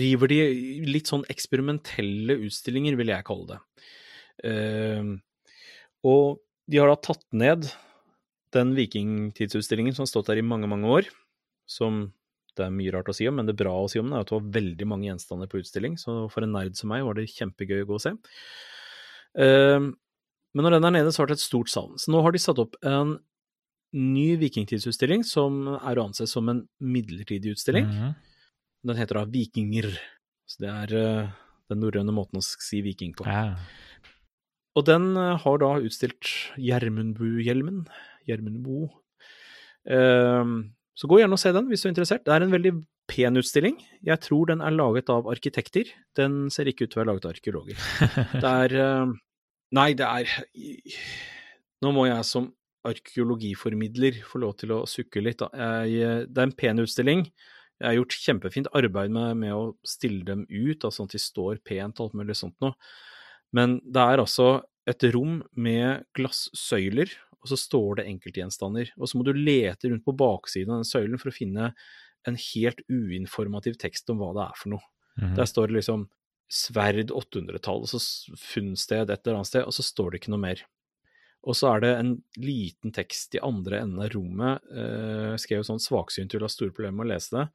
Driver 0.00 0.32
de 0.32 0.40
litt 0.88 1.10
sånn 1.12 1.26
eksperimentelle 1.32 2.38
utstillinger, 2.46 2.96
vil 3.00 3.12
jeg 3.12 3.26
kalle 3.28 3.50
det. 3.50 3.60
Eh, 4.48 5.10
og 6.08 6.40
de 6.70 6.80
har 6.80 6.88
da 6.88 6.96
tatt 7.04 7.26
ned 7.36 7.68
den 8.56 8.72
vikingtidsutstillingen 8.78 9.92
som 9.92 10.06
har 10.06 10.10
stått 10.10 10.32
der 10.32 10.40
i 10.40 10.46
mange, 10.46 10.70
mange 10.70 10.88
år, 10.88 11.12
som 11.68 12.08
det 12.60 12.66
er 12.66 12.76
mye 12.76 12.92
rart 12.94 13.08
å 13.10 13.16
si 13.16 13.26
om, 13.28 13.38
men 13.40 13.48
det 13.48 13.56
bra 13.58 13.72
å 13.76 13.88
si 13.90 14.00
om 14.00 14.10
den 14.10 14.18
er 14.18 14.24
at 14.24 14.30
det 14.30 14.36
var 14.36 14.52
veldig 14.58 14.86
mange 14.88 15.08
gjenstander 15.08 15.50
på 15.50 15.62
utstilling, 15.62 15.96
så 16.00 16.22
for 16.32 16.46
en 16.46 16.54
nerd 16.54 16.76
som 16.78 16.92
meg 16.92 17.06
var 17.06 17.16
det 17.18 17.30
kjempegøy 17.32 17.82
å 17.82 17.88
gå 17.88 17.96
og 17.96 18.04
se. 18.04 18.14
Uh, 19.38 19.90
men 20.50 20.66
når 20.66 20.76
den 20.76 20.88
er 20.88 20.96
nede, 20.98 21.12
så 21.14 21.22
har 21.22 21.30
det 21.30 21.38
et 21.38 21.44
stort 21.44 21.70
savn. 21.72 21.98
Så 22.00 22.12
nå 22.12 22.22
har 22.24 22.34
de 22.34 22.42
satt 22.42 22.58
opp 22.62 22.76
en 22.86 23.16
ny 23.96 24.34
vikingtidsutstilling 24.38 25.22
som 25.26 25.64
er 25.78 25.98
å 25.98 26.08
anse 26.08 26.26
som 26.30 26.50
en 26.50 26.64
midlertidig 26.82 27.56
utstilling. 27.56 27.86
Mhm. 27.90 28.16
Den 28.90 28.96
heter 28.96 29.20
da 29.20 29.26
Vikinger. 29.28 29.90
Så 30.48 30.64
det 30.64 30.70
er 30.70 30.94
uh, 30.96 31.32
den 31.70 31.82
norrøne 31.84 32.14
måten 32.14 32.40
å 32.40 32.44
si 32.44 32.80
viking 32.82 33.12
på. 33.14 33.26
Ja. 33.28 33.58
Og 34.78 34.86
den 34.88 35.12
uh, 35.18 35.36
har 35.38 35.60
da 35.62 35.74
utstilt 35.84 36.30
Gjermundbu-hjelmen. 36.58 37.84
Gjermundbo. 38.26 38.88
Ehm, 39.88 40.72
så 41.00 41.08
gå 41.08 41.22
gjerne 41.22 41.36
og 41.36 41.40
se 41.40 41.52
den 41.56 41.68
hvis 41.70 41.80
du 41.80 41.88
er 41.88 41.94
interessert. 41.94 42.26
Det 42.26 42.34
er 42.34 42.44
en 42.44 42.52
veldig 42.52 42.74
pen 43.08 43.40
utstilling. 43.40 43.78
Jeg 44.04 44.20
tror 44.26 44.50
den 44.50 44.60
er 44.60 44.74
laget 44.74 45.08
av 45.12 45.28
arkitekter. 45.32 45.88
Den 46.18 46.50
ser 46.52 46.68
ikke 46.68 46.84
ut 46.84 46.92
til 46.92 47.00
å 47.00 47.02
være 47.02 47.10
laget 47.14 47.26
av 47.28 47.34
arkeologer. 47.34 47.84
Det 48.44 48.54
er 48.66 48.76
eh, 48.84 49.18
Nei, 49.70 49.92
det 49.94 50.02
er 50.02 50.26
Nå 51.80 51.92
må 51.94 52.08
jeg 52.08 52.26
som 52.26 52.48
arkeologiformidler 52.90 54.18
få 54.26 54.40
lov 54.42 54.56
til 54.58 54.74
å 54.74 54.80
sukke 54.88 55.22
litt. 55.22 55.44
Da. 55.44 55.48
Jeg, 55.86 56.26
det 56.28 56.42
er 56.42 56.48
en 56.48 56.56
pen 56.58 56.82
utstilling. 56.82 57.22
Jeg 57.80 57.86
har 57.86 57.96
gjort 57.96 58.16
kjempefint 58.24 58.68
arbeid 58.76 59.12
med, 59.14 59.38
med 59.40 59.54
å 59.56 59.62
stille 59.86 60.24
dem 60.26 60.42
ut, 60.48 60.82
altså 60.82 61.00
sånn 61.00 61.08
at 61.08 61.14
de 61.16 61.22
står 61.22 61.60
pent 61.64 62.00
og 62.00 62.10
alt 62.10 62.18
mulig 62.20 62.36
sånt 62.36 62.56
noe. 62.64 62.74
Men 63.56 63.78
det 63.84 64.02
er 64.02 64.22
altså 64.24 64.50
et 64.90 65.06
rom 65.14 65.38
med 65.56 66.04
glassøyler, 66.16 67.12
og 67.40 67.50
så 67.50 67.56
står 67.56 68.00
det 68.00 68.06
enkeltgjenstander. 68.10 68.92
Og 69.00 69.10
så 69.10 69.18
må 69.18 69.24
du 69.26 69.32
lete 69.36 69.90
rundt 69.90 70.04
på 70.04 70.16
baksiden 70.16 70.74
av 70.74 70.82
den 70.82 70.88
søylen 70.88 71.20
for 71.20 71.32
å 71.32 71.36
finne 71.36 71.70
en 72.28 72.36
helt 72.36 72.82
uinformativ 72.92 73.78
tekst 73.80 74.10
om 74.12 74.20
hva 74.20 74.32
det 74.36 74.44
er 74.44 74.58
for 74.60 74.74
noe. 74.74 74.84
Mm. 75.20 75.32
Der 75.38 75.48
står 75.48 75.70
det 75.70 75.78
liksom 75.78 76.04
sverd 76.50 77.12
800-tall, 77.14 77.86
og 77.86 77.88
så 77.88 78.00
funnsted 78.36 79.08
et 79.08 79.22
eller 79.22 79.40
annet 79.40 79.50
sted, 79.52 79.64
og 79.64 79.74
så 79.74 79.86
står 79.86 80.12
det 80.12 80.20
ikke 80.20 80.34
noe 80.34 80.42
mer. 80.42 80.62
Og 81.46 81.56
så 81.56 81.70
er 81.70 81.84
det 81.84 81.90
en 81.96 82.14
liten 82.42 82.92
tekst 82.92 83.38
i 83.38 83.42
andre 83.44 83.80
enden 83.84 84.02
av 84.04 84.10
rommet, 84.12 84.66
eh, 84.74 85.36
skrev 85.40 85.62
sånn 85.64 85.80
svaksynt 85.80 86.34
vil 86.34 86.44
ha 86.44 86.50
store 86.52 86.74
problemer 86.74 86.98
med 86.98 87.06
å 87.06 87.12
lese 87.14 87.36
det, 87.38 87.46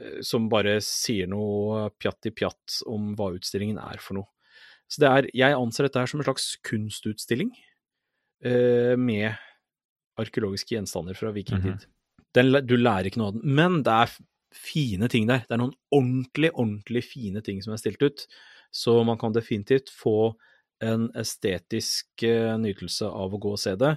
eh, 0.00 0.18
som 0.26 0.48
bare 0.50 0.80
sier 0.82 1.30
noe 1.30 1.90
pjatt 2.00 2.26
i 2.26 2.34
pjatt 2.34 2.80
om 2.90 3.12
hva 3.14 3.30
utstillingen 3.36 3.78
er 3.78 4.02
for 4.02 4.18
noe. 4.18 4.32
Så 4.90 5.02
det 5.02 5.12
er, 5.12 5.30
jeg 5.34 5.54
anser 5.58 5.86
dette 5.86 6.02
her 6.02 6.10
som 6.10 6.22
en 6.22 6.26
slags 6.26 6.56
kunstutstilling 6.66 7.52
med 8.42 9.32
arkeologiske 10.20 10.74
gjenstander 10.76 11.16
fra 11.16 11.30
vikingtid. 11.32 11.86
Den, 12.36 12.50
læ- 12.52 12.60
du 12.66 12.76
lærer 12.76 13.08
ikke 13.08 13.18
noe 13.20 13.30
av 13.32 13.38
den, 13.38 13.54
men 13.56 13.78
det 13.86 13.92
er 13.92 14.12
fine 14.56 15.08
ting 15.12 15.26
der. 15.28 15.42
Det 15.48 15.56
er 15.56 15.60
noen 15.62 15.74
ordentlig, 15.92 16.50
ordentlig 16.52 17.02
fine 17.04 17.40
ting 17.44 17.62
som 17.64 17.72
er 17.74 17.80
stilt 17.80 18.02
ut, 18.04 18.26
så 18.72 18.98
man 19.04 19.18
kan 19.20 19.32
definitivt 19.32 19.88
få 19.92 20.34
en 20.84 21.06
estetisk 21.16 22.22
eh, 22.28 22.56
nytelse 22.60 23.08
av 23.08 23.32
å 23.32 23.40
gå 23.40 23.52
og 23.56 23.60
se 23.60 23.72
det. 23.80 23.94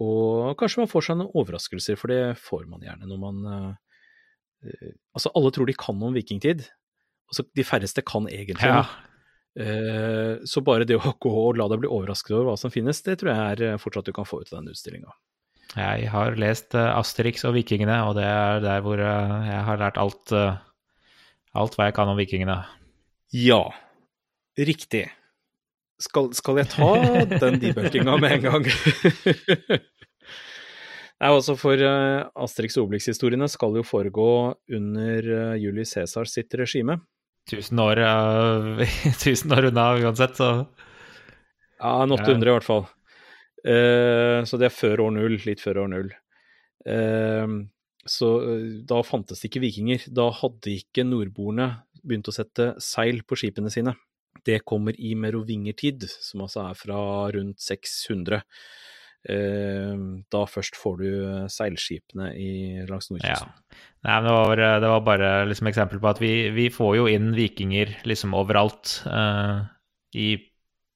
Og 0.00 0.52
kanskje 0.60 0.82
man 0.82 0.90
får 0.92 1.06
seg 1.08 1.18
noen 1.20 1.32
overraskelser, 1.36 1.96
for 2.00 2.12
det 2.12 2.36
får 2.40 2.66
man 2.68 2.84
gjerne 2.84 3.08
når 3.08 3.20
man 3.20 3.40
eh, 3.52 3.70
eh, 4.68 4.92
Altså, 5.16 5.32
alle 5.36 5.52
tror 5.52 5.68
de 5.68 5.76
kan 5.76 6.00
om 6.04 6.12
vikingtid. 6.16 6.64
Altså, 7.32 7.44
de 7.56 7.64
færreste 7.64 8.04
kan 8.04 8.28
egentlig 8.28 8.68
Ja. 8.68 8.84
Eh, 9.60 10.44
så 10.44 10.62
bare 10.64 10.86
det 10.88 10.96
å 10.96 11.12
gå 11.20 11.32
og 11.32 11.58
la 11.60 11.66
deg 11.68 11.82
bli 11.82 11.90
overrasket 11.92 12.32
over 12.32 12.52
hva 12.52 12.56
som 12.60 12.72
finnes, 12.72 13.02
det 13.04 13.18
tror 13.20 13.32
jeg 13.34 13.40
er 13.52 13.64
eh, 13.66 13.80
fortsatt 13.80 14.08
du 14.08 14.14
kan 14.16 14.28
få 14.28 14.40
ut 14.40 14.52
av 14.52 14.62
den 14.62 14.72
utstillinga. 14.72 15.12
Jeg 15.72 16.08
har 16.12 16.38
lest 16.40 16.76
eh, 16.76 16.92
Asterix 16.96 17.44
og 17.48 17.56
vikingene, 17.56 17.98
og 18.08 18.16
det 18.16 18.28
er 18.28 18.62
der 18.64 18.84
hvor 18.84 19.00
jeg 19.00 19.64
har 19.68 19.80
lært 19.80 20.00
alt, 20.00 20.32
alt 20.32 21.76
hva 21.76 21.88
jeg 21.88 21.96
kan 21.96 22.12
om 22.12 22.20
vikingene. 22.20 22.62
Ja, 23.36 23.64
riktig. 24.56 25.06
Skal, 26.02 26.32
skal 26.34 26.58
jeg 26.58 26.72
ta 26.72 26.88
den 27.44 27.60
debunkinga 27.62 28.16
med 28.20 28.38
en 28.38 28.46
gang? 28.48 28.64
Nei, 31.22 31.28
altså 31.28 31.54
For 31.54 31.78
Asterix 31.78 32.74
og 32.80 32.88
Obelix-historiene 32.88 33.46
skal 33.52 33.76
jo 33.78 33.84
foregå 33.86 34.30
under 34.74 35.28
Julius 35.60 35.92
Cæsars 35.94 36.34
sitt 36.34 36.56
regime. 36.58 36.98
Tusen 37.50 37.80
år, 37.82 37.98
uh, 37.98 38.82
tusen 39.24 39.52
år 39.54 39.70
unna 39.72 39.86
uansett, 39.98 40.38
så 40.38 40.50
Ja, 41.82 42.02
en 42.04 42.14
800 42.14 42.46
i 42.48 42.54
hvert 42.54 42.66
fall. 42.66 42.84
Uh, 43.66 44.42
så 44.46 44.58
det 44.58 44.68
er 44.68 44.74
før 44.74 45.06
år 45.08 45.16
null, 45.16 45.38
litt 45.46 45.62
før 45.62 45.82
år 45.84 45.90
null. 45.90 46.12
Uh, 46.86 47.62
så 48.02 48.28
da 48.86 48.98
fantes 49.06 49.42
det 49.42 49.50
ikke 49.50 49.62
vikinger. 49.62 50.06
Da 50.10 50.28
hadde 50.34 50.72
ikke 50.74 51.04
nordboerne 51.06 51.68
begynt 52.02 52.30
å 52.30 52.34
sette 52.34 52.72
seil 52.82 53.22
på 53.26 53.38
skipene 53.38 53.70
sine. 53.70 53.94
Det 54.46 54.62
kommer 54.66 54.96
i 54.98 55.12
merovingertid, 55.18 56.08
som 56.10 56.42
altså 56.42 56.64
er 56.64 56.78
fra 56.78 57.02
rundt 57.34 57.62
600. 57.62 58.42
Eh, 59.22 59.92
da 60.34 60.40
først 60.50 60.74
får 60.78 60.96
du 60.98 61.10
seilskipene 61.52 62.32
i, 62.34 62.52
langs 62.88 63.10
Ja. 63.22 63.36
Nei, 64.02 64.16
men 64.16 64.26
det 64.26 64.34
var, 64.34 64.62
det 64.82 64.88
var 64.90 65.04
bare 65.06 65.28
liksom 65.46 65.70
eksempel 65.70 66.00
på 66.02 66.10
at 66.10 66.22
vi, 66.22 66.32
vi 66.50 66.66
får 66.74 66.96
jo 66.98 67.04
inn 67.10 67.30
vikinger 67.36 67.94
liksom 68.08 68.34
overalt. 68.34 68.98
Uh, 69.06 69.62
I 70.18 70.34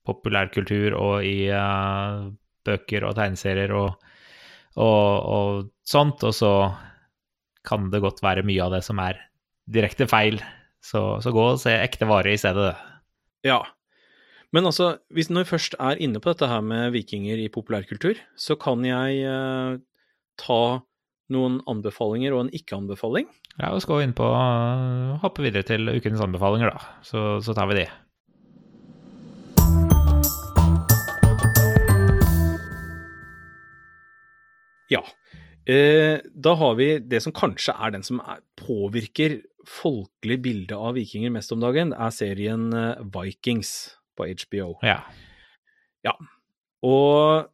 populærkultur 0.07 0.97
og 0.99 1.23
i 1.27 1.47
uh, 1.55 2.27
bøker 2.67 3.07
og 3.07 3.15
tegneserier 3.19 3.75
og, 3.79 3.95
og, 4.75 5.31
og 5.37 5.71
sånt. 5.87 6.27
Og 6.27 6.35
så 6.35 6.53
kan 7.67 7.91
det 7.95 8.03
godt 8.03 8.23
være 8.27 8.47
mye 8.47 8.67
av 8.67 8.75
det 8.75 8.83
som 8.87 8.99
er 9.03 9.23
direkte 9.71 10.11
feil. 10.11 10.43
Så, 10.83 11.21
så 11.23 11.33
gå 11.35 11.47
og 11.55 11.63
se 11.63 11.75
ekte 11.79 12.11
varer 12.11 12.35
i 12.35 12.41
stedet. 12.43 12.75
Ja. 13.47 13.63
Men 14.55 14.69
altså, 14.69 14.93
hvis 15.11 15.27
når 15.31 15.43
vi 15.43 15.51
først 15.51 15.75
er 15.83 15.99
inne 16.03 16.21
på 16.23 16.31
dette 16.31 16.47
her 16.47 16.63
med 16.63 16.93
vikinger 16.95 17.41
i 17.43 17.49
populærkultur, 17.53 18.19
så 18.39 18.55
kan 18.61 18.85
jeg 18.87 19.25
eh, 19.27 19.79
ta 20.39 20.63
noen 21.35 21.59
anbefalinger 21.67 22.37
og 22.37 22.45
en 22.45 22.53
ikke-anbefaling. 22.55 23.27
Ja, 23.57 23.73
vi 23.75 23.83
skal 23.83 24.05
inn 24.05 24.15
på 24.15 24.27
uh, 24.31 25.17
hoppe 25.23 25.43
videre 25.43 25.67
til 25.67 25.91
ukens 25.91 26.23
anbefalinger, 26.23 26.71
da. 26.71 26.99
Så, 27.03 27.41
så 27.43 27.57
tar 27.57 27.67
vi 27.73 27.81
de. 27.81 27.87
Ja. 34.95 35.03
Eh, 35.67 36.23
da 36.31 36.55
har 36.55 36.79
vi 36.79 36.93
det 37.03 37.25
som 37.25 37.35
kanskje 37.35 37.75
er 37.75 37.97
den 37.97 38.07
som 38.07 38.23
er, 38.23 38.45
påvirker 38.55 39.41
folkelig 39.67 40.39
bilde 40.45 40.79
av 40.79 40.95
vikinger 40.95 41.33
mest 41.35 41.51
om 41.51 41.59
dagen, 41.65 41.91
er 41.91 42.15
serien 42.15 42.69
eh, 42.71 43.03
Vikings 43.11 43.73
på 44.17 44.27
HBO. 44.45 44.73
Ja. 46.07 46.15
Og 46.87 47.47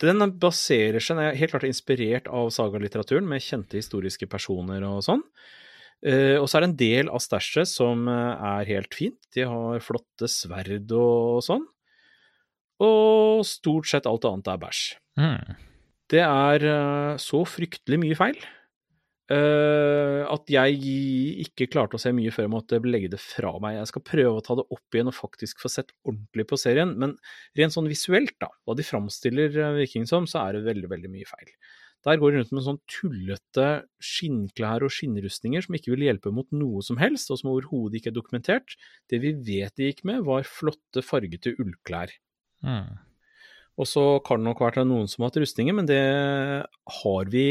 den 0.00 0.24
baserer 0.40 1.02
seg, 1.02 1.18
den 1.18 1.26
er 1.26 1.38
helt 1.38 1.52
klart 1.52 1.66
inspirert 1.68 2.30
av 2.32 2.50
sagalitteraturen, 2.54 3.26
med 3.28 3.44
kjente 3.44 3.78
historiske 3.78 4.28
personer 4.30 4.84
og 4.88 5.02
sånn. 5.06 5.22
Uh, 6.04 6.36
og 6.40 6.48
så 6.48 6.58
er 6.58 6.64
det 6.64 6.70
en 6.70 6.80
del 6.80 7.12
av 7.12 7.22
stæsjet 7.24 7.70
som 7.70 8.08
eh, 8.12 8.48
er 8.58 8.68
helt 8.74 8.92
fint. 8.96 9.16
De 9.32 9.46
har 9.48 9.84
flotte 9.84 10.28
sverd 10.28 10.92
og 10.92 11.40
sånn. 11.44 11.64
Og 12.84 13.44
stort 13.48 13.88
sett 13.88 14.08
alt 14.10 14.26
annet 14.28 14.50
er 14.52 14.60
bæsj. 14.60 14.82
Mm. 15.20 15.54
Det 16.12 16.20
er 16.20 16.66
uh, 16.68 17.14
så 17.22 17.40
fryktelig 17.48 18.00
mye 18.02 18.18
feil 18.18 18.44
eh, 19.32 20.20
at 20.24 20.50
jeg 20.52 20.96
ikke 21.44 21.68
klarte 21.72 21.98
å 21.98 22.02
se 22.02 22.12
mye 22.16 22.32
før 22.34 22.46
jeg 22.46 22.52
måtte 22.52 22.80
legge 22.84 23.12
det 23.14 23.20
fra 23.22 23.54
meg. 23.62 23.78
Jeg 23.78 23.92
skal 23.92 24.04
prøve 24.10 24.34
å 24.40 24.44
ta 24.44 24.58
det 24.58 24.66
opp 24.74 24.98
igjen 24.98 25.12
og 25.12 25.16
faktisk 25.16 25.62
få 25.64 25.70
sett 25.72 25.94
ordentlig 26.04 26.48
på 26.50 26.58
serien, 26.60 26.96
men 27.00 27.16
rent 27.58 27.76
sånn 27.76 27.88
visuelt, 27.90 28.36
da, 28.42 28.50
hva 28.64 28.76
de 28.76 28.86
framstiller 28.86 29.56
eh, 29.56 29.78
Viking 29.80 30.08
som, 30.10 30.28
så 30.30 30.44
er 30.44 30.58
det 30.58 30.68
veldig, 30.68 30.90
veldig 30.92 31.12
mye 31.14 31.30
feil. 31.30 31.54
Der 32.04 32.20
går 32.20 32.34
de 32.34 32.40
rundt 32.42 32.52
med 32.52 32.64
sånn 32.66 32.82
tullete 32.90 33.68
skinnklær 34.04 34.84
og 34.84 34.92
skinnrustninger 34.92 35.64
som 35.64 35.76
ikke 35.78 35.94
vil 35.94 36.04
hjelpe 36.04 36.32
mot 36.36 36.50
noe 36.52 36.84
som 36.84 36.98
helst, 37.00 37.30
og 37.32 37.40
som 37.40 37.54
overhodet 37.54 38.00
ikke 38.00 38.12
er 38.12 38.18
dokumentert. 38.18 38.76
Det 39.08 39.22
vi 39.22 39.32
vet 39.46 39.72
de 39.80 39.88
gikk 39.88 40.04
med, 40.04 40.20
var 40.26 40.44
flotte, 40.44 41.00
fargete 41.00 41.54
ullklær. 41.56 42.12
Mm. 42.64 42.92
Og 43.80 43.88
så 43.88 44.04
kan 44.26 44.42
det 44.42 44.50
nok 44.50 44.60
være 44.62 44.84
noen 44.86 45.08
som 45.10 45.24
har 45.24 45.32
hatt 45.32 45.40
rustninger, 45.42 45.74
men 45.74 45.88
det 45.88 46.02
har 47.00 47.32
vi 47.32 47.46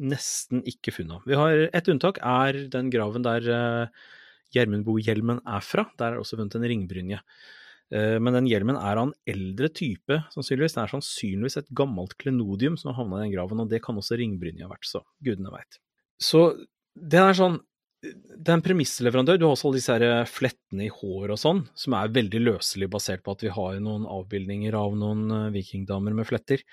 nesten 0.00 0.62
ikke 0.68 0.94
funnet. 0.94 1.24
Vi 1.28 1.36
har 1.38 1.68
Et 1.72 1.88
unntak 1.92 2.18
er 2.22 2.68
den 2.72 2.90
graven 2.90 3.24
der 3.26 3.48
uh, 3.48 4.06
Gjermundbohjelmen 4.54 5.42
er 5.48 5.64
fra. 5.64 5.86
Der 5.98 6.12
er 6.12 6.22
også 6.22 6.36
funnet 6.36 6.56
en 6.58 6.68
ringbrynje. 6.68 7.20
Eh, 7.92 8.18
men 8.20 8.36
den 8.36 8.48
hjelmen 8.48 8.76
er 8.76 8.98
av 9.00 9.08
en 9.08 9.14
eldre 9.28 9.68
type, 9.72 10.18
sannsynligvis. 10.32 10.76
Det 10.76 10.82
er 10.82 10.92
sannsynligvis 10.94 11.58
et 11.60 11.72
gammelt 11.76 12.16
klenodium 12.20 12.78
som 12.80 12.90
har 12.90 13.00
havna 13.02 13.20
i 13.20 13.26
den 13.26 13.34
graven, 13.34 13.60
og 13.64 13.72
det 13.72 13.82
kan 13.84 13.98
også 14.00 14.18
ringbrynje 14.20 14.64
ha 14.64 14.70
vært, 14.72 14.88
så 14.88 15.02
gudene 15.24 15.52
veit. 15.52 15.80
Så 16.22 16.46
det 16.92 17.20
er 17.20 17.38
sånn 17.38 17.60
det 18.02 18.50
er 18.50 18.56
en 18.56 18.64
premissleverandør. 18.64 19.36
Du 19.38 19.44
har 19.46 19.52
også 19.54 19.68
alle 19.68 19.78
disse 19.78 19.94
her 19.94 20.24
flettene 20.26 20.88
i 20.88 20.90
hår 20.90 21.36
og 21.36 21.38
sånn, 21.38 21.60
som 21.78 21.94
er 21.94 22.10
veldig 22.10 22.40
løselig 22.42 22.88
basert 22.90 23.22
på 23.22 23.36
at 23.36 23.44
vi 23.46 23.52
har 23.54 23.76
noen 23.78 24.08
avbildninger 24.10 24.74
av 24.74 24.96
noen 24.98 25.28
eh, 25.36 25.50
vikingdamer 25.54 26.16
med 26.18 26.26
fletter. 26.26 26.64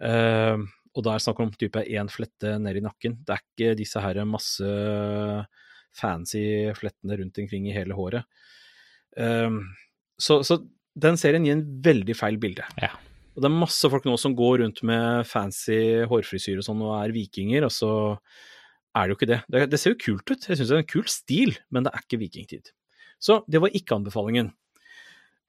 Eh, 0.00 0.62
og 0.96 1.04
da 1.06 1.12
er 1.12 1.20
det 1.20 1.24
snakk 1.26 1.42
om 1.44 1.52
type 1.54 1.82
én 1.86 2.10
flette 2.10 2.56
ned 2.58 2.80
i 2.80 2.82
nakken. 2.84 3.20
Det 3.26 3.34
er 3.34 3.44
ikke 3.44 3.76
disse 3.78 4.02
her 4.02 4.18
masse 4.26 4.70
fancy 5.94 6.42
flettene 6.78 7.18
rundt 7.20 7.38
omkring 7.42 7.68
i 7.68 7.74
hele 7.74 7.94
håret. 7.98 8.26
Um, 9.16 9.62
så, 10.20 10.40
så 10.46 10.58
den 10.98 11.18
serien 11.20 11.46
gir 11.46 11.56
en 11.56 11.66
veldig 11.84 12.16
feil 12.18 12.38
bilde. 12.42 12.66
Ja. 12.82 12.92
Og 13.36 13.42
det 13.42 13.50
er 13.50 13.60
masse 13.62 13.90
folk 13.90 14.06
nå 14.06 14.16
som 14.18 14.34
går 14.38 14.64
rundt 14.64 14.82
med 14.86 15.26
fancy 15.30 16.02
hårfrisyre 16.10 16.62
og 16.62 16.66
sånn 16.66 16.82
og 16.82 16.96
er 16.98 17.14
vikinger, 17.14 17.66
og 17.66 17.74
så 17.74 17.92
er 18.98 19.06
det 19.06 19.14
jo 19.14 19.18
ikke 19.20 19.30
det. 19.30 19.40
Det, 19.46 19.66
det 19.70 19.80
ser 19.80 19.94
jo 19.94 20.02
kult 20.02 20.32
ut, 20.32 20.48
jeg 20.48 20.58
syns 20.58 20.72
det 20.72 20.76
er 20.76 20.82
en 20.82 20.90
kul 20.90 21.06
stil, 21.10 21.54
men 21.70 21.86
det 21.86 21.94
er 21.94 22.04
ikke 22.04 22.20
vikingtid. 22.24 22.72
Så 23.22 23.42
det 23.50 23.62
var 23.62 23.74
ikke 23.76 24.00
anbefalingen. 24.00 24.50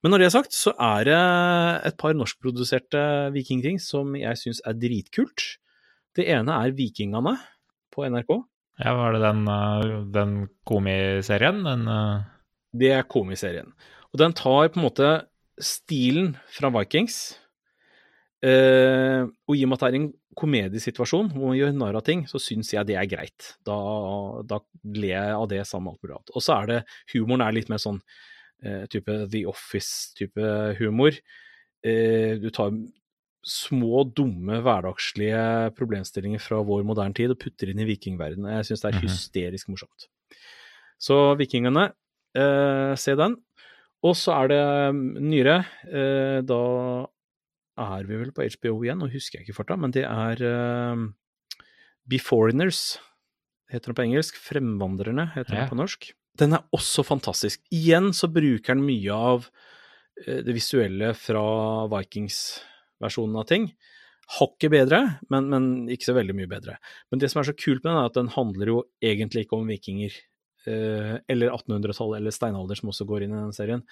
Men 0.02 0.12
når 0.12 0.22
det 0.22 0.26
er 0.28 0.34
sagt, 0.34 0.54
så 0.56 0.72
er 0.82 1.06
det 1.06 1.18
et 1.88 1.98
par 2.00 2.16
norskproduserte 2.18 3.02
vikingting 3.34 3.78
som 3.82 4.16
jeg 4.18 4.40
syns 4.40 4.62
er 4.66 4.74
dritkult. 4.74 5.44
Det 6.18 6.26
ene 6.34 6.56
er 6.58 6.74
Vikingene 6.76 7.36
på 7.94 8.04
NRK. 8.10 8.32
ja, 8.82 8.94
var 8.98 9.14
det 9.14 9.22
den, 9.22 9.44
uh, 9.46 10.02
den 10.12 10.32
komiserien? 10.68 11.62
Den 11.64 11.86
uh, 11.86 12.24
Det 12.74 12.90
er 12.92 13.06
komiserien. 13.06 13.70
Og 14.12 14.18
den 14.18 14.34
tar 14.34 14.72
på 14.72 14.80
en 14.80 14.88
måte 14.88 15.12
stilen 15.62 16.34
fra 16.50 16.72
Vikings, 16.74 17.38
Uh, 18.42 19.30
og 19.46 19.54
i 19.54 19.62
og 19.62 19.70
med 19.70 19.76
at 19.76 19.82
det 19.84 19.88
er 19.92 19.96
en 20.00 20.08
komediesituasjon 20.34 21.28
hvor 21.30 21.52
man 21.52 21.54
gjør 21.60 21.76
narr 21.76 21.98
av 22.00 22.02
ting, 22.02 22.24
så 22.26 22.40
syns 22.42 22.72
jeg 22.74 22.88
det 22.88 22.96
er 22.98 23.06
greit. 23.06 23.52
Da, 23.62 23.76
da 24.42 24.58
ler 24.96 25.12
jeg 25.12 25.36
av 25.36 25.46
det 25.52 25.60
sammen 25.68 25.86
med 25.86 25.92
alt 25.94 26.02
mulig 26.02 26.16
annet. 26.16 26.32
Og 26.34 26.42
så 26.42 26.56
er 26.56 26.70
det 26.70 26.78
Humoren 27.14 27.44
er 27.46 27.54
litt 27.54 27.70
mer 27.70 27.78
sånn 27.82 28.00
eh, 28.02 28.31
type 28.88 29.14
The 29.30 29.44
Office-type 29.50 30.76
humor. 30.78 31.12
Eh, 31.84 32.36
du 32.38 32.48
tar 32.54 32.70
små, 33.44 34.04
dumme, 34.14 34.60
hverdagslige 34.62 35.72
problemstillinger 35.74 36.38
fra 36.40 36.60
vår 36.62 36.84
moderne 36.86 37.14
tid 37.18 37.32
og 37.34 37.40
putter 37.42 37.72
inn 37.72 37.80
i 37.82 37.88
vikingverdenen. 37.88 38.52
Jeg 38.60 38.68
syns 38.70 38.82
det 38.84 38.92
er 38.94 38.98
Mhm. 39.00 39.08
hysterisk 39.08 39.68
morsomt. 39.72 40.06
Så 41.02 41.36
Vikingene, 41.36 41.88
eh, 42.36 42.94
se 42.94 43.16
den. 43.18 43.34
Og 44.04 44.14
så 44.14 44.32
er 44.44 44.48
det 44.48 44.94
mm, 44.94 45.18
nyere. 45.18 45.66
Eh, 45.90 46.40
da 46.42 47.06
er 47.78 48.04
vi 48.06 48.16
vel 48.16 48.30
på 48.30 48.42
HBO 48.46 48.82
igjen, 48.84 48.98
nå 48.98 49.10
husker 49.10 49.38
jeg 49.40 49.48
ikke 49.48 49.56
farta, 49.64 49.76
men 49.78 49.90
det 49.90 50.04
er 50.04 50.42
eh, 50.42 50.96
Beforeigners, 52.08 52.98
heter 53.70 53.92
den 53.92 53.94
på 53.98 54.04
engelsk. 54.06 54.34
Fremvandrerne, 54.42 55.32
heter 55.34 55.54
Ja. 55.56 55.66
på 55.68 55.76
norsk. 55.78 56.12
Den 56.40 56.56
er 56.56 56.64
også 56.72 57.04
fantastisk. 57.04 57.60
Igjen 57.74 58.12
så 58.16 58.30
bruker 58.32 58.74
den 58.74 58.84
mye 58.86 59.16
av 59.16 59.48
eh, 60.24 60.40
det 60.46 60.54
visuelle 60.56 61.12
fra 61.18 61.44
Vikings-versjonen 61.92 63.40
av 63.40 63.48
ting. 63.50 63.68
Hakket 64.38 64.72
bedre, 64.72 65.00
men, 65.32 65.48
men 65.52 65.66
ikke 65.92 66.08
så 66.08 66.16
veldig 66.16 66.36
mye 66.38 66.50
bedre. 66.50 66.78
Men 67.12 67.20
det 67.20 67.32
som 67.32 67.42
er 67.42 67.50
så 67.50 67.56
kult 67.58 67.82
med 67.82 67.90
den, 67.90 67.98
er 68.00 68.08
at 68.08 68.16
den 68.16 68.32
handler 68.32 68.72
jo 68.72 68.78
egentlig 69.04 69.44
ikke 69.44 69.58
om 69.58 69.68
vikinger. 69.68 70.16
Eh, 70.62 71.16
eller 71.32 71.52
1800-tallet, 71.52 72.20
eller 72.20 72.34
steinalder, 72.34 72.78
som 72.78 72.92
også 72.92 73.06
går 73.08 73.26
inn 73.26 73.36
i 73.36 73.42
den 73.42 73.56
serien. 73.56 73.84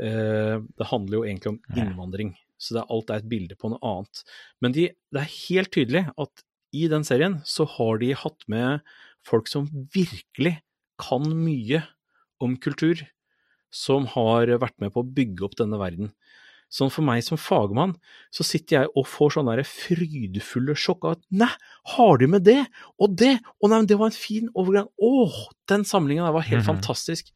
Eh, 0.00 0.56
det 0.58 0.90
handler 0.90 1.20
jo 1.20 1.24
egentlig 1.28 1.54
om 1.54 1.60
innvandring. 1.76 2.34
Så 2.58 2.74
det 2.74 2.82
er, 2.82 2.90
alt 2.96 3.12
er 3.12 3.22
et 3.22 3.30
bilde 3.30 3.58
på 3.60 3.70
noe 3.70 3.82
annet. 3.86 4.26
Men 4.64 4.74
de, 4.74 4.88
det 5.14 5.22
er 5.22 5.34
helt 5.36 5.74
tydelig 5.74 6.06
at 6.10 6.44
i 6.74 6.88
den 6.90 7.06
serien 7.06 7.38
så 7.46 7.68
har 7.76 8.00
de 8.02 8.14
hatt 8.18 8.46
med 8.50 8.94
folk 9.24 9.46
som 9.50 9.68
virkelig 9.94 10.56
kan 11.00 11.22
mye 11.34 11.82
om 12.40 12.56
kultur, 12.56 13.00
som 13.74 14.06
har 14.14 14.46
vært 14.62 14.76
med 14.80 14.92
på 14.94 15.02
å 15.02 15.08
bygge 15.14 15.44
opp 15.46 15.56
denne 15.58 15.78
verden. 15.80 16.12
Sånn 16.74 16.90
for 16.90 17.02
meg 17.06 17.22
som 17.22 17.38
fagmann, 17.38 17.92
så 18.34 18.42
sitter 18.46 18.80
jeg 18.80 18.88
og 18.98 19.06
får 19.06 19.34
sånne 19.36 19.54
der 19.56 19.66
frydefulle 19.68 20.74
sjokk 20.78 21.04
av 21.06 21.16
at 21.18 21.22
nei, 21.30 21.50
har 21.94 22.18
du 22.18 22.26
med 22.26 22.42
det 22.46 22.60
og 22.98 23.14
det, 23.20 23.36
og 23.62 23.70
nei, 23.70 23.78
men 23.82 23.86
det 23.90 23.98
var 24.00 24.10
en 24.10 24.16
fin 24.16 24.48
overgang, 24.58 24.88
åh, 24.98 25.36
den 25.70 25.84
samlingen 25.86 26.24
der 26.26 26.32
var 26.34 26.42
helt 26.48 26.64
Mhm. 26.64 26.70
fantastisk. 26.72 27.30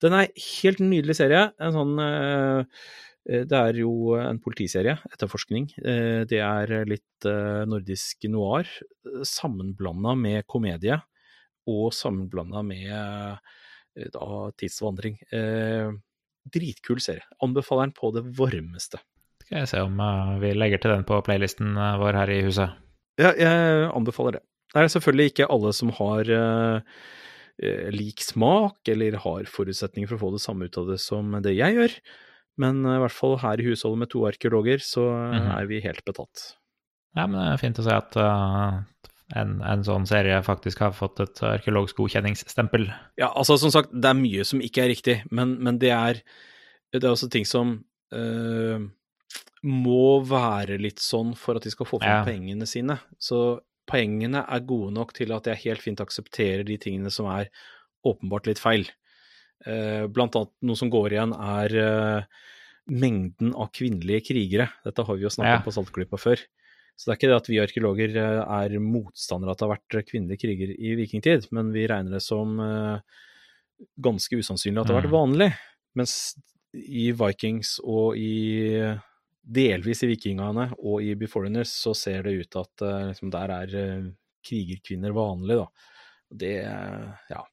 Den 0.00 0.12
er 0.12 0.28
helt 0.62 0.78
nydelig 0.80 1.16
serie, 1.16 1.52
en 1.58 1.72
sånn 1.72 1.98
eh, 1.98 2.64
det 3.44 3.52
er 3.52 3.72
jo 3.74 4.14
en 4.16 4.38
politiserie, 4.38 4.98
etterforskning. 5.12 5.70
Eh, 5.84 6.24
Det 6.24 6.38
er 6.40 6.84
litt 6.86 7.02
nordisk 7.68 8.24
noir, 8.28 8.64
sammenblanda 9.22 10.14
med 10.16 10.46
komedie, 10.46 11.00
og 11.68 11.92
sammenblanda 11.96 12.64
med 12.66 12.90
eh, 12.90 14.10
da, 14.14 14.26
tidsvandring. 14.58 15.20
Eh, 15.32 15.94
Dritkul 16.48 17.00
serie. 17.04 17.26
Anbefaler 17.44 17.88
den 17.88 17.96
på 17.96 18.08
det 18.14 18.22
varmeste. 18.38 19.02
Skal 19.44 19.62
jeg 19.62 19.68
se 19.68 19.82
om 19.84 19.98
uh, 20.00 20.38
vi 20.40 20.54
legger 20.56 20.80
til 20.80 20.94
den 20.94 21.04
på 21.08 21.18
playlisten 21.26 21.74
uh, 21.76 21.98
vår 22.00 22.16
her 22.16 22.32
i 22.32 22.38
huset. 22.46 22.78
Ja, 23.20 23.34
jeg 23.36 23.90
anbefaler 23.92 24.38
det. 24.38 24.42
Det 24.68 24.82
er 24.82 24.90
selvfølgelig 24.92 25.32
ikke 25.32 25.48
alle 25.48 25.72
som 25.76 25.90
har 25.96 26.30
eh, 26.34 26.96
eh, 27.64 27.88
lik 27.94 28.22
smak, 28.24 28.80
eller 28.92 29.16
har 29.22 29.48
forutsetninger 29.48 30.10
for 30.10 30.18
å 30.18 30.22
få 30.26 30.32
det 30.34 30.42
samme 30.44 30.68
ut 30.68 30.80
av 30.80 30.90
det 30.92 30.98
som 31.02 31.32
det 31.44 31.54
jeg 31.56 31.78
gjør, 31.78 31.96
men 32.60 32.82
eh, 32.84 32.98
i 32.98 33.02
hvert 33.04 33.16
fall 33.16 33.38
her 33.40 33.62
i 33.62 33.68
husholdet 33.70 34.04
med 34.04 34.12
to 34.12 34.26
arkeologer, 34.28 34.84
så 34.84 35.08
mm 35.08 35.38
-hmm. 35.38 35.52
er 35.56 35.66
vi 35.72 35.80
helt 35.80 36.04
betatt. 36.04 36.54
Ja, 37.16 37.26
men 37.26 37.40
det 37.40 37.52
er 37.52 37.64
fint 37.64 37.78
å 37.78 37.82
se 37.82 37.94
at 37.96 38.16
uh, 38.16 38.84
en, 39.36 39.58
en, 39.60 39.82
sånn 39.84 40.06
serie 40.08 40.38
faktisk 40.44 40.80
har 40.80 40.94
fått 40.96 41.20
et 41.20 41.40
arkeologisk 41.44 41.98
godkjenningsstempel. 42.00 42.86
Ja, 43.20 43.28
altså 43.28 43.58
som 43.60 43.72
sagt, 43.74 43.92
det 43.92 44.08
er 44.08 44.16
mye 44.16 44.46
som 44.48 44.62
ikke 44.64 44.86
er 44.86 44.92
riktig, 44.94 45.16
men, 45.30 45.58
men 45.64 45.80
det, 45.82 45.92
er, 45.92 46.22
det 46.94 47.02
er 47.02 47.12
også 47.12 47.28
ting 47.32 47.44
som 47.48 47.74
øh, 48.16 48.86
må 49.68 50.04
være 50.24 50.78
litt 50.80 51.02
sånn 51.04 51.34
for 51.36 51.60
at 51.60 51.66
de 51.66 51.74
skal 51.74 51.90
få 51.90 52.00
fram 52.00 52.22
ja. 52.22 52.28
pengene 52.28 52.68
sine. 52.68 52.96
Så 53.20 53.60
poengene 53.88 54.46
er 54.46 54.68
gode 54.68 54.94
nok 54.96 55.12
til 55.16 55.34
at 55.36 55.50
jeg 55.50 55.64
helt 55.66 55.84
fint 55.84 56.00
aksepterer 56.04 56.64
de 56.68 56.78
tingene 56.80 57.12
som 57.12 57.28
er 57.32 57.52
åpenbart 58.08 58.48
litt 58.48 58.62
feil. 58.62 58.88
Uh, 59.66 60.06
blant 60.14 60.36
annet 60.38 60.54
noe 60.64 60.78
som 60.78 60.90
går 60.92 61.16
igjen, 61.16 61.32
er 61.34 62.28
mengden 62.88 63.52
av 63.58 63.72
kvinnelige 63.76 64.28
krigere. 64.30 64.68
Dette 64.86 65.04
har 65.04 65.16
vi 65.18 65.26
jo 65.26 65.32
snakket 65.32 65.52
ja. 65.52 65.60
om 65.60 65.66
på 65.66 65.74
Saltklypa 65.76 66.20
før. 66.20 66.44
Så 66.98 67.06
det 67.06 67.12
er 67.12 67.18
ikke 67.20 67.30
det 67.30 67.38
at 67.38 67.48
vi 67.48 67.60
arkeologer 67.62 68.16
eh, 68.18 68.40
er 68.42 68.80
motstandere 68.82 69.52
av 69.52 69.54
at 69.54 69.60
det 69.60 69.66
har 69.68 69.74
vært 69.76 70.08
kvinnelige 70.08 70.42
kriger 70.42 70.72
i 70.74 70.96
vikingtid, 70.98 71.46
men 71.54 71.70
vi 71.74 71.86
regner 71.86 72.16
det 72.16 72.24
som 72.24 72.58
eh, 72.58 73.18
ganske 74.02 74.40
usannsynlig 74.40 74.82
at 74.82 74.90
det 74.90 74.96
har 74.96 75.04
vært 75.04 75.12
mm. 75.12 75.14
vanlig. 75.14 75.48
Mens 75.98 76.16
i 76.74 77.08
Vikings 77.14 77.76
og 77.86 78.18
i 78.18 78.74
delvis 79.48 80.02
i 80.04 80.10
Vikingene 80.10 80.66
og 80.82 81.06
i 81.06 81.14
Beforeigners 81.16 81.70
så 81.86 81.94
ser 81.96 82.26
det 82.26 82.34
ut 82.40 82.50
til 82.50 82.66
at 82.66 82.84
eh, 82.88 83.04
liksom, 83.12 83.30
der 83.32 83.54
er 83.60 83.78
krigerkvinner 84.48 85.14
vanlig, 85.14 85.60
da. 85.62 85.94
Det 86.28 86.56
ja. 86.58 87.44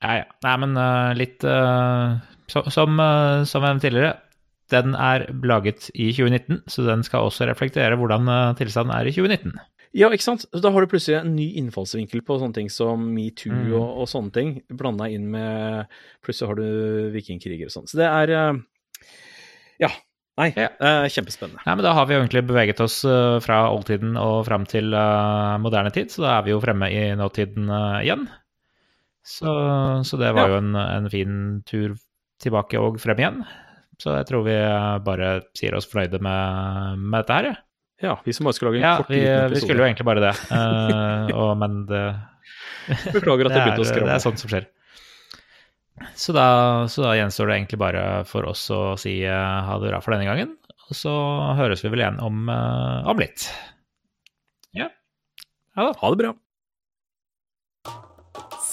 Ja, 0.00 0.14
ja. 0.22 0.24
Nei, 0.44 0.54
men 0.60 0.74
litt 1.16 1.44
uh, 1.46 2.18
som, 2.50 2.66
som, 2.74 2.98
som 3.48 3.64
tidligere, 3.80 4.16
den 4.72 4.96
er 4.98 5.28
laget 5.46 5.90
i 5.94 6.10
2019, 6.14 6.64
så 6.70 6.84
den 6.86 7.04
skal 7.06 7.28
også 7.28 7.46
reflektere 7.46 7.98
hvordan 7.98 8.28
eh, 8.30 8.54
tilstanden 8.58 8.94
er 8.96 9.06
i 9.06 9.14
2019. 9.14 9.54
Ja, 9.96 10.10
ikke 10.12 10.26
sant. 10.26 10.44
Da 10.52 10.72
har 10.74 10.82
du 10.82 10.90
plutselig 10.90 11.20
en 11.20 11.36
ny 11.38 11.46
innfallsvinkel 11.60 12.20
på 12.26 12.36
sånne 12.40 12.56
ting 12.56 12.66
som 12.72 13.06
metoo 13.14 13.54
mm. 13.54 13.70
og, 13.78 13.86
og, 14.02 14.08
sånne 14.10 14.34
ting, 14.34 14.50
blanda 14.68 15.06
inn 15.08 15.30
med 15.32 15.86
Plutselig 16.26 16.50
har 16.50 16.58
du 16.58 17.12
vikingkriger 17.14 17.70
og 17.70 17.76
sånn. 17.76 17.86
Så 17.88 18.02
det 18.02 18.10
er 18.10 18.34
eh, 18.34 18.58
Ja. 19.86 19.92
Nei, 20.36 20.50
ja. 20.52 20.68
kjempespennende. 21.08 21.62
Nei, 21.64 21.74
men 21.78 21.84
Da 21.86 21.94
har 21.96 22.04
vi 22.04 22.12
jo 22.12 22.18
egentlig 22.20 22.42
beveget 22.44 22.82
oss 22.84 22.98
uh, 23.08 23.38
fra 23.40 23.70
oldtiden 23.72 24.18
og 24.20 24.42
fram 24.44 24.66
til 24.68 24.92
moderne 25.64 25.88
tid, 25.94 26.10
så 26.12 26.26
da 26.26 26.34
er 26.34 26.42
vi 26.44 26.52
jo 26.52 26.58
fremme 26.60 26.90
i 26.92 27.06
nåtiden 27.16 27.70
igjen. 28.02 28.26
Så, 29.24 29.48
så, 30.04 30.18
det 30.20 30.34
var 30.36 30.50
ja. 30.50 30.58
jo 30.58 30.58
en, 30.60 30.76
en 30.76 31.08
fin 31.08 31.38
tur 31.64 31.96
tilbake 32.44 32.76
og 32.76 33.00
frem 33.00 33.24
igjen. 33.24 33.40
Så 34.02 34.12
jeg 34.12 34.26
tror 34.28 34.44
vi 34.44 34.56
bare 35.06 35.30
sier 35.56 35.76
oss 35.78 35.88
fornøyde 35.88 36.20
med, 36.24 37.00
med 37.00 37.22
dette 37.22 37.38
her, 37.38 37.50
ja. 37.52 37.56
Ja, 37.96 38.18
vi 38.26 38.32
som 38.36 38.44
bare 38.44 38.52
skulle 38.52 38.74
lage 38.74 38.82
en 38.82 38.84
ja, 38.84 38.96
kort 39.00 39.08
vi, 39.08 39.22
liten 39.22 39.32
episode. 39.32 39.54
Vi 39.54 39.60
skulle 39.62 39.80
jo 39.80 39.86
egentlig 39.86 40.04
bare 40.04 40.24
det, 40.26 40.32
uh, 40.52 41.30
og, 41.40 41.52
men 41.62 41.78
det 41.88 42.02
Beklager 42.86 43.48
at 43.48 43.54
det, 43.54 43.62
begynte 43.62 43.82
å 43.82 43.88
skravle. 43.88 44.10
Det 44.10 44.16
er 44.18 44.22
sånt 44.22 44.42
som 44.42 44.52
skjer. 44.52 44.68
Så 46.14 46.34
da, 46.36 46.46
så 46.92 47.06
da, 47.06 47.14
gjenstår 47.16 47.48
det 47.48 47.56
egentlig 47.56 47.80
bare 47.80 48.02
for 48.28 48.46
oss 48.46 48.66
å 48.74 48.80
si 49.00 49.16
uh, 49.24 49.64
ha 49.66 49.78
det 49.80 49.90
bra 49.90 50.02
for 50.04 50.14
denne 50.14 50.28
gangen. 50.28 50.52
Og 50.86 50.94
så 50.94 51.12
høres 51.58 51.82
vi 51.82 51.90
vel 51.90 52.04
igjen 52.04 52.20
om, 52.22 52.44
uh, 52.52 53.08
om 53.10 53.22
litt. 53.22 53.48
Ja. 54.76 54.90
Ha 55.80 55.88
det. 55.88 55.96
Ha 56.02 56.12
det 56.12 56.20
bra. 56.20 56.36